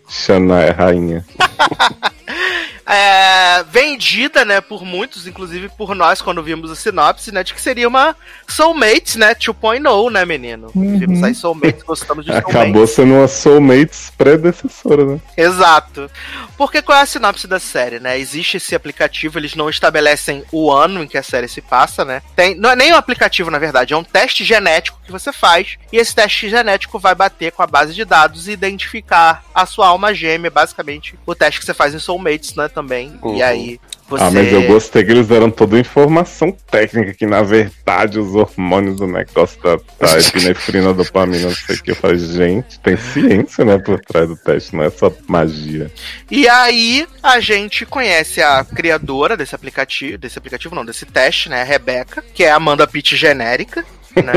[0.09, 1.25] Shania, rainha.
[2.87, 7.61] É, vendida, né, por muitos, inclusive por nós, quando vimos a sinopse, né, de que
[7.61, 8.15] seria uma
[8.47, 10.71] Soulmates, né, 2.0, né, menino?
[10.75, 10.99] Uhum.
[10.99, 12.55] Vimos aí Soulmates, gostamos de Soulmates.
[12.55, 15.19] Acabou sendo uma Soulmates predecessora, né?
[15.35, 16.09] Exato.
[16.57, 18.19] Porque qual é a sinopse da série, né?
[18.19, 22.21] Existe esse aplicativo, eles não estabelecem o ano em que a série se passa, né?
[22.35, 25.77] Tem, não é nem um aplicativo, na verdade, é um teste genético que você faz,
[25.91, 29.87] e esse teste genético vai bater com a base de dados e identificar a sua
[29.87, 33.17] alma gêmea, basicamente, o teste que você faz em Soulmates, né, também.
[33.21, 33.35] Uhum.
[33.35, 34.23] E aí você...
[34.23, 38.35] Ah, mas eu gostei que eles deram toda a informação técnica, que na verdade os
[38.35, 41.91] hormônios do negócio da, da epinefrina, dopamina, não sei o que.
[41.91, 45.91] Eu falei, gente, tem ciência, né, por trás do teste, não é só magia.
[46.29, 51.61] E aí a gente conhece a criadora desse aplicativo, desse aplicativo não, desse teste, né,
[51.61, 53.83] a Rebeca, que é a Amanda Pitt genérica,
[54.23, 54.33] né?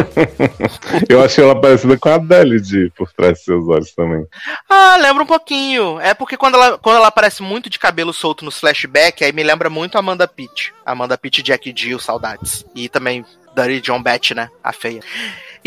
[1.09, 4.27] Eu achei ela parecida com a Adele de Por Trás de Seus Olhos também.
[4.69, 6.01] Ah, lembra um pouquinho.
[6.01, 9.43] É porque quando ela, quando ela aparece muito de cabelo solto nos flashbacks, aí me
[9.43, 10.73] lembra muito a Amanda Pitt.
[10.85, 12.65] Amanda Pitt Jack Jill, saudades.
[12.75, 13.25] E também
[13.55, 14.49] Dirty John Batch, né?
[14.63, 15.01] A feia.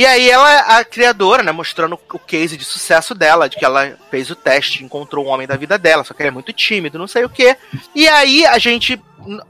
[0.01, 1.51] E aí ela é a criadora, né?
[1.51, 5.45] Mostrando o case de sucesso dela, de que ela fez o teste, encontrou um homem
[5.45, 7.55] da vida dela, só que ele é muito tímido, não sei o quê.
[7.93, 8.99] E aí a gente,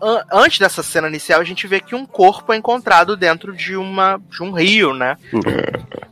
[0.01, 3.77] an- antes dessa cena inicial, a gente vê que um corpo é encontrado dentro de,
[3.77, 5.15] uma, de um rio, né?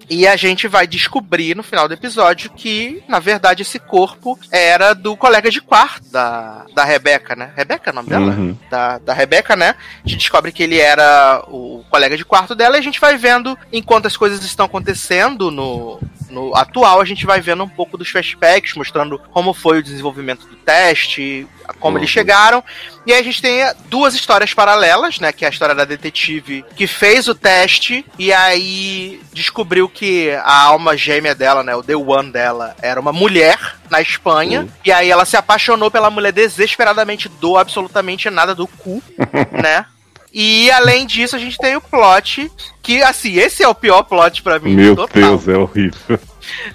[0.10, 4.94] E a gente vai descobrir no final do episódio que, na verdade, esse corpo era
[4.94, 7.52] do colega de quarto da, da Rebeca, né?
[7.56, 8.32] Rebeca é o nome dela?
[8.32, 8.58] Uhum.
[8.70, 9.76] Da, da Rebeca, né?
[10.04, 13.18] A gente descobre que ele era o colega de quarto dela e a gente vai
[13.18, 16.00] vendo, enquanto as coisas estão acontecendo no,
[16.30, 20.46] no atual, a gente vai vendo um pouco dos flashbacks, mostrando como foi o desenvolvimento
[20.48, 21.48] do teste,
[21.80, 22.00] como Uhum.
[22.04, 22.64] eles chegaram.
[23.06, 25.32] E aí a gente tem duas histórias paralelas, né?
[25.32, 30.62] Que é a história da detetive que fez o teste e aí descobriu que a
[30.64, 31.76] alma gêmea dela, né?
[31.76, 33.58] O The One dela, era uma mulher
[33.90, 34.62] na Espanha.
[34.62, 34.70] Uhum.
[34.86, 39.02] E aí ela se apaixonou pela mulher desesperadamente, do absolutamente nada do cu,
[39.52, 39.86] né?
[40.34, 42.52] E além disso, a gente tem o plot,
[42.82, 44.76] que assim, esse é o pior plot pra mim.
[44.76, 46.20] Meu total, Deus, é horrível.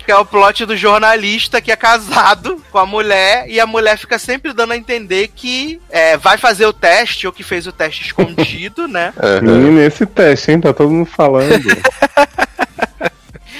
[0.04, 3.98] Que é o plot do jornalista que é casado com a mulher e a mulher
[3.98, 7.72] fica sempre dando a entender que é, vai fazer o teste ou que fez o
[7.72, 9.12] teste escondido, né?
[9.20, 9.40] Aham.
[9.40, 10.60] Menino, esse teste, hein?
[10.60, 11.64] Tá todo mundo falando.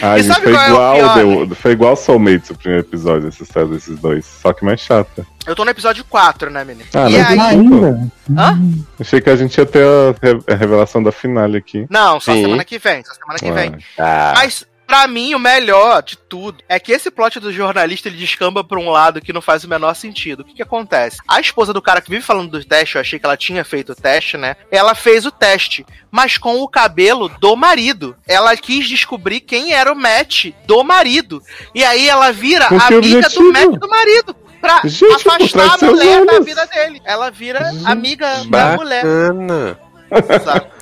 [0.07, 1.49] Ai, E gente, sabe foi qual é o igual, pior?
[1.49, 4.25] The- foi igual Soulmates o primeiro episódio, essa história desses dois.
[4.27, 5.27] Só que mais chata.
[5.47, 6.89] Eu tô no episódio 4, né, menino?
[6.95, 7.41] Ah, e mas aí.
[7.41, 8.11] Ainda?
[8.37, 8.61] Hã?
[9.01, 11.87] Achei que a gente ia ter a, re- a revelação da finale aqui.
[11.91, 12.43] Não, só Sim.
[12.45, 13.75] semana que vem, só semana que vem.
[13.99, 18.09] Ah, Ah, Mas, pra mim, o melhor de tudo é que esse plot do jornalista
[18.09, 20.41] ele descamba pra um lado que não faz o menor sentido.
[20.41, 21.19] O que que acontece?
[21.29, 23.93] A esposa do cara que vive falando do teste, eu achei que ela tinha feito
[23.93, 24.57] o teste, né?
[24.71, 28.17] Ela fez o teste, mas com o cabelo do marido.
[28.29, 31.43] Ela quis descobrir quem era o match do marido.
[31.75, 33.45] E aí ela vira Com que amiga objetivo?
[33.45, 34.37] do match do marido.
[34.61, 37.03] Pra Gente, afastar a mulher da vida dele.
[37.05, 37.87] Ela vira Gente.
[37.87, 39.03] amiga da mulher.
[39.05, 39.79] bacana.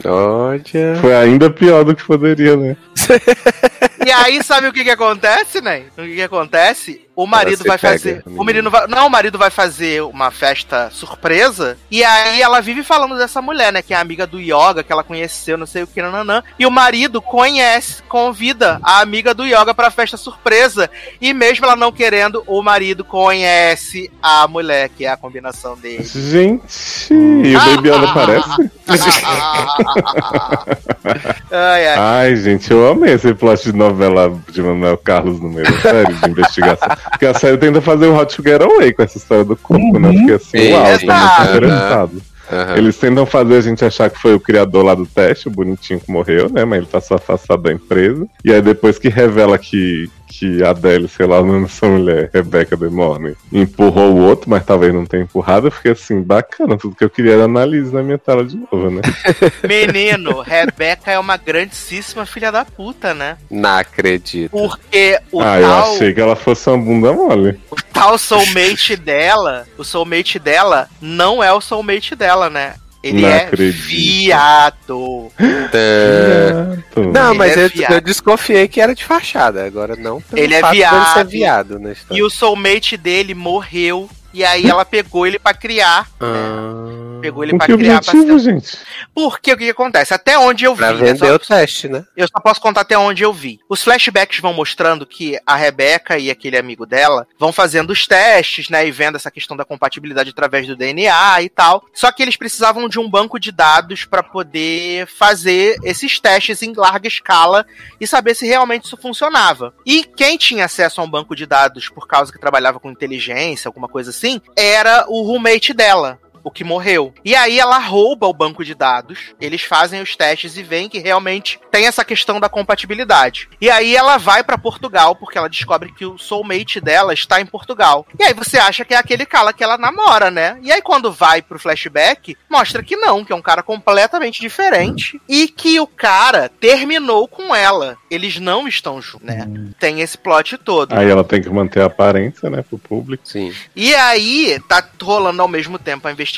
[0.04, 0.96] Olha.
[1.00, 2.76] Foi ainda pior do que poderia, né?
[4.04, 5.84] E aí, sabe o que que acontece, né?
[5.96, 7.06] O que que acontece?
[7.14, 8.22] O marido vai pega, fazer.
[8.26, 8.86] O menino vai.
[8.86, 11.76] Não, o marido vai fazer uma festa surpresa.
[11.90, 13.82] E aí ela vive falando dessa mulher, né?
[13.82, 16.42] Que é amiga do yoga, que ela conheceu, não sei o que, nananã.
[16.58, 20.88] E o marido conhece, convida a amiga do yoga pra festa surpresa.
[21.20, 26.04] E mesmo ela não querendo, o marido conhece a mulher, que é a combinação dele.
[26.04, 28.70] Gente, e o Baby Yoda aparece?
[31.52, 31.98] ai, ai.
[31.98, 36.14] Ai, gente, eu amei esse plot de novela de Manuel Carlos no meio da série
[36.14, 36.88] de investigação.
[37.10, 39.98] Porque a série tenta fazer o Hot to Get Away com essa história do corpo,
[39.98, 40.12] né?
[40.12, 41.40] Porque assim, Sim, uau, exato.
[41.40, 42.22] muito interessado.
[42.50, 42.76] Aham.
[42.76, 46.00] Eles tentam fazer a gente achar que foi o criador lá do teste, o bonitinho
[46.00, 46.64] que morreu, né?
[46.64, 48.26] Mas ele tá só afastado da empresa.
[48.44, 52.30] E aí depois que revela que, que a Adele, sei lá, o nome dessa mulher,
[52.32, 56.96] Rebecca Demorne, empurrou o outro, mas talvez não tenha empurrado, eu fiquei assim, bacana, tudo
[56.96, 59.02] que eu queria era análise na minha tela de novo, né?
[59.62, 63.36] Menino, Rebeca é uma grandíssima filha da puta, né?
[63.50, 64.50] Não acredito.
[64.50, 65.94] Porque o ah, eu tal.
[65.94, 67.60] achei que ela fosse uma bunda mole.
[67.70, 72.74] O tal soulmate dela, o soulmate dela não é o soulmate dela, né?
[73.02, 73.82] Ele Não é acredito.
[73.84, 75.32] viado.
[75.72, 76.52] É.
[76.96, 77.92] Não, Não, mas é eu, viado.
[77.94, 79.64] eu desconfiei que era de fachada.
[79.64, 81.14] Agora não Ele é viado.
[81.14, 82.18] ser viado na história.
[82.20, 84.08] E o soulmate dele morreu.
[84.32, 86.08] E aí ela pegou ele pra criar.
[86.20, 87.20] né?
[87.20, 88.50] Pegou ele pra que criar pra objetivo, ser...
[88.50, 88.78] gente?
[89.14, 90.12] Porque o que, que acontece?
[90.12, 90.78] Até onde eu vi.
[90.78, 91.12] pra né?
[91.12, 92.04] vender Só- o teste, né?
[92.16, 93.60] Eu só posso contar até onde eu vi.
[93.68, 98.68] Os flashbacks vão mostrando que a Rebeca e aquele amigo dela vão fazendo os testes,
[98.68, 98.86] né?
[98.86, 101.84] E vendo essa questão da compatibilidade através do DNA e tal.
[101.94, 106.72] Só que eles precisavam de um banco de dados para poder fazer esses testes em
[106.74, 107.64] larga escala
[108.00, 109.72] e saber se realmente isso funcionava.
[109.86, 113.68] E quem tinha acesso a um banco de dados por causa que trabalhava com inteligência,
[113.68, 114.21] alguma coisa assim,
[114.56, 117.14] era o roommate dela o que morreu.
[117.24, 120.98] E aí ela rouba o banco de dados, eles fazem os testes e veem que
[120.98, 123.48] realmente tem essa questão da compatibilidade.
[123.60, 127.46] E aí ela vai pra Portugal porque ela descobre que o soulmate dela está em
[127.46, 128.06] Portugal.
[128.18, 130.58] E aí você acha que é aquele cara que ela namora, né?
[130.62, 135.20] E aí quando vai pro flashback, mostra que não, que é um cara completamente diferente
[135.28, 137.96] e que o cara terminou com ela.
[138.10, 139.46] Eles não estão juntos, né?
[139.78, 140.92] Tem esse plot todo.
[140.92, 143.26] Aí ela tem que manter a aparência, né, pro público.
[143.26, 143.52] Sim.
[143.74, 146.31] E aí, tá rolando ao mesmo tempo a investigação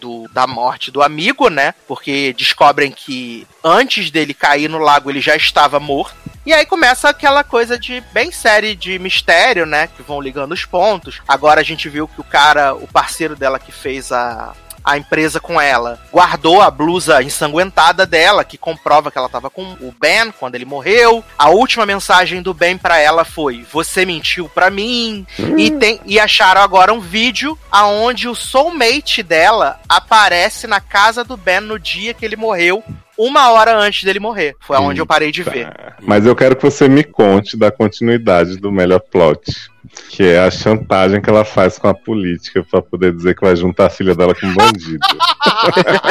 [0.00, 1.74] do, da morte do amigo, né?
[1.86, 6.16] Porque descobrem que antes dele cair no lago ele já estava morto.
[6.46, 9.88] E aí começa aquela coisa de bem série de mistério, né?
[9.88, 11.20] Que vão ligando os pontos.
[11.28, 15.40] Agora a gente viu que o cara, o parceiro dela que fez a, a empresa
[15.40, 20.32] com ela, guardou a blusa ensanguentada dela, que comprova que ela tava com o Ben
[20.32, 21.24] quando ele morreu.
[21.36, 25.26] A última mensagem do Ben pra ela foi: Você mentiu pra mim.
[25.56, 31.36] E, tem, e acharam agora um vídeo aonde o soulmate dela aparece na casa do
[31.36, 32.82] Ben no dia que ele morreu,
[33.18, 34.54] uma hora antes dele morrer.
[34.60, 35.66] Foi aonde eu parei de ver.
[35.66, 35.96] Tá.
[36.00, 39.68] Mas eu quero que você me conte da continuidade do melhor plot.
[40.10, 43.56] Que é a chantagem que ela faz com a política pra poder dizer que vai
[43.56, 44.98] juntar a filha dela com um bandido.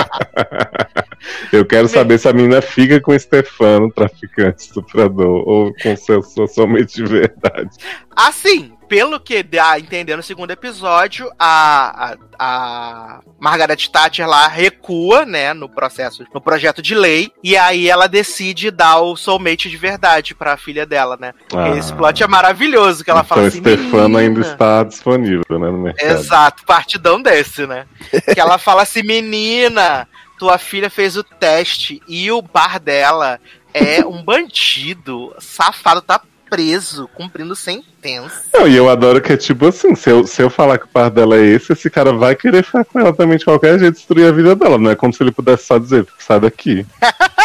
[1.53, 6.21] eu quero saber se a menina fica com o Stefano, traficante, estuprador, ou com seu,
[6.23, 7.69] seu somente de verdade.
[8.15, 14.47] Assim, pelo que dá a entender no segundo episódio, a, a, a Margaret Thatcher lá
[14.47, 19.69] recua, né, no processo, no projeto de lei, e aí ela decide dar o soulmate
[19.69, 21.33] de verdade pra filha dela, né?
[21.53, 21.69] Ah.
[21.69, 25.77] Esse plot é maravilhoso, que ela então fala assim, Stefano ainda está disponível, né, no
[25.79, 26.11] mercado.
[26.11, 27.85] Exato, partidão desse, né?
[28.33, 30.07] que ela fala assim, menina,
[30.37, 33.39] tua filha fez o teste e o bar dela
[33.73, 38.43] é um bandido, safado, tá preso, cumprindo sentença.
[38.53, 40.89] Não, e eu adoro que é tipo assim, se eu, se eu falar que o
[40.89, 43.95] par dela é esse, esse cara vai querer ficar com ela também de qualquer jeito,
[43.95, 44.77] destruir a vida dela.
[44.77, 46.85] Não é como se ele pudesse só dizer, sai daqui.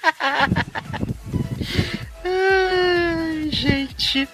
[3.50, 4.28] Ai, gente.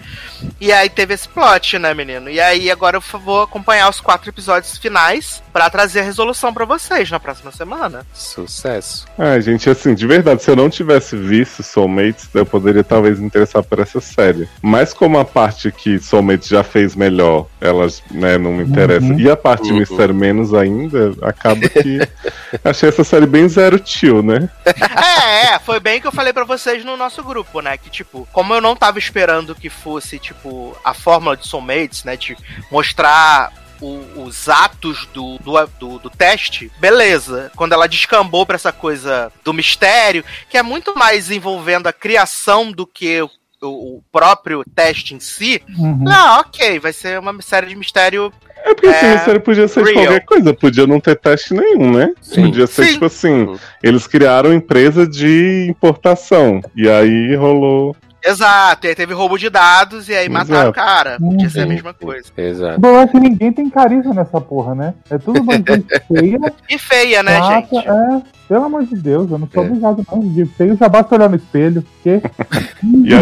[0.61, 2.29] E aí teve esse plot, né, menino?
[2.29, 6.65] E aí agora eu vou acompanhar os quatro episódios finais pra trazer a resolução pra
[6.65, 8.05] vocês na próxima semana.
[8.13, 9.05] Sucesso.
[9.17, 13.25] Ai, gente, assim, de verdade, se eu não tivesse visto Soulmates, eu poderia talvez me
[13.25, 14.47] interessar por essa série.
[14.61, 19.05] Mas como a parte que Soulmates já fez melhor, elas, né, não me interessa.
[19.05, 19.19] Uhum.
[19.19, 19.77] E a parte Uhum.
[20.13, 21.99] Menos ainda, acaba que.
[22.63, 24.49] Achei essa série bem zero tio, né?
[24.65, 27.77] É, é, foi bem que eu falei pra vocês no nosso grupo, né?
[27.77, 32.15] Que, tipo, como eu não tava esperando que fosse, tipo, a fórmula de Soulmates, né?
[32.17, 32.35] De
[32.69, 33.51] mostrar
[33.81, 37.51] o- os atos do, do, do, do teste, beleza.
[37.55, 42.71] Quando ela descambou pra essa coisa do mistério, que é muito mais envolvendo a criação
[42.71, 43.29] do que o,
[43.61, 45.61] o próprio teste em si.
[45.77, 46.03] Uhum.
[46.03, 48.31] Não, ok, vai ser uma série de mistério.
[48.65, 50.05] É porque assim, É, a série podia ser de real.
[50.07, 52.11] qualquer coisa, podia não ter teste nenhum, né?
[52.21, 52.41] Sim.
[52.47, 52.93] Podia ser Sim.
[52.93, 53.59] tipo assim, Uhum.
[53.83, 56.61] eles criaram empresa de importação.
[56.75, 57.95] E aí rolou.
[58.27, 61.17] Exato, e aí teve roubo de dados e aí mataram o cara.
[61.19, 61.69] Podia ser a Uhum.
[61.69, 62.29] mesma coisa.
[62.37, 62.79] Exato.
[62.79, 64.93] Bom, acho que ninguém tem carisma nessa porra, né?
[65.09, 66.39] É tudo bandido feia,
[66.69, 67.87] E feia, né, chata, gente?
[67.87, 68.36] é.
[68.47, 69.67] Pelo amor de Deus, eu não sou É.
[69.67, 70.19] obrigado não.
[70.19, 71.83] De feio já basta olhar no espelho.
[71.83, 72.21] Porque...
[73.03, 73.13] E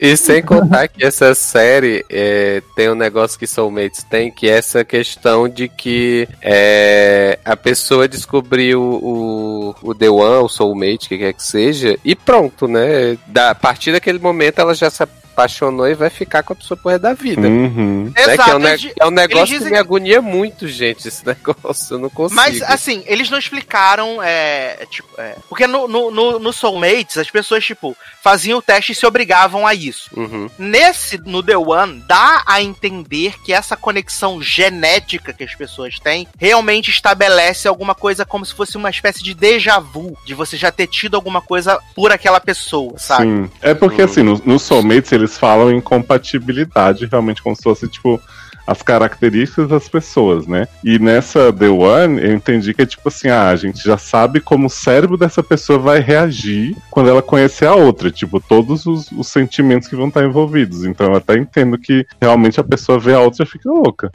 [0.00, 4.48] E, e sem contar que essa série é, tem um negócio que Soulmates tem, que
[4.48, 11.06] é essa questão de que é, a pessoa descobriu o, o The One, o Soulmate,
[11.06, 13.16] o que quer que seja, e pronto, né?
[13.26, 15.02] Da, a partir daquele momento ela já se
[15.38, 17.46] apaixonou e vai ficar com a pessoa por da vida.
[17.46, 18.04] Uhum.
[18.06, 18.12] Né?
[18.14, 21.24] Que é, Exato, um, eles é um negócio dizem que me agonia muito, gente, esse
[21.26, 21.94] negócio.
[21.94, 22.40] Eu não consigo.
[22.40, 27.30] Mas, assim, eles não explicaram, é, tipo, é, porque no, no, no, no Soulmates, as
[27.30, 30.10] pessoas, tipo, faziam o teste e se obrigavam a isso.
[30.16, 30.50] Uhum.
[30.58, 36.26] Nesse, no The One, dá a entender que essa conexão genética que as pessoas têm
[36.38, 40.72] realmente estabelece alguma coisa como se fosse uma espécie de déjà vu, de você já
[40.72, 43.24] ter tido alguma coisa por aquela pessoa, sabe?
[43.24, 43.50] Sim.
[43.62, 44.08] É porque, Uhum.
[44.08, 48.20] assim, no, no Soulmates eles falam em compatibilidade, realmente, como se fosse, tipo,
[48.68, 50.68] as características das pessoas, né?
[50.84, 54.40] E nessa The One, eu entendi que é tipo assim, ah, a gente já sabe
[54.40, 59.10] como o cérebro dessa pessoa vai reagir quando ela conhecer a outra, tipo, todos os,
[59.12, 60.84] os sentimentos que vão estar envolvidos.
[60.84, 64.12] Então eu até entendo que realmente a pessoa vê a outra e fica louca.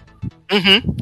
[0.53, 0.95] Uhum.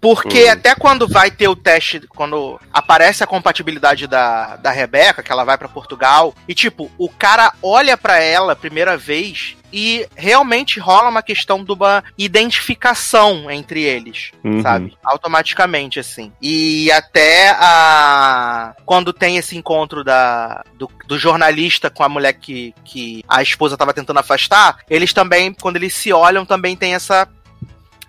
[0.00, 0.50] Porque Hum.
[0.52, 5.44] até quando vai ter o teste, quando aparece a compatibilidade da, da Rebeca, que ela
[5.44, 10.80] vai pra Portugal, e tipo, o cara olha pra ela a primeira vez e realmente
[10.80, 14.62] rola uma questão de uma identificação entre eles, Uhum.
[14.62, 14.96] sabe?
[15.04, 16.32] Automaticamente, assim.
[16.40, 18.74] E até a.
[18.86, 23.76] Quando tem esse encontro da, do, do jornalista com a mulher que, que a esposa
[23.76, 27.28] tava tentando afastar, eles também, quando eles se olham, também tem essa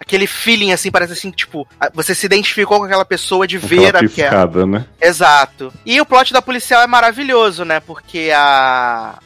[0.10, 4.06] aquele feeling assim, parece assim, tipo, você se identificou com aquela pessoa de ver Aquela
[4.06, 4.26] a que é.
[4.26, 4.86] piscada, né?
[5.00, 5.72] Exato.
[5.86, 7.80] E o plot da policial é maravilhoso, né?
[7.80, 9.20] Porque a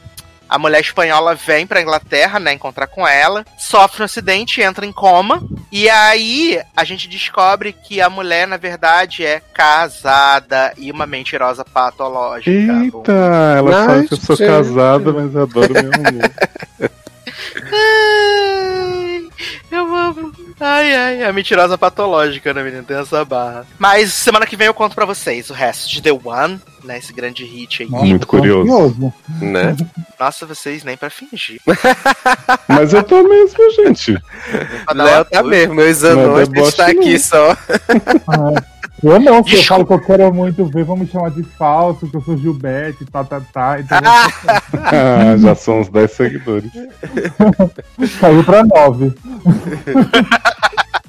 [0.49, 4.91] a mulher espanhola vem pra Inglaterra, né, encontrar com ela, sofre um acidente, entra em
[4.91, 5.41] coma,
[5.71, 11.65] e aí a gente descobre que a mulher, na verdade, é casada e uma mentirosa
[11.65, 12.51] patológica.
[12.51, 13.11] Eita,
[13.57, 14.47] ela Ai, sabe que eu sou gente.
[14.47, 16.31] casada, mas adoro meu amor.
[19.71, 20.31] Eu amo.
[20.59, 22.83] Ai, ai, a mentirosa patológica, né, menina?
[22.83, 23.65] Tem essa barra.
[23.79, 26.97] Mas semana que vem eu conto pra vocês o resto de The One, né?
[26.97, 27.89] Esse grande hit aí.
[27.89, 28.71] Nossa, Muito curioso.
[28.71, 29.13] ansioso.
[29.41, 29.75] Né?
[30.19, 31.59] Nossa, vocês nem pra fingir.
[32.67, 34.11] Mas eu tô mesmo, gente.
[34.93, 37.19] Léo uma tá mesmo, meu Não exanos deboche, está aqui não.
[37.19, 37.57] só.
[39.03, 42.07] Eu não, se eu falo que eu quero muito ver, vão me chamar de falso,
[42.07, 43.79] que eu sou Gilberto, tá, tá, tá.
[43.79, 46.71] Então Ah, já são uns 10 seguidores.
[48.21, 49.13] caiu pra nove.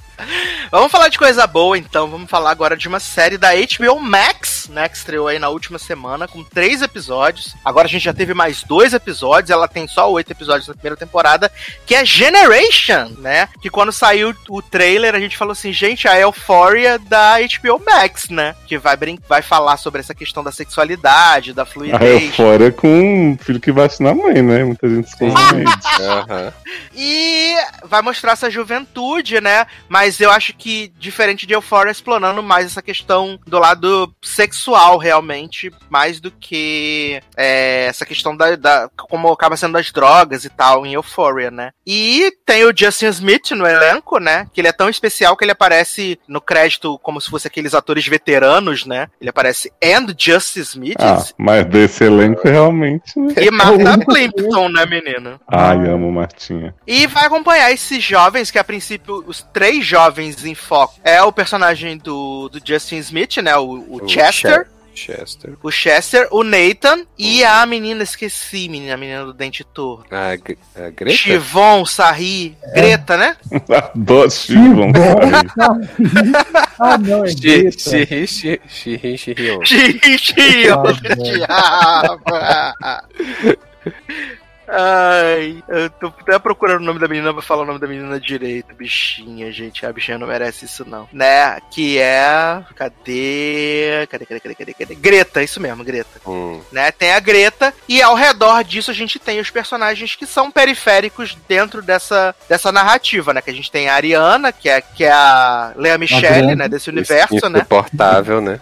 [0.71, 2.09] Vamos falar de coisa boa, então.
[2.09, 4.89] Vamos falar agora de uma série da HBO Max, né?
[4.89, 7.55] Que estreou aí na última semana, com três episódios.
[7.65, 9.51] Agora a gente já teve mais dois episódios.
[9.51, 11.51] Ela tem só oito episódios na primeira temporada,
[11.87, 13.49] que é Generation, né?
[13.61, 18.29] Que quando saiu o trailer, a gente falou assim, gente, a Euphoria da HBO Max,
[18.29, 18.57] né?
[18.67, 22.25] Que vai, brin vai falar sobre essa questão da sexualidade, da A fluidez.
[22.25, 24.65] Eufória com um filho que bate na mãe, né?
[24.65, 25.25] Muita gente se.
[26.03, 26.53] Aham.
[26.95, 27.55] E
[27.85, 29.67] vai mostrar essa juventude, né?
[29.89, 35.71] Mas eu acho que, diferente de Euphoria, explorando mais essa questão do lado sexual, realmente,
[35.89, 40.85] mais do que é, essa questão da, da- como acaba sendo das drogas e tal
[40.87, 41.71] em Euphoria, né?
[41.87, 44.47] E tem o Justin Smith no elenco, né?
[44.53, 48.07] Que ele é tão especial que ele aparece no crédito como se fosse aqueles atores
[48.07, 49.09] veteranos, né?
[49.21, 53.35] Ele aparece and Justin Smith Ah, mas desse elenco realmente, né?
[53.39, 55.41] e Martha Plimpton, né, menino?
[55.49, 56.75] Ai, amo Martinha.
[56.87, 60.04] E vai acompanhar esses jovens, que a princípio, os três jovens
[60.45, 60.95] em foco.
[61.05, 63.57] É o personagem do, do Justin Smith, né?
[63.57, 64.67] O, o O Chester.
[64.95, 65.55] Chester.
[65.61, 70.07] O Chester, o Nathan e a menina, esqueci, menina, a menina do dente torto.
[70.15, 71.17] A, a Greta?
[71.17, 73.37] Chivon, Sarri, Greta, né?
[73.69, 74.93] Adoro Chivon.
[76.79, 77.77] ah, não, é Greta.
[77.77, 79.65] Shiri, Shirion.
[79.65, 83.05] Xixi, Ah, diaba.
[84.67, 88.19] Ai, eu tô até procurando o nome da menina pra falar o nome da menina
[88.19, 88.75] direito.
[88.75, 89.85] Bichinha, gente.
[89.85, 91.09] A bichinha não merece isso, não.
[91.13, 91.59] Né?
[91.71, 92.63] Que é.
[92.75, 94.07] Cadê?
[94.11, 94.95] Cadê, cadê, cadê, cadê, cadê?
[94.95, 96.21] Greta, isso mesmo, Greta.
[96.27, 96.61] Hum.
[96.73, 96.91] Né?
[96.91, 97.75] Tem a Greta.
[97.89, 102.73] E ao redor disso a gente tem os personagens que são periféricos dentro dessa, dessa
[102.73, 103.43] narrativa, né?
[103.43, 106.55] Que a gente tem a Ariana, que é, que é a Lea Michele, grande.
[106.57, 106.69] né?
[106.69, 107.59] Desse universo, né?
[107.59, 108.61] Insuportável, né?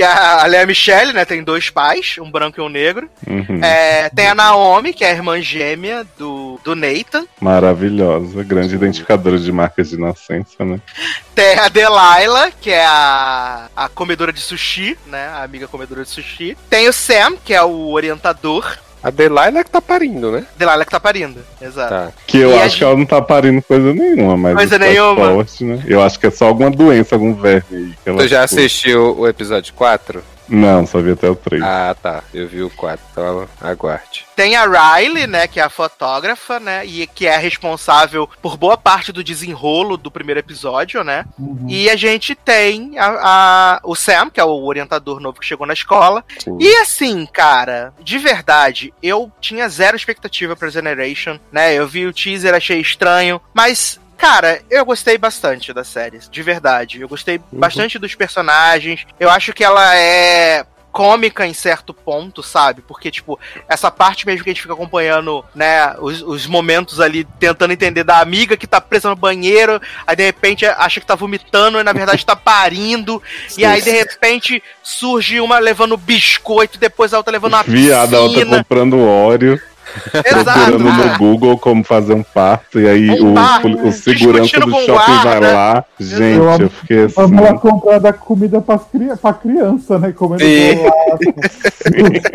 [0.00, 1.26] Que a, Lea Michele, né?
[1.26, 3.06] Tem dois pais, um branco e um negro.
[3.26, 3.62] Uhum.
[3.62, 7.26] É, tem a Naomi, que é a irmã gêmea do, do Nathan.
[7.38, 8.42] Maravilhosa.
[8.42, 10.80] Grande identificadora de marcas de nascença, né?
[11.34, 15.28] Tem a Delilah, que é a, a comedora de sushi, né?
[15.34, 16.56] A amiga comedora de sushi.
[16.70, 18.78] Tem o Sam, que é o orientador.
[19.02, 20.44] A Delilah que tá parindo, né?
[20.58, 21.40] Delilah que tá parindo.
[21.60, 21.88] Exato.
[21.88, 22.12] Tá.
[22.26, 25.34] Que eu E acho que ela não tá parindo coisa nenhuma, mas Coisa é nenhuma.
[25.34, 25.82] forte, né?
[25.86, 27.94] Eu acho que é só alguma doença, algum verme aí.
[28.02, 28.58] Que ela Tu já ficou.
[28.64, 30.22] assistiu o episódio 4?
[30.50, 31.62] Não, só vi até o 3.
[31.62, 32.22] Ah, tá.
[32.34, 34.26] Eu vi o 4, então aguarde.
[34.34, 34.64] Tem a
[34.96, 35.46] Riley, né?
[35.46, 36.84] Que é a fotógrafa, né?
[36.84, 41.24] E que é responsável por boa parte do desenrolo do primeiro episódio, né?
[41.38, 41.66] Uhum.
[41.68, 45.66] E a gente tem a, a- o Sam, que é o orientador novo que chegou
[45.66, 46.24] na escola.
[46.38, 46.56] Sim.
[46.60, 51.74] E assim, cara, de verdade, eu tinha zero expectativa pra Generation, né?
[51.74, 54.00] Eu vi o teaser, achei estranho, mas.
[54.20, 57.00] Cara, eu gostei bastante da série, de verdade.
[57.00, 59.06] Eu gostei bastante dos personagens.
[59.18, 62.82] Eu acho que ela é cômica em certo ponto, sabe?
[62.82, 63.38] Porque, tipo,
[63.68, 68.04] essa parte mesmo que a gente fica acompanhando, né, os, os momentos ali, tentando entender
[68.04, 71.82] da amiga que tá presa no banheiro, aí de repente acha que tá vomitando e
[71.82, 73.22] na verdade tá parindo,
[73.56, 78.20] e aí de repente surge uma levando biscoito, depois a outra levando uma Viada, a
[78.20, 79.60] outra comprando óleo,
[80.24, 80.60] Exato.
[80.70, 84.70] procurando no Google como fazer um parto, e aí Um o, parto, o segurança do
[84.70, 85.84] shopping vai lá.
[85.98, 87.14] Gente, Eu eu, fiquei assim.
[87.16, 89.08] Vamos lá comprar da comida pras cri...
[89.20, 90.12] pra criança, né?
[90.12, 90.76] Comendo Sim.
[90.76, 92.30] bolacha.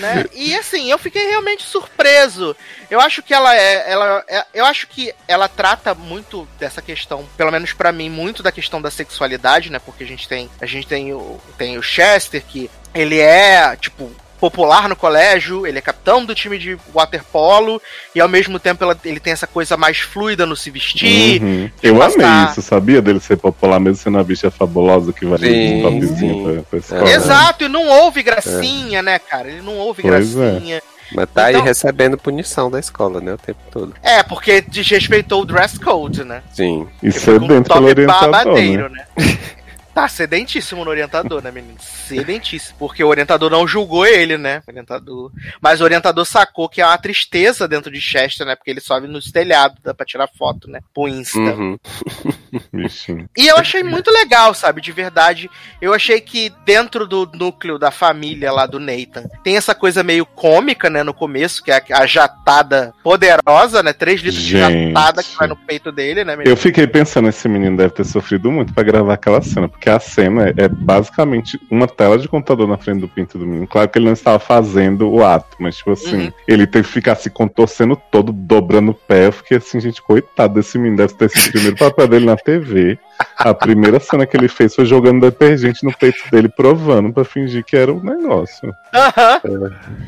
[0.00, 0.24] né?
[0.34, 2.54] E assim, eu fiquei realmente surpreso.
[2.90, 7.24] Eu acho que ela é, ela é- eu acho que ela trata muito dessa questão,
[7.36, 9.78] pelo menos pra mim, muito da questão da sexualidade, né?
[9.78, 14.10] Porque a gente tem, a gente tem o, tem o Chester que ele é, tipo,
[14.42, 17.80] popular no colégio, ele é capitão do time de waterpolo
[18.12, 21.40] e ao mesmo tempo ela- ele tem essa coisa mais fluida no se vestir.
[21.40, 21.70] Uhum.
[21.80, 23.00] Eu passar- amei isso, sabia?
[23.00, 26.42] Dele ser popular, mesmo sendo uma bicha fabulosa que vai Sim, sim.
[26.42, 27.08] pra, pra escola.
[27.08, 29.46] Exato, e não houve gracinha, né, cara?
[29.48, 30.50] Ele não houve Pois é.
[30.50, 30.82] gracinha.
[31.14, 33.34] Mas tá aí Então- recebendo punição da escola, né?
[33.34, 33.94] O tempo todo.
[34.02, 36.42] É, porque desrespeitou o dress code, né?
[36.52, 36.88] Sim.
[37.00, 38.28] Com um dentro top orientador, né?
[38.44, 39.04] babadeiro, né?
[39.94, 41.78] Tá sedentíssimo no orientador, né, menino?
[41.78, 42.78] Sedentíssimo.
[42.78, 44.62] Porque o orientador não julgou ele, né?
[44.66, 45.30] O orientador.
[45.60, 48.56] Mas o orientador sacou que é uma tristeza dentro de Chester, né?
[48.56, 50.80] Porque ele sobe nos telhados, dá pra tirar foto, né?
[50.94, 51.38] Pro Insta.
[51.38, 51.78] Uhum.
[52.72, 53.28] Bichinho.
[53.36, 54.80] E eu achei muito legal, sabe?
[54.80, 55.50] De verdade.
[55.80, 60.26] Eu achei que dentro do núcleo da família lá do Nathan tem essa coisa meio
[60.26, 61.02] cômica, né?
[61.02, 63.92] No começo, que é a jatada poderosa, né?
[63.92, 64.88] Três litros de Gente.
[64.88, 66.52] jatada que vai no peito dele, né, menino?
[66.52, 69.98] Eu fiquei pensando, esse menino deve ter sofrido muito pra gravar aquela cena, porque a
[70.00, 73.66] cena é, é basicamente uma tela de computador na frente do pinto do menino.
[73.66, 76.32] Claro que ele não estava fazendo o ato, mas tipo assim, Uhum.
[76.46, 79.26] ele teve que ficar se contorcendo todo, dobrando o pé.
[79.26, 82.36] Eu fiquei assim, gente, coitado desse menino, deve ter sido o primeiro papel dele na
[82.44, 82.98] TV.
[83.36, 87.64] A primeira cena que ele fez foi jogando detergente no peito dele, provando pra fingir
[87.64, 88.74] que era um negócio.
[88.92, 89.40] Aham.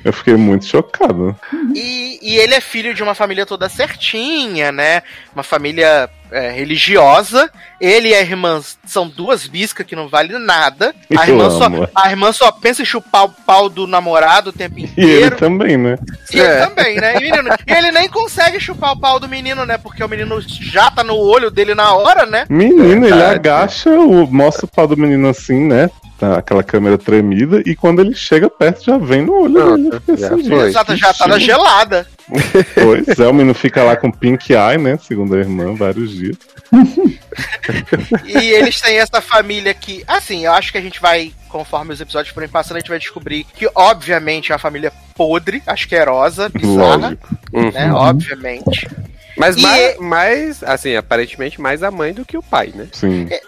[0.05, 1.37] Eu fiquei muito chocado.
[1.75, 5.03] E, e ele é filho de uma família toda certinha, né?
[5.35, 7.49] Uma família é, religiosa.
[7.81, 10.95] Ele e a irmã são duas biscas que não valem nada.
[11.17, 14.79] A irmã, só, a irmã só pensa em chupar o pau do namorado o tempo
[14.79, 15.37] E ele inteiro.
[15.37, 15.97] também, né?
[16.33, 16.67] E ele É.
[16.67, 17.17] também, né?
[17.17, 19.79] E, menino, e ele nem consegue chupar o pau do menino, né?
[19.79, 22.47] Porque o menino já tá no olho dele na hora, né?
[22.49, 25.89] Menino, ele agacha, o, mostra o pau do menino assim, né?
[26.19, 30.29] Tá aquela câmera tremida, e quando ele chega perto, já vem no olho fiquei já
[30.29, 30.69] assim, foi.
[30.69, 32.07] Exato, que já tá na gelada.
[32.75, 34.99] Pois é, o menino fica lá com pink eye, né?
[35.03, 36.37] Segundo a irmã, vários dias.
[38.25, 42.01] E eles têm essa família que, assim, eu acho que a gente vai, conforme os
[42.01, 46.97] episódios forem passando, a gente vai descobrir que, obviamente, é uma família podre, asquerosa, bizarra,
[46.97, 47.39] Lógico.
[47.53, 47.71] Uhum.
[47.71, 47.93] né?
[47.93, 48.89] Obviamente.
[49.37, 52.89] Mas E- mais, mais, assim, aparentemente mais a mãe do que o pai, né?
[52.93, 53.27] Sim.
[53.31, 53.41] É.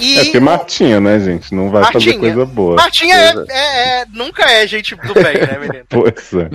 [0.00, 0.18] E.
[0.18, 1.54] É porque Martinha, né, gente?
[1.54, 2.18] Não vai fazer Martinha.
[2.18, 2.76] coisa boa.
[2.76, 5.84] Martinha é, é- é- nunca é gente do bem, né, menino?
[5.90, 6.48] Pois é.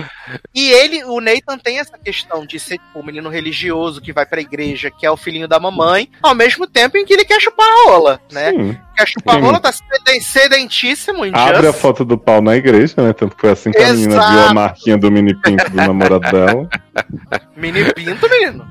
[0.54, 4.26] E ele, o Nathan tem essa questão de ser tipo, o menino religioso que vai
[4.26, 7.40] pra igreja, que é o filhinho da mamãe, ao mesmo tempo em que ele quer
[7.40, 8.50] chupar a rola, né?
[8.50, 8.76] Sim.
[8.96, 9.44] Quer chupar a Sim.
[9.44, 13.12] rola, tá seden- sedentíssimo em Abre a foto do pau na igreja, né?
[13.12, 16.20] Tanto que foi assim que a menina viu a marquinha do mini pinto do namorado
[16.30, 16.68] dela.
[17.56, 18.68] Mini pinto, menino.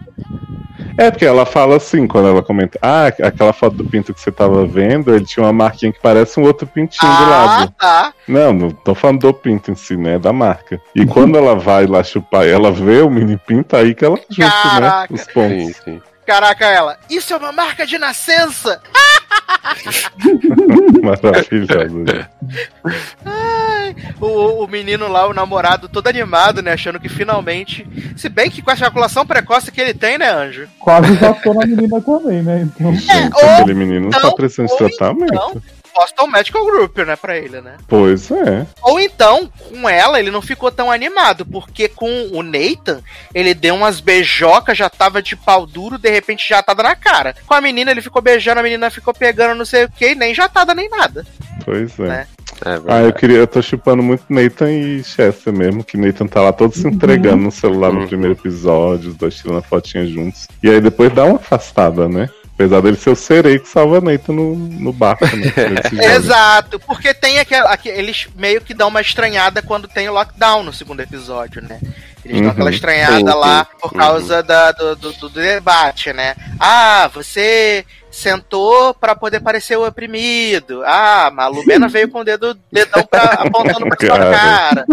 [0.97, 4.31] É, porque ela fala assim, quando ela comenta, ah, aquela foto do pinto que você
[4.31, 7.73] tava vendo, ele tinha uma marquinha que parece um outro pintinho do Ah, lado.
[7.79, 8.13] tá.
[8.27, 10.15] Não, não tô falando do pinto em si, né?
[10.15, 10.81] É da marca.
[10.95, 14.17] E quando ela vai lá chupar e ela vê o mini pinto, aí que ela
[14.29, 15.05] junta, né?
[15.11, 15.57] Os pontos.
[15.57, 16.01] Sim, sim.
[16.25, 16.97] Caraca, ela.
[17.09, 18.81] Isso é uma marca de nascença!
[21.03, 22.05] Maravilhoso.
[23.25, 26.73] Ai, o, o menino lá, o namorado, todo animado, né?
[26.73, 27.87] Achando que finalmente.
[28.15, 30.67] Se bem que com a ejaculação precoce que ele tem, né, Anjo?
[30.79, 32.61] Quase já tô na menina também, né?
[32.61, 32.93] Então.
[32.95, 35.33] Gente, ou aquele menino não tá então, precisando de tratamento.
[35.33, 35.61] Então,
[35.97, 37.77] Boston Medical Group, né, pra ele, né?
[37.87, 38.65] Pois é.
[38.83, 43.01] Ou então, com ela, ele não ficou tão animado, porque com o Nathan,
[43.33, 47.35] ele deu umas beijocas, já tava de pau duro, de repente já tava na cara.
[47.47, 50.35] Com a menina, ele ficou beijando, a menina ficou pegando não sei o que, nem
[50.35, 51.25] jatada nem nada.
[51.65, 52.03] Pois é.
[52.03, 52.27] Né?
[52.65, 56.41] É Ah, eu queria, eu tô chupando muito Nathan e Chester mesmo, que Nathan tá
[56.41, 58.07] lá todo se entregando no celular no Uhum.
[58.07, 60.47] primeiro episódio, os dois tirando a fotinha juntos.
[60.63, 62.29] E aí depois dá uma afastada, né?
[62.57, 65.53] Apesar dele ser o sereio que salva Nathan no, no barco, né?
[65.91, 66.01] Jogo.
[66.01, 67.69] Exato, porque tem aquela.
[67.71, 71.79] aque- Eles meio que dão uma estranhada quando tem o lockdown no segundo episódio, né?
[72.25, 72.51] Eles dão Uhum.
[72.51, 76.35] aquela estranhada Sim, lá por causa da- do, do- do debate, né?
[76.59, 77.85] Ah, você
[78.17, 80.81] sentou pra poder parecer o oprimido.
[80.85, 84.85] Ah, a Lumena veio com o dedo, dedão pra, apontando pra sua Cara.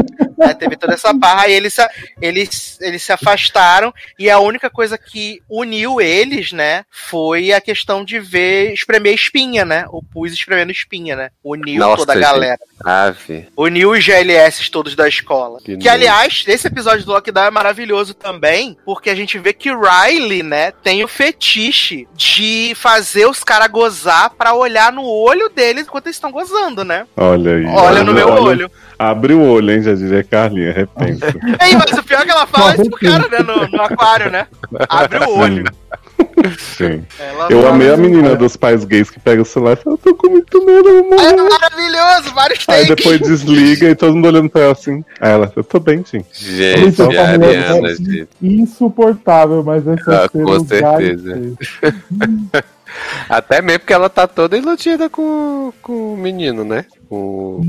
[0.59, 1.43] teve toda essa barra.
[1.45, 1.89] Aí eles, se-
[2.21, 8.05] eles, eles se afastaram e a única coisa que uniu eles, né, foi a questão
[8.05, 9.87] de ver espremer espinha, né?
[9.91, 11.31] O pus espremendo espinha, né?
[11.43, 12.59] Uniu Nossa, toda a galera.
[12.85, 13.49] Ave.
[13.57, 15.61] Uniu os GLS todos da escola.
[15.65, 19.71] Que Que, aliás, esse episódio do Lockdown é maravilhoso também, porque a gente vê que
[19.71, 25.85] Riley, né, tem o fetiche de fazer os caras gozar pra olhar no olho deles
[25.87, 27.07] enquanto eles estão gozando, né?
[27.17, 27.65] Olha aí.
[27.67, 28.71] Olha no meu olho.
[28.99, 29.83] Abre o olho, hein?
[29.83, 31.27] Já diria Carlinha, repensa.
[31.61, 34.31] Ei, mas o pior é que ela fala isso pro cara, né, no, no aquário,
[34.31, 34.47] né?
[34.89, 35.65] Abre o olho.
[36.59, 37.05] Sim.
[37.19, 39.99] Ela Eu amei a menina dos pais gays que pega o celular e fala, eu
[39.99, 42.97] tô com muito medo, eu vou É maravilhoso, vários Aí takes.
[43.05, 45.05] depois desliga e todo mundo olhando pra ela assim.
[45.21, 46.27] Aí ela, eu tô bem, gente.
[46.33, 48.29] Gente, Então, a é- Ariana, é- gente.
[48.41, 51.53] Insuportável, mas essa Ah, cena com certeza.
[53.29, 56.85] Até mesmo porque ela tá toda iludida com, com o menino, né?
[57.09, 57.61] Com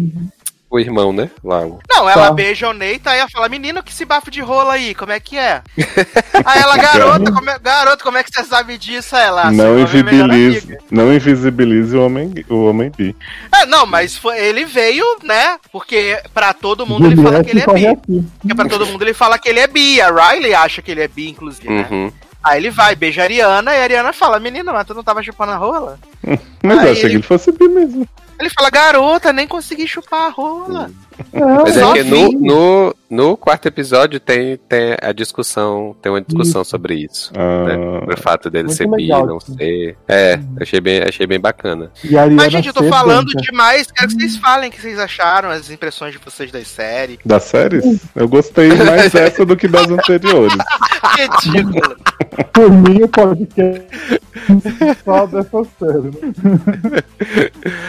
[0.69, 1.29] o irmão, né?
[1.43, 1.59] Lá.
[1.65, 2.33] o- Não, ela Tá.
[2.33, 5.19] beija o Neita aí ela fala, menino, que se bafo de rola aí, como é
[5.21, 5.61] que é?
[6.45, 9.15] aí ela, garota, como é, garota, como é que você sabe disso?
[9.15, 13.15] Aí Ela, não, "Seu nome é invisibilize, amiga." não invisibilize o homem, o homem bi.
[13.53, 15.57] É, não, mas foi- ele veio, né?
[15.71, 17.87] Porque pra todo mundo ele fala que ele é bi.
[17.87, 18.25] aqui.
[18.41, 20.01] Porque pra todo mundo ele fala que ele é bi.
[20.01, 21.69] A Riley acha que ele é bi, inclusive.
[21.69, 22.11] né?
[22.45, 25.23] Aí ele vai, beija a Ariana, e a Ariana fala, menina, mas tu não tava
[25.23, 25.97] chupando a rola?
[26.63, 28.07] Mas Aí eu achei ele- que ele fosse bi mesmo.
[28.39, 30.91] Ele fala, garota, nem consegui chupar a rola.
[31.33, 36.21] Não, Mas é que no, no, no quarto episódio tem, tem a discussão, tem uma
[36.21, 37.31] discussão sobre isso.
[37.33, 37.39] Né?
[37.41, 39.97] Ah, Sobre o fato dele Muito ser bi, não ser.
[40.07, 41.91] É, achei bem, achei bem bacana.
[42.03, 43.87] E Mas, gente, eu tô falando demais.
[43.91, 47.17] Quero que vocês falem o que vocês acharam, as impressões de vocês das séries.
[47.25, 48.01] das séries?
[48.15, 50.57] Eu gostei mais dessa do que das anteriores.
[51.17, 51.95] Ridículo.
[52.51, 53.85] Por mim, o podcast
[55.03, 56.11] só dessa série.
[56.11, 57.03] né?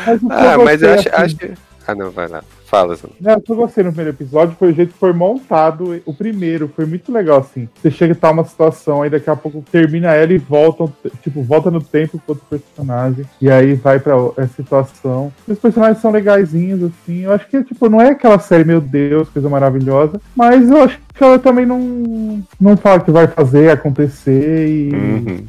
[0.06, 1.52] Mas, Ah, mas eu acho, assim, acho,
[1.86, 2.42] Ah, não, vai lá.
[2.76, 2.98] Fala.
[3.18, 6.00] Não, o que eu gostei no primeiro episódio foi o jeito que foi montado.
[6.04, 7.68] O primeiro foi muito legal, assim.
[7.74, 10.92] Você chega e tá uma situação, aí daqui a pouco termina ela e volta,
[11.22, 13.24] tipo, volta no tempo com outro personagem.
[13.40, 15.32] E aí vai pra essa situação.
[15.48, 17.20] Os personagens são legaisinhos, assim.
[17.22, 20.20] Eu acho que, tipo, não é aquela série, meu Deus, coisa maravilhosa.
[20.34, 24.92] Mas eu acho que ela também não, não fala que vai fazer acontecer e.
[24.92, 25.46] Uhum.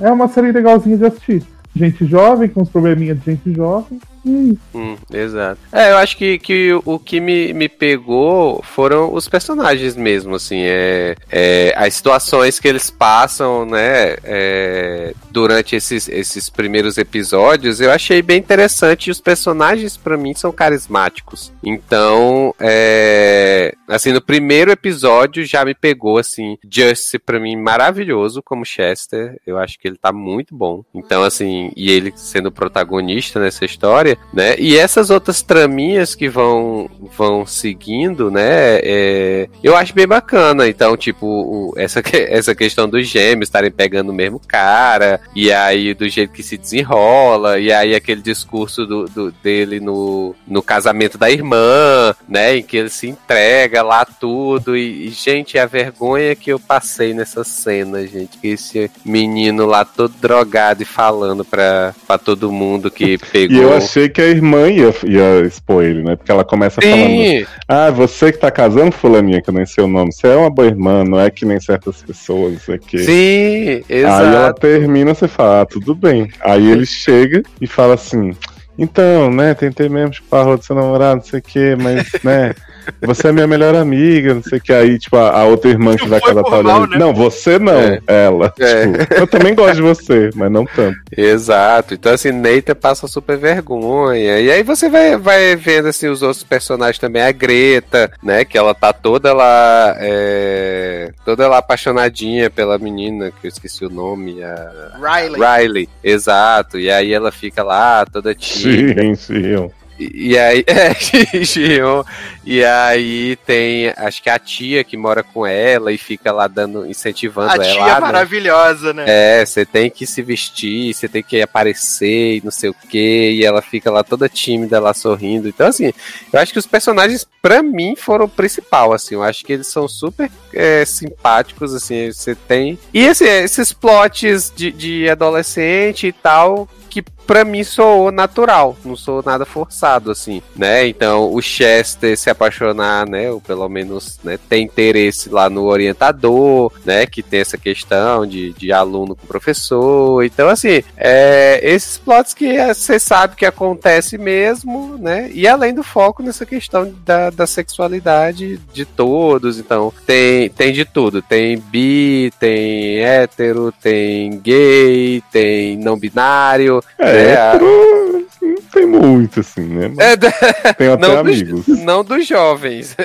[0.00, 1.42] é uma série legalzinha de assistir.
[1.76, 3.98] Gente jovem, com os probleminhas de gente jovem.
[4.24, 5.60] Hum, exato.
[5.70, 10.62] É, eu acho que, que o que me, me pegou foram os personagens mesmo, assim,
[10.62, 17.90] é, é as situações que eles passam, né, é, durante esses, esses primeiros episódios, eu
[17.90, 21.52] achei bem interessante os personagens, pra mim, são carismáticos.
[21.62, 28.64] Então, é, assim, no primeiro episódio já me pegou, assim, Just, pra mim, maravilhoso como
[28.64, 30.82] Chester, eu acho que ele tá muito bom.
[30.94, 34.56] Então, assim, e ele sendo protagonista nessa história, né?
[34.58, 38.80] E essas outras traminhas que vão vão seguindo, né?
[38.82, 40.68] é, eu acho bem bacana.
[40.68, 45.94] Então, tipo, o- essa, essa questão dos gêmeos estarem pegando o mesmo cara, e aí
[45.94, 51.16] do jeito que se desenrola, e aí aquele discurso do, do- dele no, no casamento
[51.18, 52.56] da irmã, né?
[52.56, 54.76] Em que ele se entrega lá tudo.
[54.76, 58.38] E, e, gente, a vergonha que eu passei nessa cena, gente.
[58.38, 63.54] Que esse menino lá todo drogado e falando pra, pra todo mundo que pegou.
[63.54, 66.16] E eu achei que a irmã ia, ia expor ele, né?
[66.16, 69.84] Porque ela começa falando Sim, Ah, você que tá casando, fulaninha, que eu nem sei
[69.84, 72.76] o nome, você é uma boa irmã, não é que nem certas pessoas, não sei
[72.76, 72.98] o quê.
[72.98, 74.60] sim, Aí ela exato.
[74.60, 76.28] termina, você fala, ah, tudo bem.
[76.40, 78.32] Aí ele chega e fala assim,
[78.78, 82.08] então, né, tentei mesmo chupar a roda do seu namorado, não sei o quê, mas,
[82.24, 82.54] né,
[83.02, 84.72] você é minha melhor amiga, não sei o que.
[84.72, 86.88] Aí, tipo, a, a outra irmã que vai casar tá olhando.
[86.88, 86.98] né?
[86.98, 88.00] Não, você não, É.
[88.06, 88.52] ela.
[88.58, 88.86] É.
[88.86, 90.98] Tipo, eu também gosto de você, mas não tanto.
[91.16, 91.94] Exato.
[91.94, 94.40] Então, assim, Neita passa super vergonha.
[94.40, 97.22] E aí você vai, vai vendo, assim, os outros personagens também.
[97.22, 98.44] A Greta, né?
[98.44, 99.96] Que ela tá toda lá...
[99.98, 104.42] é, toda lá apaixonadinha pela menina, que eu esqueci o nome.
[104.42, 104.92] A...
[104.98, 105.40] Riley.
[105.40, 106.78] Riley, exato.
[106.78, 109.02] E aí ela fica lá, toda tímida.
[109.02, 109.70] Sim, sim.
[109.98, 112.02] E, aí, é, Gion.
[112.44, 116.86] E aí tem, acho que a tia que mora com ela e fica lá dando,
[116.86, 117.64] incentivando A ela.
[117.64, 119.04] tia "Ah, não, maravilhosa, né?
[119.06, 123.30] é, você tem que se vestir, você tem que aparecer e não sei o que,
[123.32, 125.48] e ela fica lá toda tímida, lá sorrindo.
[125.48, 125.92] Então, assim,
[126.32, 129.68] eu acho que os personagens, pra mim, foram o principal, assim, eu acho que eles
[129.68, 132.78] são super é, simpáticos, assim, você tem.
[132.92, 136.68] E assim, esses plots de, de adolescente e tal.
[136.94, 140.86] Que pra mim soou natural, não sou nada forçado, assim, né?
[140.86, 143.32] Então, o Chester se apaixonar, né?
[143.32, 147.04] Ou pelo menos né, ter interesse lá no orientador, né?
[147.04, 150.22] Que tem essa questão de, de aluno com professor.
[150.24, 155.28] Então, assim, é, esses plots que você sabe que acontece mesmo, né?
[155.32, 159.58] E além do foco nessa questão da, da sexualidade de todos.
[159.58, 161.20] Então, tem, tem de tudo.
[161.20, 166.83] Tem bi, tem hétero, tem gay, tem não binário.
[166.98, 167.34] É?
[167.36, 168.13] A- hétero,
[168.44, 169.92] não tem muito, assim, né?
[169.98, 170.16] É,
[170.74, 171.64] tem até não amigos.
[171.66, 172.96] Dos, não dos jovens.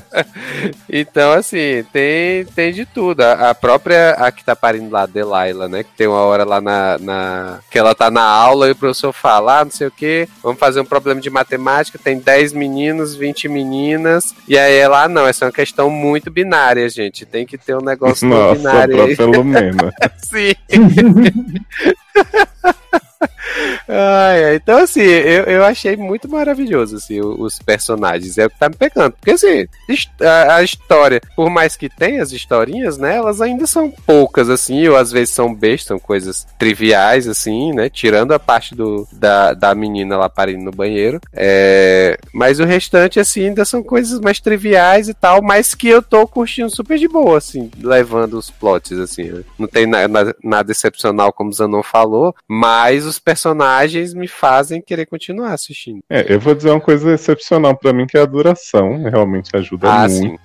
[0.88, 3.20] então, assim, tem, tem de tudo.
[3.22, 5.82] A, a própria, a que tá parindo lá, Delilah, né?
[5.82, 9.12] Que tem uma hora lá na, na- Que ela tá na aula e o professor
[9.12, 13.14] fala, ah, não sei o que, vamos fazer um problema de matemática, tem 10 meninos,
[13.14, 14.34] 20 meninas.
[14.48, 17.24] E aí ela, ah, não, essa é uma questão muito binária, gente.
[17.26, 19.16] Tem que ter um negócio Nossa, binário aí.
[19.16, 19.92] pra Filomena.
[20.18, 20.54] Sim.
[23.88, 28.38] Ai, então, assim, eu, eu achei muito maravilhoso, assim, os personagens.
[28.38, 29.12] É o que tá me pegando.
[29.12, 29.66] Porque, assim,
[30.54, 34.96] a, história, por mais que tenha as historinhas, né, elas ainda são poucas, assim, ou
[34.96, 39.74] às vezes são bestas, são coisas triviais, assim, né, tirando a parte do, da, da
[39.74, 41.20] menina lá parindo no banheiro.
[41.32, 46.02] É, mas o restante, assim, ainda são coisas mais triviais e tal, mas que eu
[46.02, 49.42] tô curtindo super de boa, assim, levando os plots, assim.
[49.58, 54.80] Não tem na- na- nada excepcional, como o Zanon falou, mas os personagens me fazem
[54.80, 56.00] querer continuar assistindo.
[56.08, 59.02] É, eu vou dizer uma coisa excepcional pra mim, que é a duração.
[59.02, 60.12] Realmente ajuda Ah, muito.
[60.14, 60.38] sim.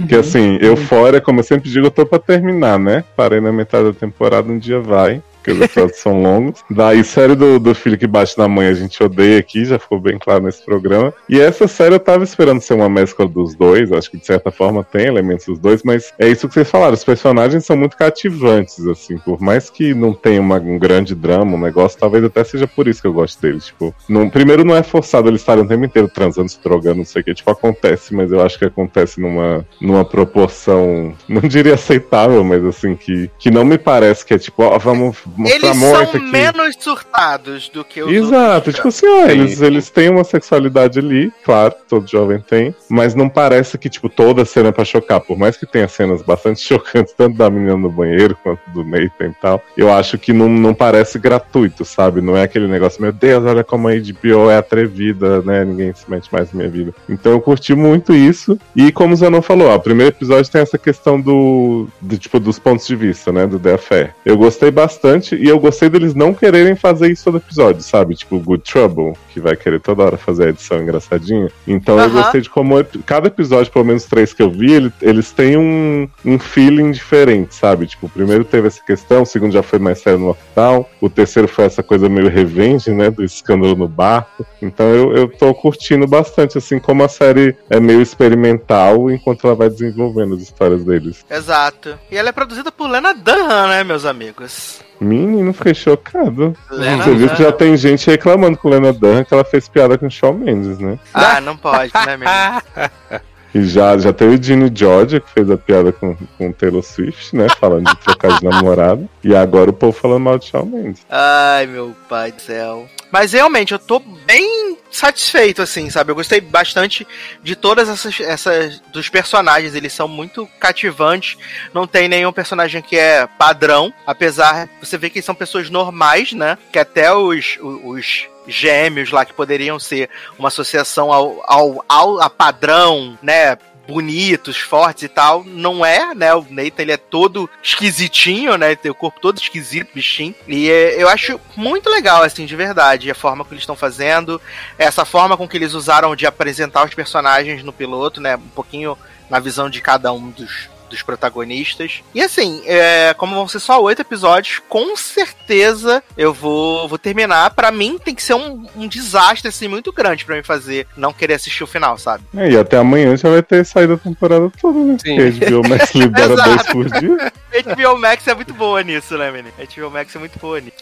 [0.00, 3.04] Porque assim, Eufória, como eu sempre digo, eu tô pra terminar, né?
[3.16, 5.22] Parei na metade da temporada, um dia vai.
[5.46, 6.64] Porque os episódios são longos.
[6.68, 10.00] Daí, série do, do filho que bate na mãe, a gente odeia aqui, já ficou
[10.00, 11.14] bem claro nesse programa.
[11.28, 14.50] E essa série eu tava esperando ser uma mescla dos dois, acho que de certa
[14.50, 17.96] forma tem elementos dos dois, mas é isso que vocês falaram, os personagens são muito
[17.96, 22.42] cativantes, assim, por mais que não tenha uma- um grande drama, um negócio, talvez até
[22.42, 23.66] seja por isso que eu gosto deles.
[23.66, 23.94] Tipo,
[24.32, 27.24] primeiro não é forçado eles estarem o tempo inteiro transando, se drogando, não sei o
[27.24, 32.64] que, tipo, acontece, mas eu acho que acontece numa, numa proporção, não diria aceitável, mas
[32.64, 36.30] assim, que, que não me parece que é tipo, ó, vamos Eles morte são aqui.
[36.30, 38.74] menos surtados do que os Exato, outros.
[38.74, 43.28] tipo assim, ó, eles, eles têm uma sexualidade ali, claro, todo jovem tem, mas não
[43.28, 45.20] parece que, tipo, toda cena é pra chocar.
[45.20, 49.28] Por mais que tenha cenas bastante chocantes, tanto da menina no banheiro quanto do Nathan
[49.28, 52.20] e tal, eu acho que não, não parece gratuito, sabe?
[52.20, 55.64] Não é aquele negócio, meu Deus, olha como a HBO é atrevida, né?
[55.64, 56.94] Ninguém se mete mais na minha vida.
[57.08, 58.58] Então eu curti muito isso.
[58.74, 62.38] E como o Zanon falou, ó, o primeiro episódio tem essa questão do, do tipo,
[62.38, 63.46] dos pontos de vista, né?
[63.46, 64.14] Do The Affair.
[64.24, 68.14] Eu gostei bastante e eu gostei deles não quererem fazer isso todo episódio, sabe?
[68.14, 71.48] Tipo, Good Trouble, que vai querer toda hora fazer a edição engraçadinha.
[71.66, 72.22] Então eu Aham.
[72.22, 72.74] gostei de como
[73.04, 77.54] cada episódio, pelo menos três que eu vi, ele- eles têm um, um feeling diferente,
[77.54, 77.86] sabe?
[77.86, 81.08] Tipo, o primeiro teve essa questão, o segundo já foi mais sério no lockdown, o
[81.10, 83.10] terceiro foi essa coisa meio revenge, né?
[83.10, 84.46] Do escândalo no barco.
[84.62, 89.54] Então eu, eu tô curtindo bastante, assim, como a série é meio experimental enquanto ela
[89.56, 91.24] vai desenvolvendo as histórias deles.
[91.30, 91.98] Exato.
[92.10, 94.80] E ela é produzida por Lena Dunham, né, meus amigos?
[95.00, 96.56] Menino, fiquei chocado.
[96.70, 99.98] Lena Você viu que já tem gente reclamando com Lena Dunham que ela fez piada
[99.98, 100.98] com o Shawn Mendes, né?
[101.12, 103.22] Ah, não pode, né, menino?
[103.56, 106.82] E já, já teve o Dini Georgia, que fez a piada com, com o Taylor
[106.82, 107.46] Swift, né?
[107.58, 109.08] Falando de trocar de namorado.
[109.24, 111.06] E agora o povo falando mal de Shawn Mendes.
[111.08, 112.86] Ai, meu pai do céu.
[113.10, 116.10] Mas realmente, eu tô bem satisfeito, assim, sabe?
[116.10, 117.06] Eu gostei bastante
[117.42, 118.78] de todas essas, essas.
[118.92, 119.74] dos personagens.
[119.74, 121.38] Eles são muito cativantes.
[121.72, 123.90] Não tem nenhum personagem que é padrão.
[124.06, 126.58] Apesar, você vê que são pessoas normais, né?
[126.70, 127.58] Que até os.
[127.62, 130.08] os os gêmeos lá que poderiam ser
[130.38, 133.56] uma associação ao, ao, ao a padrão, né?
[133.86, 136.34] bonitos, fortes e tal, não é, né?
[136.34, 138.74] O Nathan ele é todo esquisitinho, né?
[138.74, 140.34] Tem o corpo todo esquisito, bichinho.
[140.46, 144.40] E é, eu acho muito legal, assim, de verdade, a forma que eles estão fazendo,
[144.76, 148.36] essa forma com que eles usaram de apresentar os personagens no piloto, né?
[148.36, 148.98] Um pouquinho
[149.30, 152.02] na visão de cada um dos, dos protagonistas.
[152.14, 157.50] E assim, é, como vão ser só oito episódios, com certeza eu vou, vou terminar.
[157.50, 161.12] Pra mim tem que ser um, um desastre assim muito grande pra mim fazer não
[161.12, 162.24] querer assistir o final, sabe?
[162.36, 164.96] É, e até amanhã já vai ter saído a temporada toda, né?
[165.02, 165.16] Sim.
[165.16, 167.32] Porque HBO Max libera dois por dia.
[167.64, 169.54] HBO Max é muito boa nisso, né, menino?
[169.56, 170.76] HBO Max é muito boa nisso.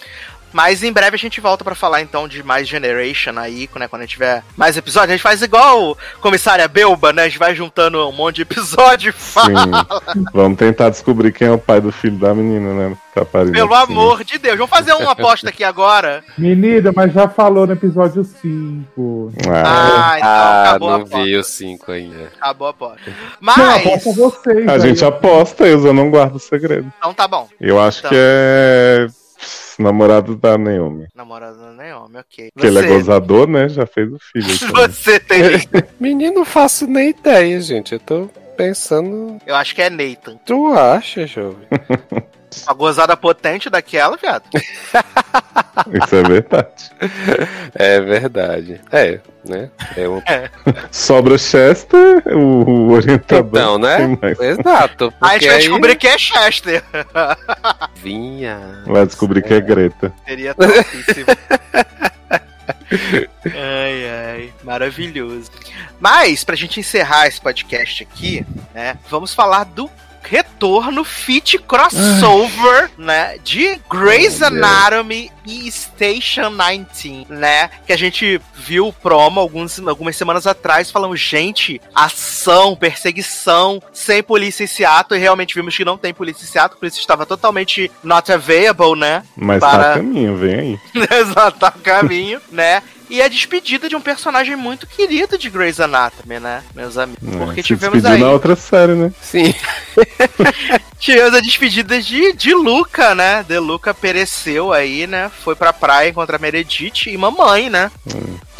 [0.55, 3.89] Mas em breve a gente volta pra falar então de mais Generation aí, né?
[3.89, 5.10] Quando a gente tiver mais episódios.
[5.10, 7.22] A gente faz igual Comissária Belba, né?
[7.24, 9.60] A gente vai juntando um monte de episódio e fala.
[10.14, 10.24] Sim.
[10.32, 12.97] Vamos tentar descobrir quem é o pai do filho da menina, né?
[13.52, 13.93] Pelo assim.
[13.93, 14.56] amor de Deus.
[14.56, 16.24] Vamos fazer uma aposta aqui agora.
[16.39, 19.32] Menina, mas já falou no episódio 5.
[19.48, 21.24] Ah, Ah, então Ah, acabou a não aposta.
[21.24, 22.32] vi o 5 ainda.
[22.40, 23.01] Acabou a aposta.
[23.06, 23.86] Não, Mas.
[23.86, 24.68] aposta vocês.
[24.68, 24.81] a aí.
[24.81, 26.93] gente aposta, eu não guardo o segredo.
[26.98, 27.48] Então tá bom.
[27.60, 28.10] Eu acho Então.
[28.10, 29.06] que é
[29.82, 31.06] namorado da Naomi.
[31.14, 32.51] Namorado não é homem, ok.
[32.59, 33.68] Que ele é Você- gozador, né?
[33.68, 34.46] Já fez o filho.
[34.55, 34.70] então.
[34.82, 35.40] Você tem.
[36.01, 37.92] Menino, não faço nem ideia, gente.
[37.94, 39.38] Eu tô pensando.
[39.46, 40.36] Eu acho que é Nathan.
[40.46, 41.66] Tu acha, jovem?
[42.66, 44.44] A gozada potente daquela, viado.
[44.55, 46.90] Isso é verdade.
[47.74, 48.81] É verdade.
[48.93, 49.70] É, né?
[49.97, 50.22] É um...
[50.90, 53.48] Sobra o Chester, o, orientador.
[53.48, 54.18] Então, né?
[54.40, 55.12] Exato.
[55.20, 56.85] Aí a gente vai aí descobrir que é Chester.
[57.97, 58.82] vinha.
[58.86, 60.12] Vai descobrir que é Greta.
[60.26, 61.26] Seria topíssimo.
[63.44, 65.51] ai, ai, maravilhoso.
[66.01, 68.44] Mas, pra gente encerrar esse podcast aqui,
[68.74, 69.90] né, vamos falar do
[70.28, 74.46] retorno fit crossover, né, de Grey's Oh.
[74.46, 80.90] Anatomy e Station 19, né, que a gente viu o promo alguns, algumas semanas atrás,
[80.90, 86.44] falando, gente, ação, perseguição, sem polícia em Seattle, e realmente vimos que não tem polícia
[86.44, 90.55] em Seattle, a polícia estava totalmente not available, né, Mas Para- tá a caminho, vem
[90.55, 90.80] aí.
[91.20, 92.82] Exato, tá o caminho, né?
[93.15, 97.23] E a despedida de um personagem muito querido de Grey's Anatomy, né, meus amigos?
[97.39, 99.12] Porque É, se tivemos aí, na outra série, né?
[99.23, 99.55] Sim.
[100.99, 103.45] tivemos a despedida de, de Luca, né?
[103.47, 105.31] De Luca pereceu aí, né?
[105.45, 107.89] Foi pra praia contra a Meredith e mamãe, né?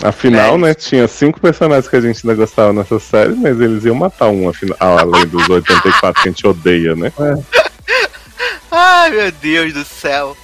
[0.01, 0.59] Afinal, É.
[0.59, 4.29] né, tinha cinco personagens que a gente ainda gostava nessa série, mas eles iam matar
[4.29, 7.13] um, afinal, além dos 84 que a gente odeia, né?
[8.71, 10.37] Ai, meu Deus do céu.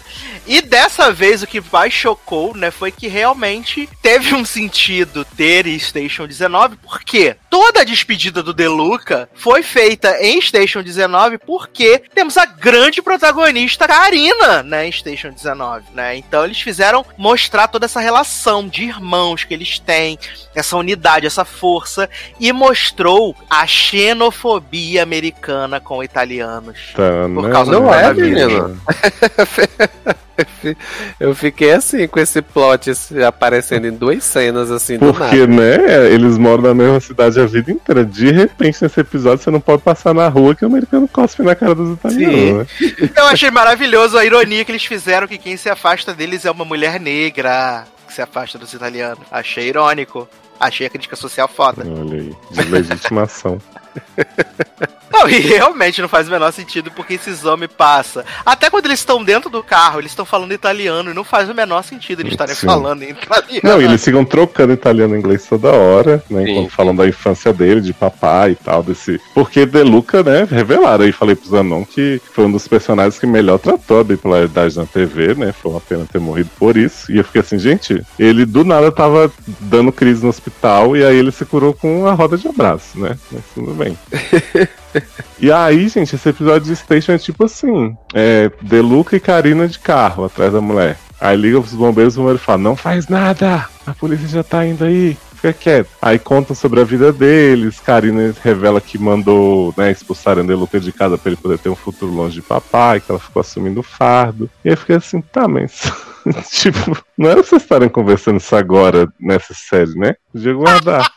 [0.50, 5.64] E dessa vez o que mais chocou, né, foi que realmente teve um sentido ter
[5.78, 12.36] Station 19, porque toda a despedida do Deluca foi feita em Station 19 porque temos
[12.36, 16.16] a grande protagonista Karina, né, em Station 19, né?
[16.16, 20.18] Então eles fizeram mostrar toda essa relação de irmãos que eles têm,
[20.52, 22.10] essa unidade, essa força
[22.40, 26.76] e mostrou a xenofobia americana com italianos.
[26.96, 27.52] Tá, Por né?
[27.52, 28.82] causa do Não é, menino.
[31.18, 32.90] Eu fiquei assim, com esse plot
[33.26, 35.18] aparecendo em duas cenas, assim, do nada.
[35.18, 38.04] Porque, né, eles moram na mesma cidade a vida inteira.
[38.04, 41.54] De repente, nesse episódio, você não pode passar na rua que o americano cospe na
[41.54, 42.68] cara dos italianos.
[42.80, 43.10] Né?
[43.16, 46.64] Eu achei maravilhoso a ironia que eles fizeram que quem se afasta deles é uma
[46.64, 49.20] mulher negra que se afasta dos italianos.
[49.30, 50.28] Achei irônico.
[50.58, 51.82] Achei a crítica social foda.
[51.86, 53.58] Olha aí, de legitimação.
[55.12, 58.22] Não, e realmente não faz o menor sentido porque esses homens passam.
[58.46, 61.54] Até quando eles estão dentro do carro, eles estão falando italiano e não faz o
[61.54, 62.66] menor sentido eles estarem Sim.
[62.66, 63.60] falando em italiano.
[63.62, 66.44] Não, e eles ficam trocando italiano e inglês toda hora, né?
[66.44, 69.20] Sim, Enquanto falam da infância dele, de papai e tal, desse.
[69.34, 73.26] Porque De Luca, né, revelaram aí, falei pro Zanon que foi um dos personagens que
[73.26, 75.52] melhor tratou a bipolaridade na TV, né?
[75.52, 77.10] Foi uma pena ter morrido por isso.
[77.10, 79.30] E eu fiquei assim, gente, ele do nada tava
[79.60, 83.18] dando crise no hospital e aí ele se curou com a roda de abraço, né?
[83.32, 83.74] Mas tudo
[85.38, 89.66] E aí, gente, esse episódio de Station é tipo assim: é De Luca e Karina
[89.66, 90.98] de carro atrás da mulher.
[91.20, 94.84] Aí liga pros bombeiros, o bombeiro fala: Não faz nada, a polícia já tá indo
[94.84, 95.16] aí.
[95.36, 95.88] Fica quieto.
[96.02, 97.80] Aí contam sobre a vida deles.
[97.80, 101.74] Karina revela que mandou né, expulsarem De Luca de casa pra ele poder ter um
[101.74, 104.50] futuro longe de papai, que ela ficou assumindo o fardo.
[104.62, 105.90] E aí fiquei assim: tá, mas.
[106.52, 110.14] tipo, não era vocês estarem conversando isso agora nessa série, né?
[110.30, 111.10] Podia guardar.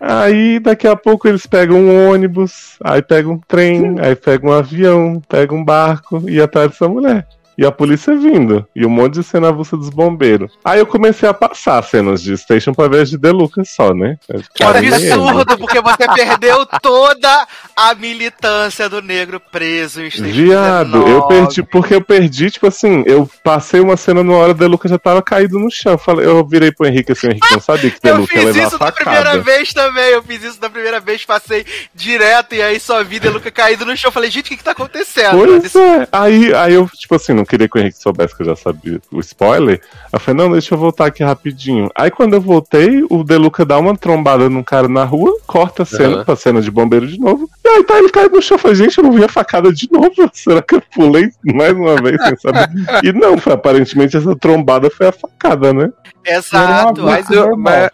[0.00, 4.52] Aí daqui a pouco eles pegam um ônibus, aí pegam um trem, aí pegam um
[4.52, 7.26] avião, pegam um barco e atrás dessa mulher.
[7.56, 8.66] E a polícia vindo.
[8.74, 10.52] E um monte de cena avulsa dos bombeiros.
[10.64, 13.94] Aí eu comecei a passar cenas de Station pra ver as de De Luca só,
[13.94, 14.18] né?
[14.54, 21.10] Que absurdo, porque você perdeu toda a militância do negro preso em Station Viado, 19.
[21.10, 24.88] eu perdi, porque eu perdi, tipo assim, eu passei uma cena numa hora, De Luca
[24.88, 25.96] já tava caído no chão.
[25.96, 28.40] Falei, eu virei pro Henrique assim, o Henrique não sabia que De Eu Luca ia
[28.40, 30.10] fiz levar a isso da primeira vez também.
[30.10, 31.64] Eu fiz isso da primeira vez, passei
[31.94, 34.10] direto e aí só vi De Luca caído no chão.
[34.10, 35.36] Falei, gente, o que, que tá acontecendo?
[35.36, 36.08] Pois é.
[36.10, 39.00] Aí, aí eu, tipo assim, não queria que o Henrique soubesse que eu já sabia
[39.10, 39.80] o spoiler.
[40.12, 41.90] Eu falei, não, deixa eu voltar aqui rapidinho.
[41.94, 45.86] Aí quando eu voltei, o Deluca dá uma trombada num cara na rua, corta a
[45.86, 46.24] cena Aham.
[46.24, 47.48] pra cena de bombeiro de novo.
[47.64, 48.56] E aí tá, ele cai no chão.
[48.56, 50.30] Eu falei, gente, eu não vi a facada de novo.
[50.32, 52.68] Será que eu pulei mais uma vez sem saber?
[53.02, 55.90] E não, foi, aparentemente essa trombada foi a facada, né?
[56.26, 57.02] Exato.
[57.02, 57.90] Mas eu, normal.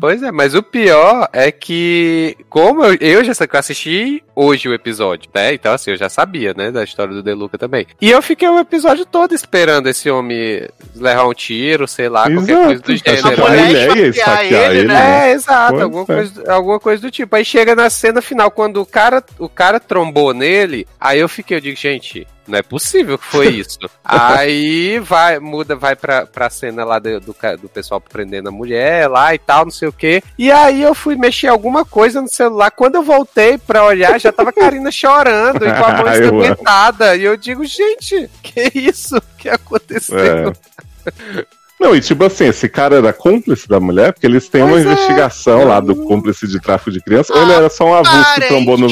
[0.00, 4.74] Pois é, mas o pior é que, como eu, eu já eu assisti hoje o
[4.74, 5.54] episódio, né?
[5.54, 7.86] Então, assim, eu já sabia, né, da história do Deluca também.
[8.00, 12.52] E eu fiquei o episódio todo esperando esse homem levar um tiro, sei lá, qualquer
[12.52, 12.64] Exato.
[12.66, 13.34] coisa do Achei gênero.
[13.34, 14.94] que A mulher ele esfaquear ele, ele, né?
[14.94, 15.30] né?
[15.30, 16.06] É, exato, Pois alguma, é.
[16.06, 17.34] coisa, alguma coisa do tipo.
[17.34, 21.56] Aí chega na cena final, quando o cara, o cara trombou nele, aí eu fiquei,
[21.56, 23.78] eu digo, gente, não é possível que foi isso.
[24.04, 29.08] aí vai, muda, vai pra, pra cena lá do, do, do pessoal prendendo a mulher
[29.08, 30.22] lá e tal, não sei o quê.
[30.38, 32.70] E aí eu fui mexer alguma coisa no celular.
[32.70, 37.16] Quando eu voltei pra olhar, já tava a Karina chorando e com a mão ensanguentada.
[37.16, 39.20] E eu digo, gente, que isso?
[39.44, 40.18] que aconteceu?
[40.18, 41.46] É.
[41.78, 44.86] Não, e tipo assim, esse cara era cúmplice da mulher, porque eles têm uma Pois
[44.86, 44.92] é.
[44.92, 48.48] investigação lá do cúmplice de tráfico de crianças, ou ele era só um avulso que
[48.48, 48.88] trombou no.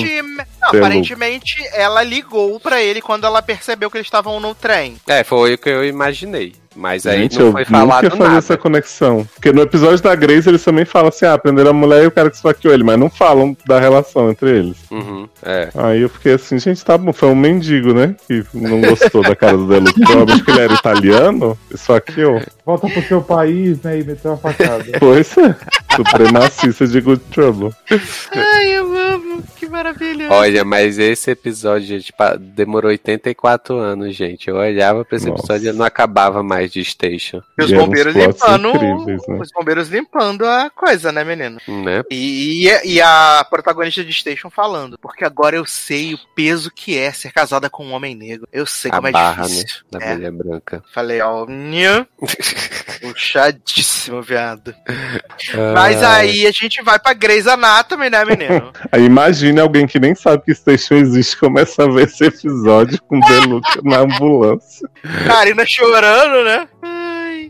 [0.63, 4.55] Aparentemente- Não, pelo- aparentemente ela ligou pra ele quando ela percebeu que eles estavam no
[4.55, 4.97] trem.
[5.07, 6.55] É, foi o que eu imaginei.
[6.75, 8.39] Mas aí Gente, não eu foi nunca falado ia fazer nada.
[8.39, 9.29] essa conexão.
[9.35, 12.11] Porque no episódio da Grace eles também falam assim: ah, prenderam a mulher e o
[12.11, 14.79] cara que esfaqueou ele, mas não falam da relação entre eles.
[14.91, 15.69] Uhum, é.
[15.75, 18.17] Aí eu fiquei assim, gente, tá bom, foi um mendigo, né?
[18.27, 20.01] Que não gostou da cara do Deluxe.
[20.01, 22.41] Provavelmente que ele era italiano, esfaqueou.
[22.65, 23.99] Volta pro seu país, né?
[24.01, 24.83] E meteu uma facada.
[24.99, 25.55] Pois é.
[25.97, 27.71] Supremacista de Good Trouble.
[28.35, 29.43] Ai, eu amo.
[29.57, 30.31] Que maravilha.
[30.31, 34.49] Olha, mas esse episódio, gente, pa- demorou 84 anos, gente.
[34.49, 35.43] Eu olhava pra esse Nossa.
[35.43, 38.69] episódio e não acabava mais de Station, E os E bombeiros limpando.
[38.69, 39.39] incríveis, né?
[39.41, 41.59] Os bombeiros limpando a coisa, né, menino?
[41.69, 42.03] né?
[42.11, 44.99] E, e, e a protagonista de Station falando.
[44.99, 48.47] Porque agora eu sei o peso que é ser casada com um homem negro.
[48.53, 49.49] Eu sei A como é barra, né?
[49.49, 49.83] difícil.
[49.91, 50.15] Da É.
[50.15, 50.83] mulher branca.
[50.93, 51.47] Falei, ó,
[53.01, 54.75] puxadíssimo, viado.
[55.55, 58.73] Ah, Mas aí a gente vai pra Grey's Anatomy, né, menino?
[58.91, 63.19] Aí imagine alguém que nem sabe que Station existe começa a ver esse episódio com
[63.19, 64.89] o Deluxe na ambulância.
[65.27, 66.69] Karina chorando, né?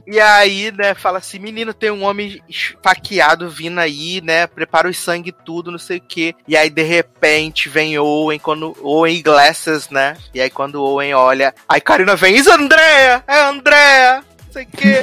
[0.06, 4.94] E aí, né, fala assim, menino, tem um homem esfaqueado vindo aí, né, prepara o
[4.94, 6.34] sangue e tudo, não sei o quê.
[6.46, 10.16] E aí, de repente, vem Owen, quando Owen Glasses, né?
[10.34, 14.24] E aí, quando Owen olha, aí Karina vem, isso Andrea, é Andrea.
[14.52, 15.02] Sei o quê.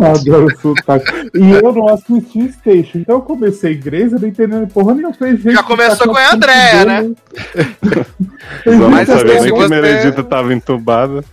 [0.04, 1.30] Adoro o sotaque.
[1.34, 5.14] E eu não assisti Station, então eu comecei eu não entendendo porra nenhuma.
[5.14, 7.10] Falei, gente, Já começou tá com a Andréia, né?
[8.90, 11.24] Mas sabia assim, nem que Meredita tava entubada.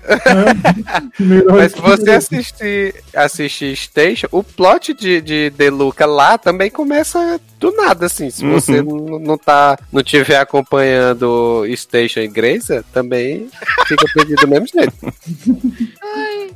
[1.49, 7.39] Mas se você assistir, assistir Station, o plot de, de De Luca lá também começa
[7.59, 8.29] do nada, assim.
[8.29, 13.49] Se você n- não tá, não tiver acompanhando Station e Grace, também
[13.87, 14.93] fica perdido do mesmo jeito.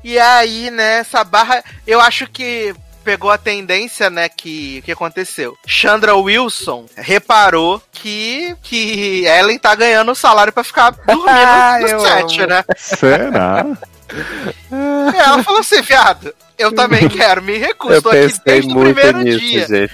[0.04, 2.74] E aí, né, essa barra, eu acho que
[3.04, 5.56] pegou a tendência, né, que o que aconteceu.
[5.66, 12.00] Chandra Wilson reparou que que Ellen tá ganhando o salário pra ficar dormindo Ah, no
[12.00, 12.64] set, né?
[12.78, 13.66] Será?
[14.72, 18.80] E ela falou assim, viado, eu também quero, me recuso, Eu tô aqui desde o
[18.80, 19.68] primeiro nisso, dia.
[19.68, 19.94] gente.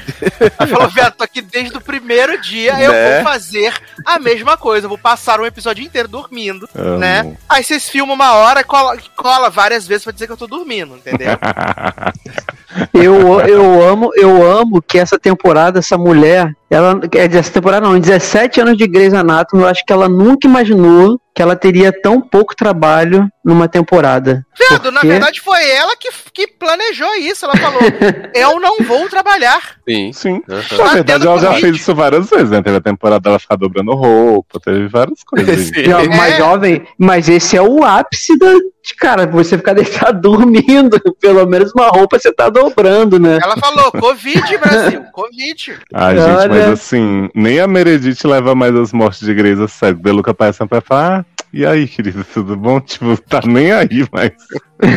[0.60, 3.15] Ela falou, viado, tô aqui desde o primeiro dia, eu Né?
[3.15, 3.73] vou fazer
[4.06, 6.98] a mesma coisa, eu vou passar um episódio inteiro dormindo, Amo.
[6.99, 7.38] né?
[7.49, 10.48] Aí vocês filmam uma hora e cola, cola várias vezes pra dizer que eu tô
[10.48, 11.30] dormindo, entendeu?
[12.94, 17.95] Eu, eu amo, eu amo que essa temporada, essa mulher, ela é dessa temporada não,
[17.98, 21.92] em 17 anos de Grey's Anatomy, eu acho que ela nunca imaginou que ela teria
[22.02, 24.44] tão pouco trabalho numa temporada.
[24.58, 25.08] Viado, na Por quê?
[25.14, 27.46] verdade foi ela que, que planejou isso.
[27.46, 27.80] Ela falou:
[28.34, 29.76] Eu não vou trabalhar.
[29.88, 30.12] Sim.
[30.14, 30.42] Sim.
[30.50, 30.64] Aham.
[30.80, 32.64] Na verdade, tendo ela já fez isso várias vezes, né?
[32.64, 35.70] Teve a temporada dela ficar dobrando roupa, teve várias coisas.
[35.70, 36.38] Jo- Mas É.
[36.38, 39.74] jovem, mas esse é o ápice da, de, cara, você ficar
[40.12, 43.38] deitado dormindo, pelo menos uma roupa você tá dobrando, né?
[43.44, 45.78] Ela falou: Covid, Brasil, Covid.
[45.94, 46.50] Ai, gente, Olha.
[46.50, 50.00] mas assim, nem a Meredith leva mais as mortes de Grey's a sério.
[50.00, 51.26] Deluca parece sempre falar, ah,
[51.58, 52.80] e aí, querido, tudo bom?
[52.88, 54.32] Tipo, tá nem aí, mas,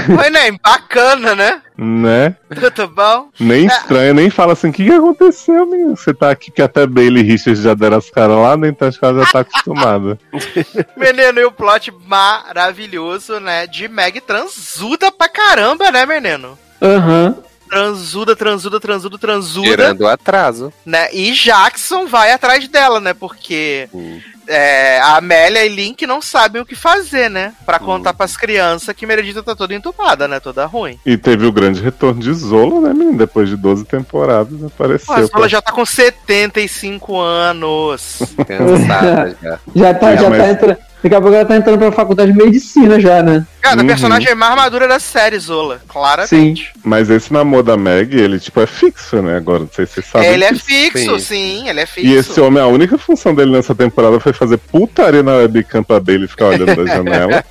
[0.07, 0.53] Foi, né?
[0.63, 1.63] Bacana, né?
[1.77, 2.37] né?
[2.55, 3.31] Tudo bom?
[3.41, 5.97] Nem estranha, nem fala assim, o que, que aconteceu, menino?
[5.97, 8.55] Você tá aqui que até Bailey e Richard já deram as caras lá?
[8.69, 10.19] Então acho que ela já tá acostumada.
[10.97, 13.67] Menino, e o plot maravilhoso, né?
[13.67, 16.59] De Meg transuda pra caramba, né, menino?
[16.83, 17.37] Aham.
[17.71, 19.67] Transuda, transuda, transuda, transuda.
[19.69, 20.73] Gerando atraso.
[20.85, 21.09] né?
[21.15, 23.15] E Jackson vai atrás dela, né?
[23.15, 24.21] Porque Hum.
[24.51, 27.53] É, a Amélia e Link não sabem o que fazer, né?
[27.65, 30.41] Pra contar pras crianças que Meredita tá toda entubada, né?
[30.41, 30.99] Toda ruim.
[31.07, 33.17] E teve o grande retorno de Zola, né, menino?
[33.19, 35.29] Depois de 12 temporadas, apareceu.
[35.29, 38.19] Pô, ela já tá com 75 anos.
[38.47, 39.59] Cansada já.
[39.75, 40.77] Já tá, É, já mas- tá entrando.
[41.03, 43.47] Daqui a pouco ela tá entrando pra faculdade de medicina já, né?
[43.61, 43.87] Cara, a Uhum.
[43.87, 45.81] personagem mais madura da série, Zola.
[45.89, 46.73] Claramente.
[46.85, 49.37] Mas esse namoro da Meg, ele, tipo, é fixo, né?
[49.37, 50.29] Agora, não sei se vocês sabem.
[50.29, 51.61] Ele é fixo, Sim.
[51.61, 52.09] sim, ele é fixo.
[52.09, 56.01] E esse homem, a única função dele nessa temporada foi fazer putaria na webcam pra
[56.01, 57.45] Bailey ficar olhando da janela.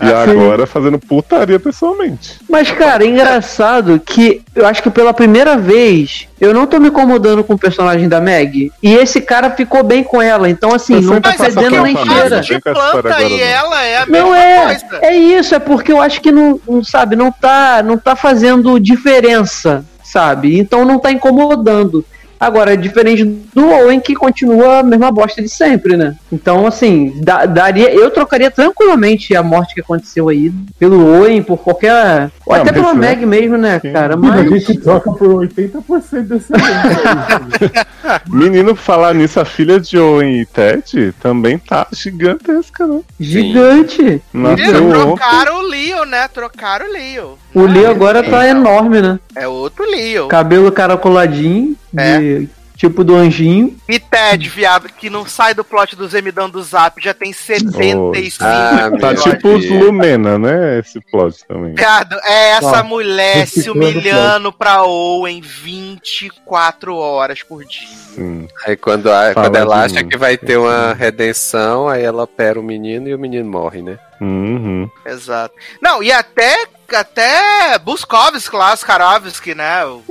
[0.00, 2.38] e agora fazendo putaria pessoalmente.
[2.48, 6.88] Mas, cara, é engraçado que eu acho que pela primeira vez eu não tô me
[6.88, 8.70] incomodando com o personagem da Meg.
[8.82, 10.48] E esse cara ficou bem com ela.
[10.50, 12.38] Então, assim, não tá é a nem cheira.
[12.38, 13.38] essa história planta e não.
[13.46, 14.86] ela é a Não mesma é, coisa.
[15.02, 18.78] é isso, é porque eu acho que não, não sabe, não tá, não tá fazendo
[18.80, 20.58] diferença, sabe?
[20.58, 22.04] Então não tá incomodando.
[22.38, 26.14] Agora, é diferente do Owen que continua a mesma bosta de sempre, né?
[26.30, 31.56] Então, assim, da- daria, eu trocaria tranquilamente a morte que aconteceu aí pelo Owen, por
[31.58, 32.30] qualquer.
[32.44, 33.00] Ou até pela né?
[33.10, 33.92] Meg mesmo, né, Sim.
[33.92, 34.14] cara?
[34.14, 34.48] A Mas.
[34.50, 36.52] gente troca por 80% desse.
[38.28, 43.00] Menino, falar nisso, a filha de Owen e Ted também tá gigantesca, né?
[43.18, 44.22] Gigante!
[44.32, 45.16] Nasceu Menino, ontem.
[45.16, 46.28] trocaram o Leo, né?
[46.28, 47.38] Trocaram o Leo.
[47.58, 49.18] O Leo agora tá enorme, né?
[49.34, 50.28] É outro Leo.
[50.28, 53.74] Cabelo caracoladinho, de, tipo do anjinho.
[53.88, 58.44] E Ted, viado, que não sai do plot do Zemidão do Zap, já tem 75
[58.44, 59.66] Ah, Tá tipo os.
[59.70, 60.78] Lumena, né?
[60.80, 61.74] Esse plot também.
[61.74, 67.88] Viado, é essa Ó, mulher se humilhando pra Owen 24 horas por dia.
[68.14, 68.48] Sim.
[68.66, 70.08] Aí quando, a- quando ela acha mim.
[70.08, 73.98] que vai ter uma redenção, aí ela opera o menino e o menino morre, né?
[74.20, 74.88] Uhum.
[75.04, 75.54] Exato.
[75.82, 79.84] Não, e até, até Buskovski lá, Skarovski, né?
[79.86, 80.02] O,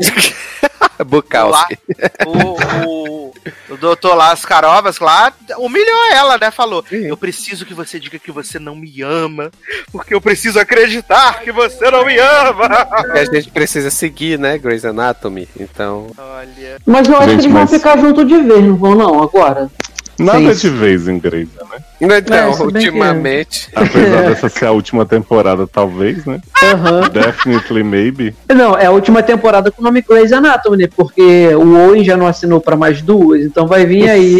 [1.05, 1.77] Bukowski.
[2.25, 3.33] o, o,
[3.69, 6.51] o doutor lá, Skarovski lá, humilhou ela, né?
[6.51, 9.51] Falou, eu preciso que você diga que você não me ama,
[9.91, 12.69] porque eu preciso acreditar que você não me ama.
[12.85, 15.47] Porque a gente precisa seguir, né, Grey's Anatomy.
[15.59, 16.77] Então, Olha...
[16.85, 19.69] Mas eu acho Gente, que eles vão ficar junto de vez, não vão não, agora?
[20.17, 20.69] Nada Sim.
[20.69, 21.81] de vez em Grey's, né?
[22.01, 23.69] então É, bem que- ultimamente.
[23.75, 26.39] Apesar dessa ser a última temporada, talvez, né?
[26.63, 27.09] Aham.
[27.09, 28.35] Definitely maybe.
[28.53, 30.89] Não, é a última temporada com o nome Grey's Anatomy, né?
[30.95, 34.39] Porque o Owen já não assinou pra mais duas, então vai vir aí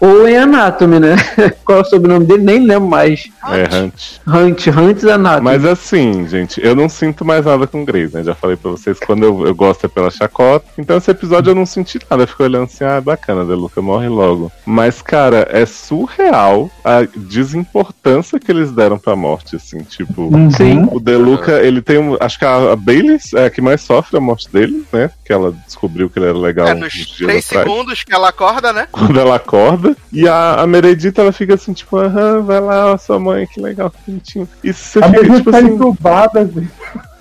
[0.00, 1.16] Owen Anatomy, né?
[1.64, 2.42] Qual é o sobrenome dele?
[2.42, 3.24] Nem lembro mais.
[3.50, 3.94] É, Hunt.
[4.26, 5.44] Hunt, Hunt Anatomy.
[5.44, 8.22] Mas assim, gente, eu não sinto mais nada com Grey's, né?
[8.22, 10.64] Já falei pra vocês, quando eu, eu gosto é pela chacota.
[10.78, 12.22] Então esse episódio eu não senti nada.
[12.22, 14.50] Eu fico olhando assim, ah, bacana, Deluca morre logo.
[14.66, 15.13] Mas, cara,
[15.50, 20.30] é surreal a desimportância que eles deram pra morte, assim, tipo.
[20.56, 20.88] Sim.
[20.92, 22.16] O Deluca, ele tem um.
[22.20, 25.10] Acho que a, a Bailey é a que mais sofre a morte dele, né?
[25.24, 27.68] Que ela descobriu que ele era legal É, nos três atrás.
[27.68, 28.88] segundos que ela acorda, né?
[28.90, 29.96] Quando ela acorda.
[30.12, 33.60] E a, a Meredith, ela fica assim, tipo, aham, vai lá, ó, sua mãe, que
[33.60, 34.48] legal, que bonitinho.
[34.62, 35.68] E você A fica, tipo tá assim.
[35.68, 36.50] entubada.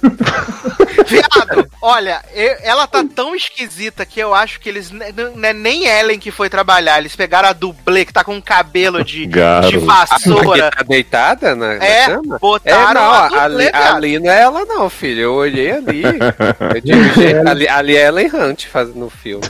[1.08, 4.92] Viado, olha, eu- ela tá tão esquisita que eu acho que eles.
[4.92, 7.00] ne- Não é nem Ellen que foi trabalhar.
[7.00, 10.72] Eles pegaram a dublê que tá com um cabelo de, de vassoura.
[10.72, 12.36] Tá deitada na, na É, cama?
[12.36, 13.96] É, botaram não, a dublê, ali, viado.
[13.96, 15.22] ali não é ela não, filho.
[15.22, 16.04] Eu olhei ali.
[16.04, 19.44] Eu gente, ali, ali é Ellen Hunt fazendo o filme.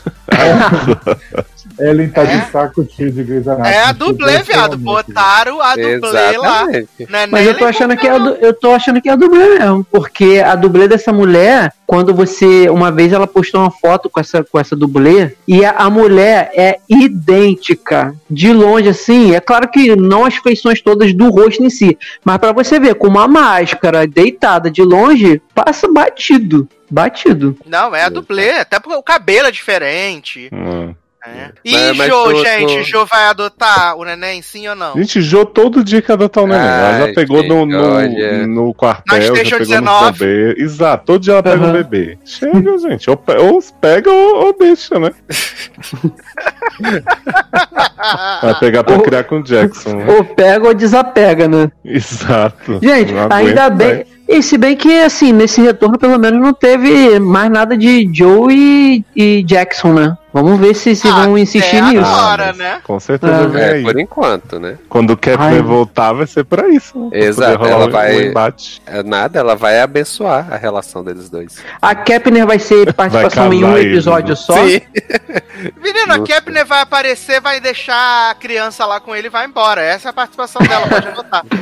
[1.79, 3.73] Ellen tá de saco cheio de Grey's Anatomy.
[3.75, 4.77] É a dublê, viado.
[4.77, 6.61] Botaram a dublê lá.
[6.63, 6.89] Exatamente.
[7.09, 9.15] Não é Mas eu tô achando que é a, eu tô achando que é a
[9.15, 14.09] dublê mesmo, porque a dublê dessa mulher, quando você uma vez ela postou uma foto
[14.09, 19.39] com essa com essa dublê e a, a mulher é idêntica de longe assim, é
[19.39, 23.07] claro que não as feições todas do rosto em si, mas pra você ver com
[23.07, 27.57] uma máscara deitada de longe, passa batido, batido.
[27.65, 28.51] Não, é a dublê.
[28.51, 30.49] Até porque o cabelo é diferente.
[30.51, 30.93] Hum.
[31.25, 31.51] É.
[31.63, 34.93] E Mas- mas Jô, tô- gente, tô- Jô vai adotar o neném, sim ou não?
[34.97, 36.67] Gente, Jô todo dia quer adotar um neném.
[36.67, 40.05] Ela já Ai, pegou no, no, no quartel, Na já Station pegou 19.
[40.05, 40.61] no bebê.
[40.61, 41.71] Exato, todo dia ela pega um Aham.
[41.73, 42.17] bebê.
[42.25, 43.09] Chega, gente.
[43.09, 45.11] Ou, ou pega ou, ou deixa, né?
[48.41, 49.95] Vai pegar pra Ou- criar com o Jackson.
[49.95, 50.05] né?
[50.13, 51.71] Ou pega ou desapega, né?
[51.85, 52.79] Exato.
[52.81, 54.05] Gente, ainda bem.
[54.27, 54.37] Vai.
[54.37, 58.53] E se bem que, assim, nesse retorno, pelo menos não teve mais nada de Joe
[58.53, 60.17] e, e Jackson, né?
[60.35, 62.09] Vamos ver se, se vão insistir até nisso.
[62.11, 62.49] agora.
[62.49, 62.81] Ah, né?
[62.83, 63.47] Com certeza Ah.
[63.47, 63.83] vem É, aí.
[63.83, 64.77] por enquanto, né?
[64.89, 65.61] Quando o Kepler Ai.
[65.61, 66.97] voltar, vai ser pra isso.
[66.97, 67.09] Né?
[67.11, 68.81] Pra Exato, rolar ela um- vai- um embate.
[68.87, 71.57] É nada, ela vai abençoar a relação deles dois.
[71.79, 74.35] A Kepner vai ser participação em um episódio né?
[74.35, 74.55] só.
[75.79, 76.23] Menina, a Justo.
[76.33, 79.81] Kepner vai aparecer, vai deixar a criança lá com ele e vai embora.
[79.81, 81.43] Essa é a participação dela, pode adotar.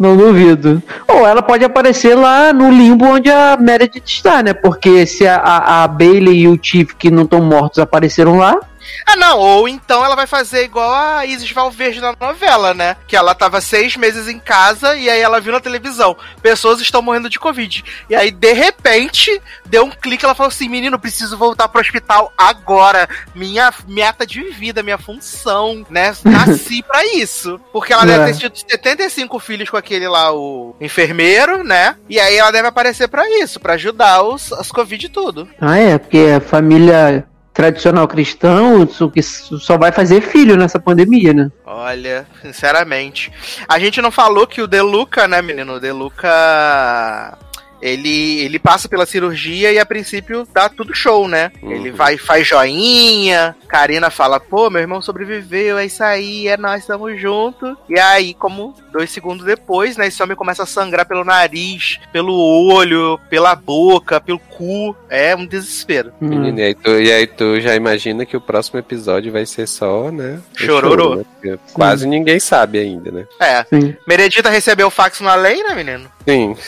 [0.00, 0.82] Não duvido.
[1.06, 4.54] Ou ela pode aparecer lá no limbo onde a Meredith está, né?
[4.54, 8.58] Porque se a, a, a Bailey e o Chief, que não estão mortos, apareceram lá.
[9.06, 12.96] Ah, não, ou então ela vai fazer igual a Isis Valverde na novela, né?
[13.06, 17.02] Que ela tava seis meses em casa e aí ela viu na televisão: pessoas estão
[17.02, 17.84] morrendo de Covid.
[18.08, 22.32] E aí, de repente, deu um clique ela falou assim: menino, preciso voltar pro hospital
[22.36, 23.08] agora.
[23.34, 26.14] Minha meta de vida, minha função, né?
[26.24, 27.60] Nasci pra isso.
[27.72, 28.32] Porque ela deve É.
[28.32, 31.96] ter tido 75 filhos com aquele lá, o enfermeiro, né?
[32.08, 35.48] E aí ela deve aparecer pra isso, pra ajudar os, as Covid e tudo.
[35.60, 37.24] Ah, é, porque a família
[37.60, 41.50] tradicional cristão que só vai fazer filho nessa pandemia, né?
[41.66, 43.30] Olha, sinceramente.
[43.68, 45.74] A gente não falou que o Deluca, né, menino?
[45.74, 47.36] O Deluca.
[47.82, 51.50] Ele, ele passa pela cirurgia e a princípio dá tudo show, né?
[51.62, 51.72] Uhum.
[51.72, 56.82] Ele vai faz joinha, Karina fala, pô, meu irmão sobreviveu, é isso aí, é nós,
[56.82, 57.74] estamos juntos.
[57.88, 62.34] E aí, como dois segundos depois, né, esse homem começa a sangrar pelo nariz, pelo
[62.34, 64.94] olho, pela boca, pelo cu.
[65.08, 66.12] É um desespero.
[66.20, 66.28] Hum.
[66.28, 69.66] Menino, e, aí tu, e aí tu já imagina que o próximo episódio vai ser
[69.66, 70.40] só, né?
[70.54, 71.02] Chororô.
[71.02, 71.58] choro, né?
[71.72, 73.26] Quase ninguém sabe ainda, né?
[73.40, 73.64] É.
[73.64, 73.94] Sim.
[74.06, 76.10] Meredita recebeu o fax na lei, né, menino?
[76.26, 76.56] Sim.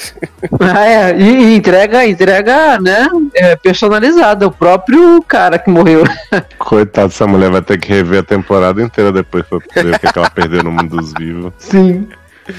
[0.60, 6.04] Ah, é, e, entrega, entrega, né, é, personalizada, o próprio cara que morreu.
[6.58, 10.12] Coitado, essa mulher vai ter que rever a temporada inteira depois pra ver o que,
[10.12, 11.52] que ela perdeu no mundo dos vivos.
[11.58, 12.08] Sim.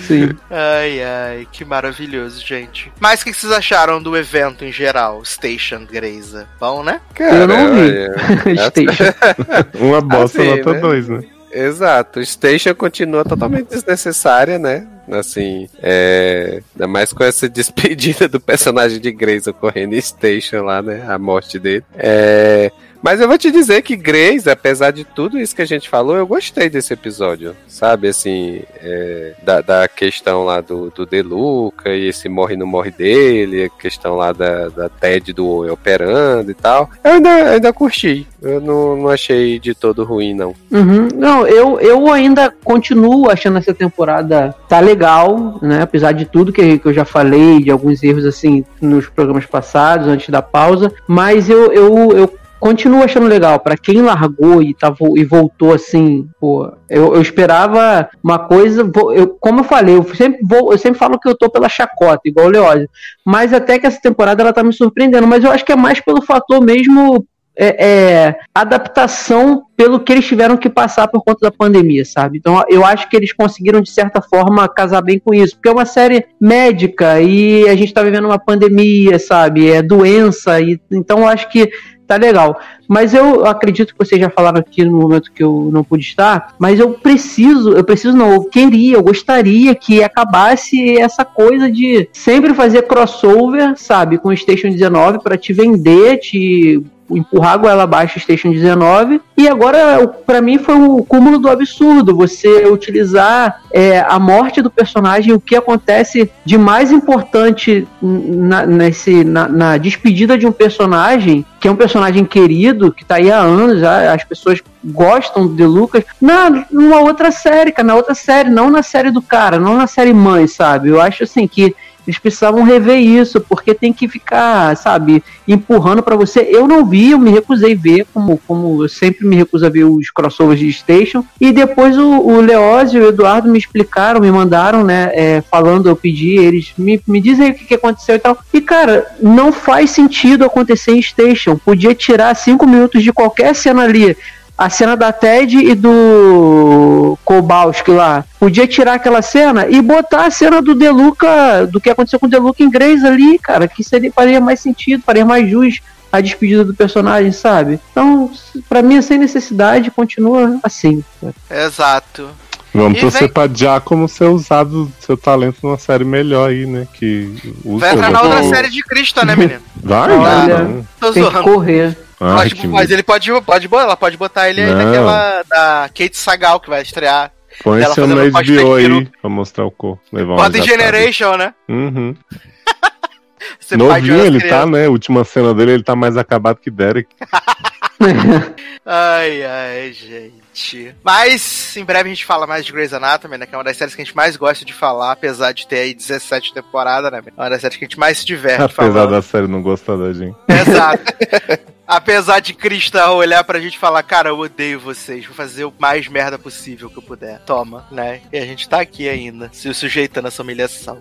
[0.07, 0.30] Sim.
[0.49, 2.91] Ai, ai, que maravilhoso, gente.
[2.99, 5.23] Mas o que vocês acharam do evento em geral?
[5.26, 6.47] Station Greysa?
[6.60, 7.01] Bom, né?
[7.14, 8.57] Cara, Eu não vi.
[8.69, 9.14] Station.
[9.80, 10.80] Uma bosta Assim, nota né?
[10.80, 11.23] 2, né?
[11.51, 14.88] Exato, Station continua totalmente desnecessária, né?
[15.11, 16.61] Assim, é.
[16.73, 21.05] Ainda mais com essa despedida do personagem de Grace ocorrendo em Station lá, né?
[21.07, 21.84] A morte dele.
[21.95, 22.72] É.
[23.03, 26.15] Mas eu vou te dizer que Grace, apesar de tudo isso que a gente falou,
[26.15, 27.53] eu gostei desse episódio.
[27.67, 32.91] Sabe, assim, é, da, da questão lá do, do Deluca e esse morre não morre
[32.91, 36.89] dele, a questão lá da, da TED do Owen operando e tal.
[37.03, 38.25] Eu ainda, ainda curti.
[38.41, 40.55] Eu não, não achei de todo ruim, não.
[40.71, 41.09] Uhum.
[41.13, 45.81] Não, eu, eu ainda continuo achando essa temporada tá legal, né?
[45.81, 50.07] Apesar de tudo que, que eu já falei, de alguns erros assim nos programas passados,
[50.07, 53.60] antes da pausa, mas eu, eu, eu continuo achando legal.
[53.60, 58.90] Pra quem largou e, tá, e voltou assim, pô, eu, eu esperava uma coisa.
[59.14, 62.22] Eu, como eu falei, eu sempre, vou, eu sempre falo que eu tô pela chacota,
[62.23, 62.90] igual o Leózio.
[63.26, 65.27] Mas até que essa temporada ela tá me surpreendendo.
[65.27, 70.26] Mas eu acho que é mais pelo fator mesmo é, é, adaptação pelo que eles
[70.26, 72.38] tiveram que passar por conta da pandemia, sabe?
[72.38, 75.56] Então eu acho que eles conseguiram, de certa forma, casar bem com isso.
[75.56, 79.69] Porque é uma série médica e a gente tá vivendo uma pandemia, sabe?
[79.69, 80.61] É doença.
[80.61, 81.69] E, então eu acho que
[82.07, 82.59] tá legal.
[82.88, 86.53] Mas eu acredito que vocês já falaram aqui no momento que eu não pude estar,
[86.59, 92.07] mas eu preciso, eu preciso não, eu queria, eu gostaria que acabasse essa coisa de
[92.11, 96.84] sempre fazer crossover, sabe, com o Station 19 para te vender, te
[97.18, 99.22] empurrar a goela abaixo Station 19.
[99.38, 102.15] E agora, para mim, foi o cúmulo do absurdo.
[102.15, 109.23] Você utilizar é, a morte do personagem, o que acontece de mais importante na, nesse,
[109.23, 113.40] na, na, despedida de um personagem, que é um personagem querido, que tá aí há
[113.40, 118.69] anos, as pessoas gostam de Lucas, na, numa outra série, cara, na outra série, não
[118.69, 120.90] na série do cara, não na série mãe, sabe?
[120.90, 126.15] Eu acho assim que eles precisavam rever isso, porque tem que ficar, sabe, empurrando para
[126.15, 126.47] você.
[126.49, 129.85] Eu não vi, eu me recusei ver, como, como eu sempre me recuso a ver
[129.85, 131.23] os crossovers de Station.
[131.39, 135.88] E depois o, o Leózio e o Eduardo me explicaram, me mandaram, né, é, falando,
[135.88, 138.38] eu pedi, eles me, me dizem o que, que aconteceu e tal.
[138.53, 141.57] E cara, não faz sentido acontecer em Station.
[141.57, 144.15] Podia tirar cinco minutos de qualquer cena ali
[144.57, 148.23] a cena da Ted e do Kowalski lá.
[148.39, 152.30] Podia tirar aquela cena e botar a cena do Deluca, do que aconteceu com o
[152.30, 155.81] Deluca em Grace ali, cara, que seria, faria mais sentido, faria mais jus
[156.11, 157.80] a despedida do personagem, sabe?
[157.91, 158.30] Então,
[158.69, 161.03] para mim, sem necessidade, continua assim.
[161.49, 162.30] Exato.
[162.71, 163.30] Vamos torcer vem...
[163.30, 166.88] pra Giacomo ser usado seu talento numa série melhor aí, né?
[166.93, 169.61] Que Vai entrar na outra série de Cristo, né, menino?
[169.84, 171.97] Vai, Olha, tem que correr.
[172.24, 176.60] Ai, pode, mas ele pode, pode, ela pode botar ele aí naquela da Kate Sagal
[176.60, 177.32] que vai estrear.
[177.62, 180.02] Põe esse no HBO aí pra mostrar o corpo.
[180.12, 181.54] Em Generation, né?
[181.68, 182.16] Uhum.
[183.78, 184.88] Novinho ele tá, né?
[184.88, 187.10] Última cena dele, ele tá mais acabado que Derek.
[188.86, 190.95] ai, ai, gente.
[191.04, 193.45] Mas em breve a gente fala mais de Grey's Anatomy, né?
[193.45, 195.78] Que é uma das séries que a gente mais gosta de falar, apesar de ter
[195.78, 197.22] aí 17 temporadas, né?
[197.26, 199.12] É uma das séries que a gente mais se diverte apesar falando.
[199.12, 200.36] da série não gostar da gente.
[200.48, 201.04] Exato.
[201.95, 205.74] Apesar de Krista olhar pra gente e falar, cara, eu odeio vocês, vou fazer o
[205.78, 207.40] mais merda possível que eu puder.
[207.45, 208.22] Toma, né?
[208.32, 210.98] E a gente tá aqui ainda, se sujeitando a essa humilhação.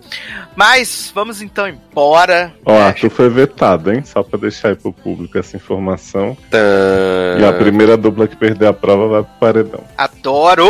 [0.55, 2.53] Mas, vamos então embora.
[2.63, 4.03] Ó, é, tu foi vetado, hein?
[4.05, 6.37] Só pra deixar aí pro público essa informação.
[6.51, 6.59] Tã...
[7.39, 9.83] E a primeira dupla que perder a prova vai pro paredão.
[9.97, 10.69] Adoro!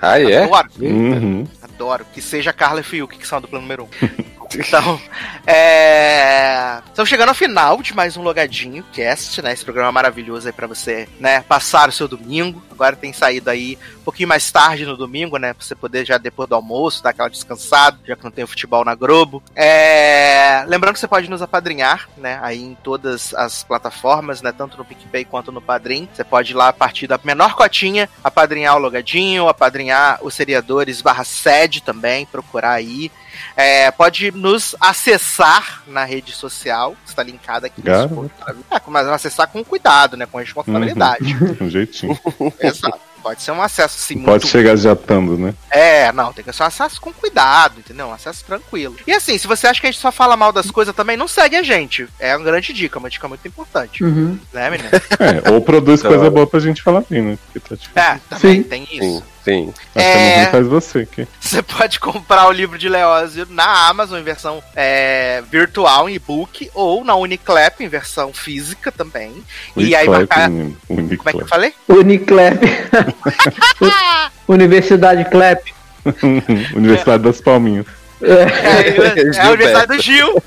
[0.00, 0.44] Ah, é?
[0.44, 0.68] Adoro.
[0.80, 1.46] Uhum.
[1.60, 2.06] Adoro.
[2.14, 3.88] Que seja Carla e Fiuk, que são a dupla número um.
[4.58, 5.00] Então,
[5.46, 6.80] é...
[6.86, 9.52] Estamos chegando ao final de mais um Logadinho Cast, né?
[9.52, 11.42] Esse programa maravilhoso aí pra você, né?
[11.42, 12.62] Passar o seu domingo.
[12.70, 15.52] Agora tem saído aí um pouquinho mais tarde no domingo, né?
[15.52, 18.84] Pra você poder já depois do almoço dar aquela descansada, já que não tem futebol
[18.84, 19.42] na Globo.
[19.54, 20.64] É...
[20.66, 22.38] Lembrando que você pode nos apadrinhar, né?
[22.42, 24.52] Aí em todas as plataformas, né?
[24.52, 26.08] Tanto no PicPay quanto no Padrim.
[26.12, 31.02] Você pode ir lá a partir da menor cotinha, apadrinhar o Logadinho, apadrinhar os seriadores
[31.02, 33.10] barra sede também, procurar aí.
[33.56, 37.82] É, pode nos acessar na rede social, está linkada aqui.
[37.82, 38.30] Claro.
[38.70, 40.26] É, mas acessar com cuidado, né?
[40.26, 41.34] Com responsabilidade.
[41.34, 41.56] Uhum.
[41.66, 42.18] um jeitinho.
[42.60, 43.08] Exato.
[43.22, 44.46] Pode ser um acesso assim Pode muito...
[44.46, 45.54] chegar jatando, né?
[45.70, 48.06] É, não, tem que ser um acesso com cuidado, entendeu?
[48.06, 48.96] Um acesso tranquilo.
[49.06, 51.28] E assim, se você acha que a gente só fala mal das coisas também, não
[51.28, 52.08] segue a gente.
[52.18, 54.04] É uma grande dica, uma dica muito importante.
[54.04, 54.38] Uhum.
[54.52, 54.90] Né, menina?
[55.18, 57.38] É, ou produz coisa boa pra gente falar bem, né?
[57.68, 58.62] Tá é, também Sim.
[58.62, 59.18] tem isso.
[59.18, 59.22] Sim.
[59.48, 59.74] Sim.
[59.94, 60.46] É...
[60.46, 61.26] faz você aqui.
[61.40, 66.70] Você pode comprar o livro de Leózio na Amazon em versão é, virtual, em e-book,
[66.74, 69.30] ou na Uniclap em versão física também.
[69.74, 70.50] Uniclap, e aí marcar...
[70.50, 71.16] Uniclap.
[71.18, 71.74] Como é que eu falei?
[71.88, 72.62] Uniclap.
[74.48, 75.60] Universidade Clap.
[76.74, 77.86] Universidade das Palminhas.
[78.22, 80.42] É, é, é a Universidade do Gil.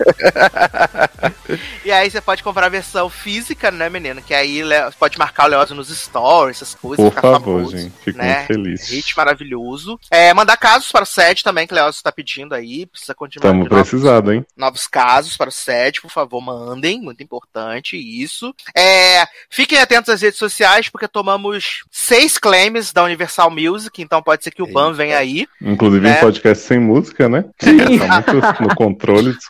[1.85, 4.21] e aí você pode comprar a versão física, né, menino?
[4.21, 4.61] Que aí
[4.99, 7.03] pode marcar o Leózio nos stories, essas coisas.
[7.03, 7.93] Por favor, famoso, gente.
[8.03, 8.35] Fico né?
[8.37, 8.89] muito feliz.
[8.89, 9.99] Hit maravilhoso.
[10.09, 12.85] É, mandar casos para o set também, que o Leózio está pedindo aí.
[12.85, 13.51] Precisa continuar.
[13.51, 14.45] Estamos precisando, hein?
[14.55, 17.01] Novos casos para o set, por favor, mandem.
[17.01, 18.53] Muito importante isso.
[18.75, 24.43] É, fiquem atentos às redes sociais, porque tomamos seis claims da Universal Music, então pode
[24.43, 25.47] ser que o Ban venha aí.
[25.61, 26.17] Inclusive né?
[26.17, 27.45] um podcast sem música, né?
[27.61, 27.99] Sim.
[27.99, 29.43] Tá muito no controle de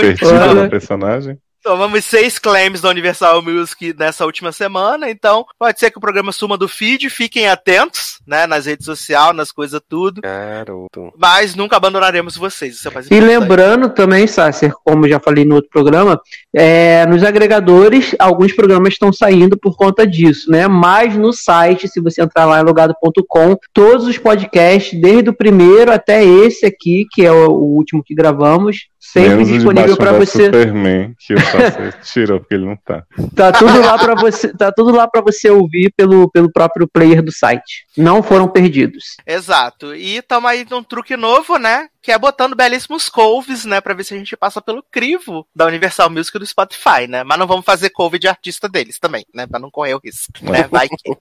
[0.00, 1.38] perdida na personagem.
[1.62, 6.32] Tomamos seis claims da Universal Music nessa última semana, então pode ser que o programa
[6.32, 10.20] suma do feed, fiquem atentos, né, nas redes sociais, nas coisas tudo.
[10.20, 11.12] Garoto.
[11.18, 12.76] Mas nunca abandonaremos vocês.
[12.76, 16.20] Isso é mais e lembrando também, Sácer, como já falei no outro programa,
[16.54, 20.68] é, nos agregadores, alguns programas estão saindo por conta disso, né?
[20.68, 25.92] Mas no site, se você entrar lá em logado.com, todos os podcasts, desde o primeiro
[25.92, 30.44] até esse aqui, que é o último que gravamos, Sempre Menos disponível vs você.
[30.44, 31.38] Superman, que o
[32.04, 33.04] tirou porque ele não tá.
[33.34, 37.22] Tá tudo lá para você, tá tudo lá para você ouvir pelo, pelo próprio player
[37.22, 37.86] do site.
[37.96, 39.16] Não foram perdidos.
[39.26, 39.94] Exato.
[39.94, 41.88] E tamo aí num truque novo, né?
[42.02, 43.80] Que é botando belíssimos couves, né?
[43.80, 47.24] Pra ver se a gente passa pelo crivo da Universal Music do Spotify, né?
[47.24, 49.46] Mas não vamos fazer couve de artista deles também, né?
[49.46, 50.64] Pra não correr o risco, né?
[50.70, 51.16] Vai que...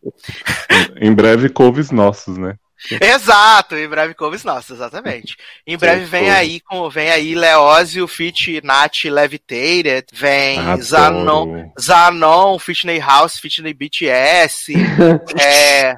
[1.00, 2.56] Em breve, couves nossos, né?
[3.02, 5.36] Exato, em breve couves nossos, exatamente.
[5.66, 10.84] Em breve vem aí, com, vem aí Leózio, Fit Nat Levitated, vem Adoro.
[10.84, 14.74] Zanon, Zanon, Fitney House, Fitney BTS,
[15.42, 15.96] é,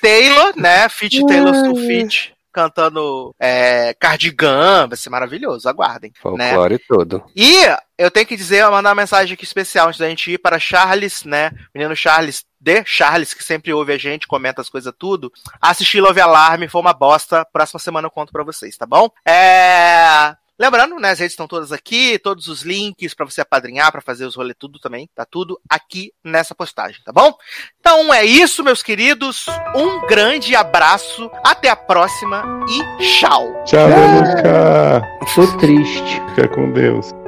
[0.00, 0.88] Taylor, né?
[0.88, 6.12] Fit Taylor Sulfit cantando é, Cardigan, vai ser maravilhoso, aguardem.
[6.36, 6.50] né?
[6.50, 7.24] Folclore todo.
[7.34, 7.54] E
[7.96, 11.24] eu tenho que dizer, mandar uma mensagem aqui especial antes da gente ir para Charles,
[11.24, 11.52] né?
[11.74, 15.32] Menino Charles, de Charles, que sempre ouve a gente, comenta as coisas tudo.
[15.60, 17.44] Assisti Love Alarm, foi uma bosta.
[17.52, 19.08] Próxima semana eu conto pra vocês, tá bom?
[19.26, 20.36] É.
[20.60, 24.26] Lembrando, né, as redes estão todas aqui, todos os links pra você apadrinhar, pra fazer
[24.26, 27.32] os rolê tudo também, tá tudo aqui nessa postagem, tá bom?
[27.80, 29.46] Então é isso, meus queridos.
[29.74, 33.64] Um grande abraço, até a próxima e tchau.
[33.64, 35.02] Tchau, Luca!
[35.34, 36.20] Tô triste.
[36.34, 37.19] Fica com Deus.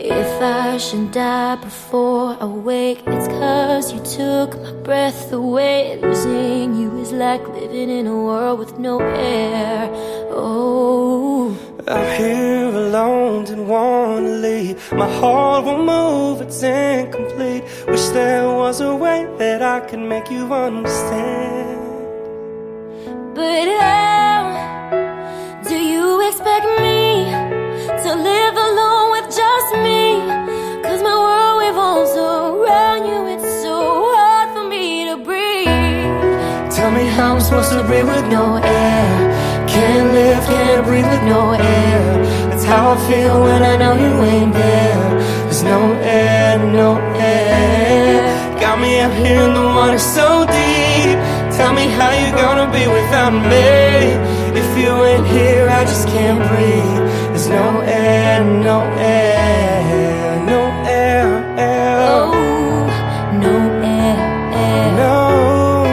[0.00, 5.98] If I should die before I wake, it's cause you took my breath away.
[6.00, 9.90] Losing you is like living in a world with no air.
[10.30, 14.92] Oh, I'm here alone, didn't wanna leave.
[14.92, 17.64] My heart won't move, it's incomplete.
[17.88, 21.78] Wish there was a way that I could make you understand.
[23.34, 27.47] but how do you expect me
[27.88, 30.20] to live alone with just me?
[30.84, 36.70] Cause my world revolves around you, it's so hard for me to breathe.
[36.70, 39.08] Tell me how I'm supposed to breathe with no air.
[39.66, 42.24] Can't live, can't breathe with no air.
[42.50, 45.08] That's how I feel when I know you ain't there.
[45.44, 48.60] There's no air, no air.
[48.60, 51.16] Got me out here in the water so deep.
[51.56, 54.27] Tell me how you're gonna be without me.
[57.48, 61.96] There's no air, no air, no air, air.
[62.10, 62.30] Oh,
[63.32, 64.16] no air,
[64.52, 64.92] air.
[64.92, 65.84] No,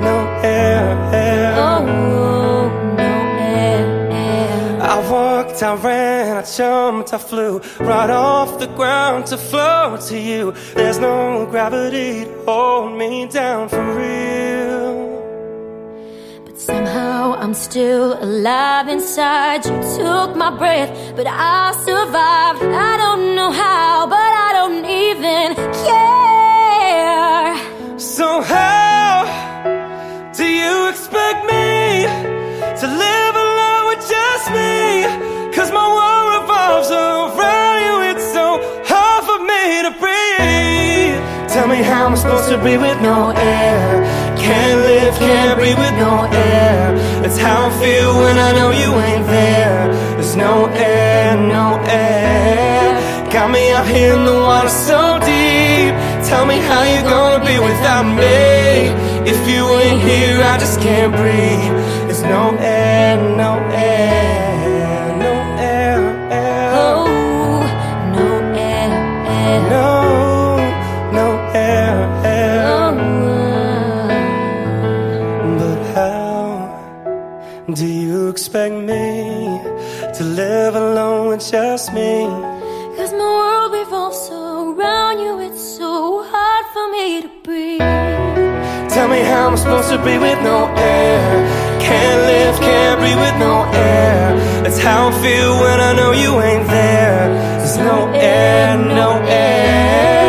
[0.00, 1.54] no air, air.
[1.56, 1.84] Oh,
[2.96, 4.82] no air, air.
[4.82, 10.16] I walked, I ran, I jumped, I flew right off the ground to flow to
[10.16, 10.54] you.
[10.76, 15.09] There's no gravity to hold me down for real.
[16.60, 19.64] Somehow I'm still alive inside.
[19.64, 22.62] You took my breath, but I survived.
[22.62, 25.56] I don't know how, but I don't even
[25.88, 27.56] care.
[27.98, 29.24] So how
[30.36, 32.04] do you expect me
[32.80, 35.52] to live alone with just me?
[35.56, 40.89] Cause my world revolves around you, it's so hard for me to breathe.
[41.60, 43.84] Tell me how I'm supposed to breathe with no air.
[44.38, 46.96] Can't live, can't breathe with no air.
[47.20, 49.88] That's how I feel when I know you ain't there.
[50.16, 52.96] There's no air, no air.
[53.30, 55.92] Got me out here in the water so deep.
[56.30, 58.40] Tell me how you gonna be without me.
[59.28, 61.76] If you ain't here, I just can't breathe.
[62.06, 63.99] There's no air, no air,
[78.40, 79.60] expect me
[80.16, 82.24] to live alone with just me?
[82.96, 87.80] Cause my world revolves around you, it's so hard for me to breathe.
[88.94, 91.20] Tell me how I'm supposed to be with no air.
[91.80, 94.34] Can't live, can't breathe with no air.
[94.62, 97.28] That's how I feel when I know you ain't there.
[97.58, 100.19] There's no air, no air.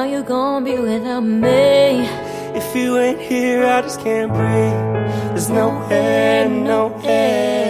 [0.00, 2.08] Tell me how you gonna be without me.
[2.56, 5.34] If you ain't here, I just can't breathe.
[5.34, 7.69] There's no end, no air.